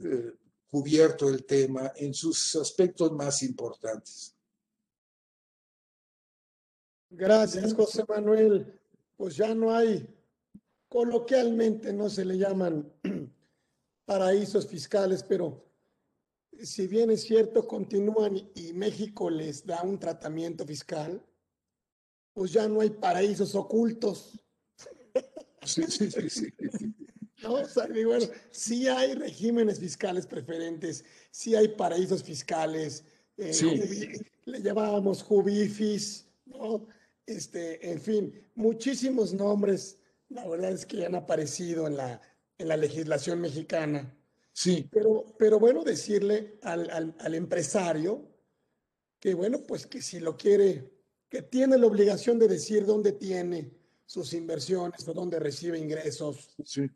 eh, 0.00 0.32
cubierto 0.68 1.28
el 1.28 1.44
tema 1.44 1.92
en 1.94 2.12
sus 2.12 2.56
aspectos 2.56 3.12
más 3.12 3.40
importantes. 3.44 4.34
Gracias, 7.08 7.72
José 7.72 8.04
Manuel. 8.08 8.80
Pues 9.16 9.36
ya 9.36 9.54
no 9.54 9.72
hay, 9.72 10.04
coloquialmente 10.88 11.92
no 11.92 12.10
se 12.10 12.24
le 12.24 12.36
llaman 12.36 12.92
paraísos 14.04 14.66
fiscales, 14.66 15.22
pero 15.22 15.64
si 16.64 16.88
bien 16.88 17.12
es 17.12 17.22
cierto, 17.22 17.68
continúan 17.68 18.50
y 18.56 18.72
México 18.72 19.30
les 19.30 19.64
da 19.64 19.82
un 19.82 20.00
tratamiento 20.00 20.66
fiscal, 20.66 21.24
pues 22.32 22.52
ya 22.52 22.66
no 22.66 22.80
hay 22.80 22.90
paraísos 22.90 23.54
ocultos. 23.54 24.36
Sí, 25.62 25.84
sí, 25.84 26.10
sí, 26.10 26.28
sí. 26.28 26.52
¿No? 27.44 27.54
O 27.54 27.64
sea, 27.66 27.86
bueno, 27.86 28.26
sí 28.50 28.88
hay 28.88 29.14
regímenes 29.14 29.78
fiscales 29.78 30.26
preferentes, 30.26 31.04
sí 31.30 31.54
hay 31.54 31.68
paraísos 31.68 32.22
fiscales, 32.22 33.04
eh, 33.36 34.18
le 34.46 34.62
llamábamos 34.62 35.22
jubifis, 35.22 36.26
¿no? 36.46 36.86
Este, 37.26 37.90
en 37.90 38.00
fin, 38.00 38.48
muchísimos 38.54 39.32
nombres, 39.32 39.98
la 40.28 40.46
verdad 40.46 40.72
es 40.72 40.84
que 40.84 41.06
han 41.06 41.14
aparecido 41.14 41.86
en 41.86 41.96
la, 41.96 42.20
en 42.58 42.68
la 42.68 42.76
legislación 42.76 43.40
mexicana. 43.40 44.14
Sí. 44.52 44.88
Pero, 44.92 45.24
pero 45.38 45.58
bueno, 45.58 45.82
decirle 45.84 46.58
al, 46.62 46.90
al, 46.90 47.14
al 47.18 47.34
empresario 47.34 48.28
que, 49.18 49.34
bueno, 49.34 49.62
pues 49.66 49.86
que 49.86 50.02
si 50.02 50.20
lo 50.20 50.36
quiere, 50.36 50.92
que 51.28 51.42
tiene 51.42 51.78
la 51.78 51.86
obligación 51.86 52.38
de 52.38 52.48
decir 52.48 52.84
dónde 52.84 53.12
tiene 53.12 53.72
sus 54.06 54.34
inversiones 54.34 55.08
o 55.08 55.14
dónde 55.14 55.40
recibe 55.40 55.78
ingresos. 55.78 56.54
Sí 56.64 56.90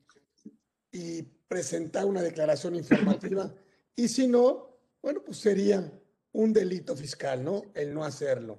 y 0.91 1.23
presentar 1.23 2.05
una 2.07 2.23
declaración 2.23 2.77
informativa. 2.77 3.53
y 3.97 4.09
si 4.09 4.27
no, 4.27 4.69
bueno, 5.03 5.23
pues 5.25 5.39
sería 5.39 5.91
un 6.33 6.53
delito 6.53 6.97
fiscal, 6.97 7.43
¿no? 7.43 7.63
El 7.75 7.95
no 7.95 8.05
hacerlo. 8.05 8.59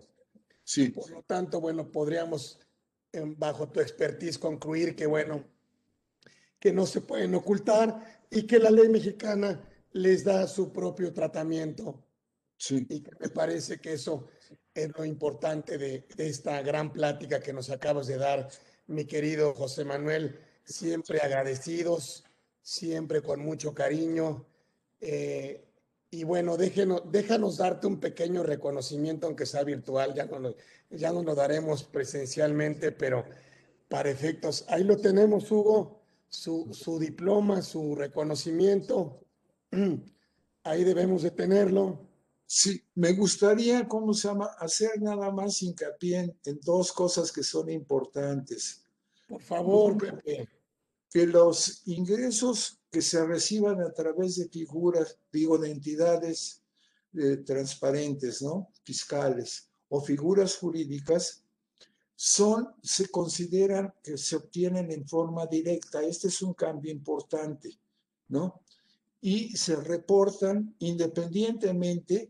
Sí. 0.63 0.89
Por 0.89 1.09
lo 1.09 1.23
tanto, 1.23 1.61
bueno, 1.61 1.91
podríamos, 1.91 2.59
bajo 3.37 3.69
tu 3.69 3.79
expertise, 3.79 4.37
concluir 4.37 4.95
que, 4.95 5.05
bueno, 5.05 5.45
que 6.59 6.71
no 6.73 6.85
se 6.85 7.01
pueden 7.01 7.33
ocultar 7.35 8.25
y 8.29 8.43
que 8.43 8.59
la 8.59 8.69
ley 8.69 8.89
mexicana 8.89 9.63
les 9.93 10.23
da 10.23 10.47
su 10.47 10.71
propio 10.71 11.13
tratamiento. 11.13 12.03
Sí. 12.57 12.85
Y 12.89 13.01
que 13.01 13.11
me 13.19 13.29
parece 13.29 13.79
que 13.79 13.93
eso 13.93 14.27
es 14.73 14.89
lo 14.97 15.05
importante 15.05 15.77
de, 15.77 16.05
de 16.15 16.27
esta 16.27 16.61
gran 16.61 16.91
plática 16.91 17.39
que 17.39 17.53
nos 17.53 17.69
acabas 17.69 18.07
de 18.07 18.17
dar, 18.17 18.49
mi 18.87 19.05
querido 19.05 19.53
José 19.53 19.85
Manuel 19.85 20.39
siempre 20.69 21.19
agradecidos, 21.21 22.23
siempre 22.61 23.21
con 23.21 23.39
mucho 23.41 23.73
cariño 23.73 24.45
Eh, 25.01 25.65
y 26.11 26.23
bueno, 26.25 26.57
déjenos, 26.57 27.03
déjanos 27.11 27.57
darte 27.57 27.87
un 27.87 27.99
pequeño 27.99 28.43
reconocimiento, 28.43 29.27
aunque 29.27 29.45
sea 29.45 29.63
virtual, 29.63 30.13
ya 30.13 30.25
no, 30.25 30.39
lo, 30.39 30.55
ya 30.89 31.11
no 31.13 31.23
lo 31.23 31.35
daremos 31.35 31.83
presencialmente, 31.83 32.91
pero 32.91 33.25
para 33.87 34.09
efectos, 34.09 34.65
ahí 34.67 34.83
lo 34.83 34.97
tenemos, 34.97 35.51
Hugo, 35.51 36.01
su, 36.27 36.69
su 36.73 36.99
diploma, 36.99 37.61
su 37.61 37.95
reconocimiento, 37.95 39.21
ahí 40.63 40.83
debemos 40.83 41.23
de 41.23 41.31
tenerlo. 41.31 42.07
Sí, 42.45 42.83
me 42.95 43.13
gustaría, 43.13 43.87
¿cómo 43.87 44.13
se 44.13 44.27
llama?, 44.27 44.47
hacer 44.57 44.99
nada 45.01 45.31
más 45.31 45.61
hincapié 45.61 46.35
en, 46.43 46.59
dos 46.61 46.91
cosas 46.91 47.31
que 47.31 47.43
son 47.43 47.69
importantes. 47.69 48.83
Por 49.27 49.41
favor, 49.41 49.97
Pepe. 49.97 50.49
Que 51.09 51.25
los 51.25 51.81
ingresos 51.87 52.79
que 52.91 53.01
se 53.01 53.25
reciban 53.25 53.81
a 53.81 53.91
través 53.91 54.35
de 54.37 54.49
figuras, 54.49 55.17
digo, 55.31 55.57
de 55.57 55.71
entidades 55.71 56.61
eh, 57.13 57.37
transparentes, 57.37 58.41
¿no? 58.41 58.69
Fiscales 58.83 59.69
o 59.89 60.01
figuras 60.01 60.57
jurídicas, 60.57 61.43
son, 62.15 62.67
se 62.83 63.07
consideran 63.07 63.93
que 64.03 64.17
se 64.17 64.35
obtienen 64.35 64.91
en 64.91 65.07
forma 65.07 65.45
directa. 65.47 66.03
Este 66.03 66.27
es 66.27 66.41
un 66.41 66.53
cambio 66.53 66.91
importante, 66.91 67.79
¿no? 68.27 68.61
Y 69.21 69.55
se 69.55 69.77
reportan 69.77 70.75
independientemente 70.79 72.29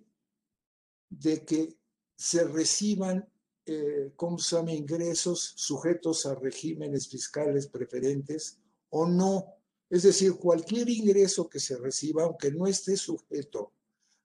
de 1.10 1.44
que 1.44 1.76
se 2.16 2.44
reciban, 2.44 3.28
eh, 3.66 4.12
¿cómo 4.16 4.38
se 4.38 4.56
llama?, 4.56 4.74
ingresos 4.74 5.54
sujetos 5.56 6.26
a 6.28 6.36
regímenes 6.36 7.08
fiscales 7.08 7.66
preferentes 7.66 8.59
o 8.90 9.06
no. 9.06 9.56
Es 9.90 10.04
decir, 10.04 10.36
cualquier 10.36 10.90
ingreso 10.90 11.50
que 11.50 11.60
se 11.60 11.78
reciba, 11.78 12.24
aunque 12.24 12.52
no 12.52 12.68
esté 12.68 12.96
sujeto 12.96 13.74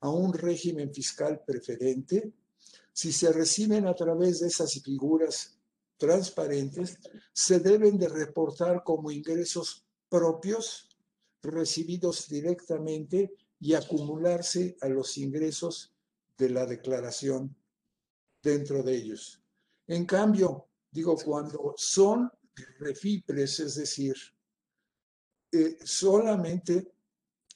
a 0.01 0.11
un 0.11 0.33
régimen 0.33 0.93
fiscal 0.93 1.43
preferente, 1.47 2.33
si 2.93 3.12
se 3.12 3.33
reciben 3.33 3.87
a 3.87 3.95
través 3.95 4.41
de 4.41 4.49
esas 4.49 4.75
figuras 4.83 5.59
transparentes, 5.97 6.99
se 7.33 7.61
deben 7.61 7.99
de 7.99 8.09
reportar 8.09 8.83
como 8.85 9.11
ingresos 9.11 9.85
propios 10.09 10.89
recibidos 11.43 12.29
directamente 12.29 13.35
y 13.59 13.75
acumularse 13.75 14.77
a 14.81 14.89
los 14.89 15.17
ingresos 15.19 15.95
de 16.37 16.51
la 16.51 16.67
declaración 16.67 17.57
dentro 18.43 18.83
de 18.83 18.97
ellos. 18.97 19.43
En 19.87 20.05
cambio, 20.05 20.69
digo, 20.91 21.17
cuando 21.17 21.75
son 21.77 22.31
refipres, 22.79 23.61
es 23.61 23.75
decir, 23.77 24.15
eh, 25.55 25.78
solamente 25.84 26.90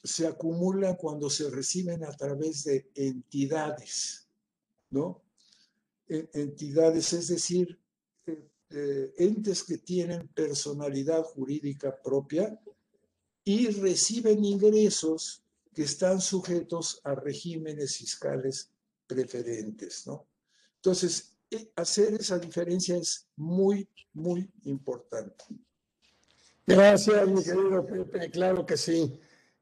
se 0.01 0.25
acumula 0.25 0.95
cuando 0.95 1.29
se 1.29 1.49
reciben 1.49 2.05
a 2.05 2.11
través 2.15 2.63
de 2.63 2.89
entidades, 2.95 4.25
¿no? 4.89 5.21
entidades, 6.07 7.11
es 7.11 7.27
decir, 7.27 7.77
eh, 8.25 8.49
eh, 8.69 9.13
entes 9.17 9.63
que 9.63 9.79
tienen 9.79 10.29
personalidad 10.29 11.23
jurídica 11.23 12.01
propia 12.01 12.57
y 13.43 13.67
reciben 13.67 14.45
ingresos 14.45 15.43
que 15.73 15.83
están 15.83 16.21
sujetos 16.21 17.01
a 17.03 17.13
regímenes 17.15 17.97
fiscales 17.97 18.71
preferentes, 19.05 20.07
¿no? 20.07 20.25
Entonces, 20.77 21.35
hacer 21.75 22.13
esa 22.13 22.39
diferencia 22.39 22.95
es 22.95 23.27
muy, 23.35 23.87
muy 24.13 24.49
importante. 24.63 25.45
Gracias, 26.69 27.27
mi 27.27 27.43
querido 27.43 27.83
Pepe, 27.83 28.29
claro 28.29 28.63
que 28.63 28.77
sí. 28.77 29.19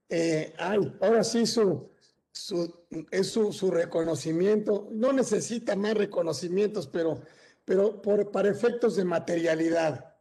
Eh, 0.09 0.53
ay, 0.57 0.93
ahora 0.99 1.23
sí 1.23 1.45
su, 1.45 1.89
su, 2.33 2.85
es 3.11 3.27
su, 3.27 3.53
su, 3.53 3.71
reconocimiento. 3.71 4.89
No 4.91 5.13
necesita 5.13 5.77
más 5.77 5.93
reconocimientos, 5.93 6.85
pero, 6.87 7.21
pero 7.63 8.01
por, 8.01 8.29
para 8.29 8.49
efectos 8.49 8.97
de 8.97 9.05
materialidad. 9.05 10.15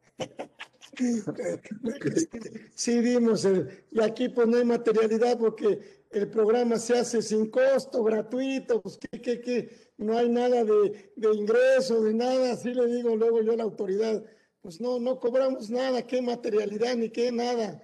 sí, 2.76 3.00
dimos, 3.00 3.46
y 3.90 4.00
aquí 4.00 4.28
pues 4.28 4.46
no 4.46 4.56
hay 4.56 4.64
materialidad 4.64 5.38
porque 5.38 6.04
el 6.12 6.30
programa 6.30 6.78
se 6.78 6.96
hace 6.96 7.20
sin 7.20 7.50
costo, 7.50 8.04
gratuito, 8.04 8.80
pues 8.80 8.96
que, 8.96 9.20
que, 9.20 9.40
que 9.40 9.90
no 9.98 10.16
hay 10.16 10.28
nada 10.28 10.62
de, 10.62 11.12
de 11.16 11.34
ingreso, 11.34 12.02
de 12.02 12.14
nada, 12.14 12.52
así 12.52 12.72
le 12.72 12.86
digo 12.86 13.16
luego 13.16 13.42
yo 13.42 13.54
a 13.54 13.56
la 13.56 13.64
autoridad 13.64 14.24
pues 14.66 14.80
no, 14.80 14.98
no 14.98 15.20
cobramos 15.20 15.70
nada, 15.70 16.04
qué 16.04 16.20
materialidad 16.20 16.96
ni 16.96 17.08
qué 17.08 17.30
nada. 17.30 17.80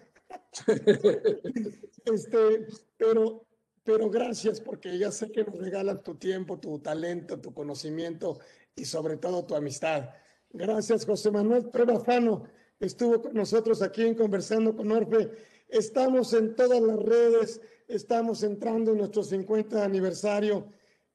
este, 2.04 2.66
pero, 2.96 3.46
pero 3.84 4.10
gracias 4.10 4.60
porque 4.60 4.98
ya 4.98 5.12
sé 5.12 5.30
que 5.30 5.44
nos 5.44 5.60
regalan 5.60 6.02
tu 6.02 6.16
tiempo, 6.16 6.58
tu 6.58 6.80
talento, 6.80 7.40
tu 7.40 7.54
conocimiento 7.54 8.40
y 8.74 8.84
sobre 8.84 9.16
todo 9.16 9.44
tu 9.44 9.54
amistad. 9.54 10.10
Gracias, 10.50 11.06
José 11.06 11.30
Manuel 11.30 11.70
Trebafano. 11.70 12.48
Estuvo 12.80 13.22
con 13.22 13.34
nosotros 13.34 13.80
aquí 13.80 14.02
en 14.02 14.16
Conversando 14.16 14.74
con 14.74 14.90
Orfe. 14.90 15.30
Estamos 15.68 16.32
en 16.32 16.56
todas 16.56 16.82
las 16.82 16.98
redes, 16.98 17.60
estamos 17.86 18.42
entrando 18.42 18.90
en 18.90 18.98
nuestro 18.98 19.22
50 19.22 19.84
aniversario 19.84 20.66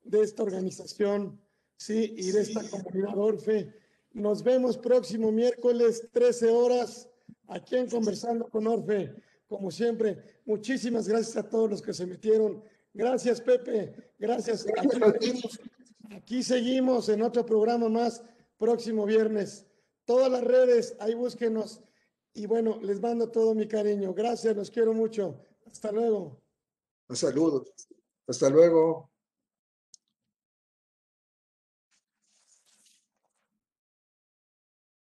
de 0.01 0.22
esta 0.22 0.43
organización, 0.43 1.41
sí, 1.76 2.13
y 2.15 2.32
de 2.32 2.39
esta 2.39 2.61
comunidad 2.70 3.18
Orfe. 3.18 3.87
Nos 4.14 4.43
vemos 4.43 4.78
próximo 4.78 5.32
miércoles, 5.32 6.08
13 6.12 6.49
horas, 6.49 7.10
aquí 7.47 7.76
en 7.76 7.89
Conversando 7.89 8.47
con 8.49 8.68
Orfe. 8.68 9.14
Como 9.47 9.72
siempre, 9.72 10.41
muchísimas 10.45 11.08
gracias 11.08 11.38
a 11.38 11.47
todos 11.47 11.70
los 11.70 11.82
que 11.82 11.93
se 11.93 12.05
metieron. 12.05 12.64
Gracias, 12.93 13.39
Pepe. 13.39 14.14
Gracias. 14.18 14.66
Aquí 16.12 16.43
seguimos, 16.43 17.10
en 17.10 17.22
otro 17.22 17.45
programa 17.45 17.89
más 17.89 18.24
próximo 18.58 19.05
viernes. 19.05 19.66
Todas 20.05 20.32
las 20.32 20.43
redes, 20.43 20.95
ahí 20.99 21.14
búsquenos. 21.14 21.82
Y 22.34 22.45
bueno, 22.45 22.80
les 22.82 23.01
mando 23.01 23.30
todo 23.30 23.55
mi 23.55 23.68
cariño. 23.68 24.14
Gracias, 24.14 24.55
los 24.55 24.72
quiero 24.72 24.93
mucho. 24.93 25.39
Hasta 25.66 25.91
luego. 25.91 26.41
Saludos. 27.10 27.72
Hasta 28.28 28.49
luego. 28.49 29.10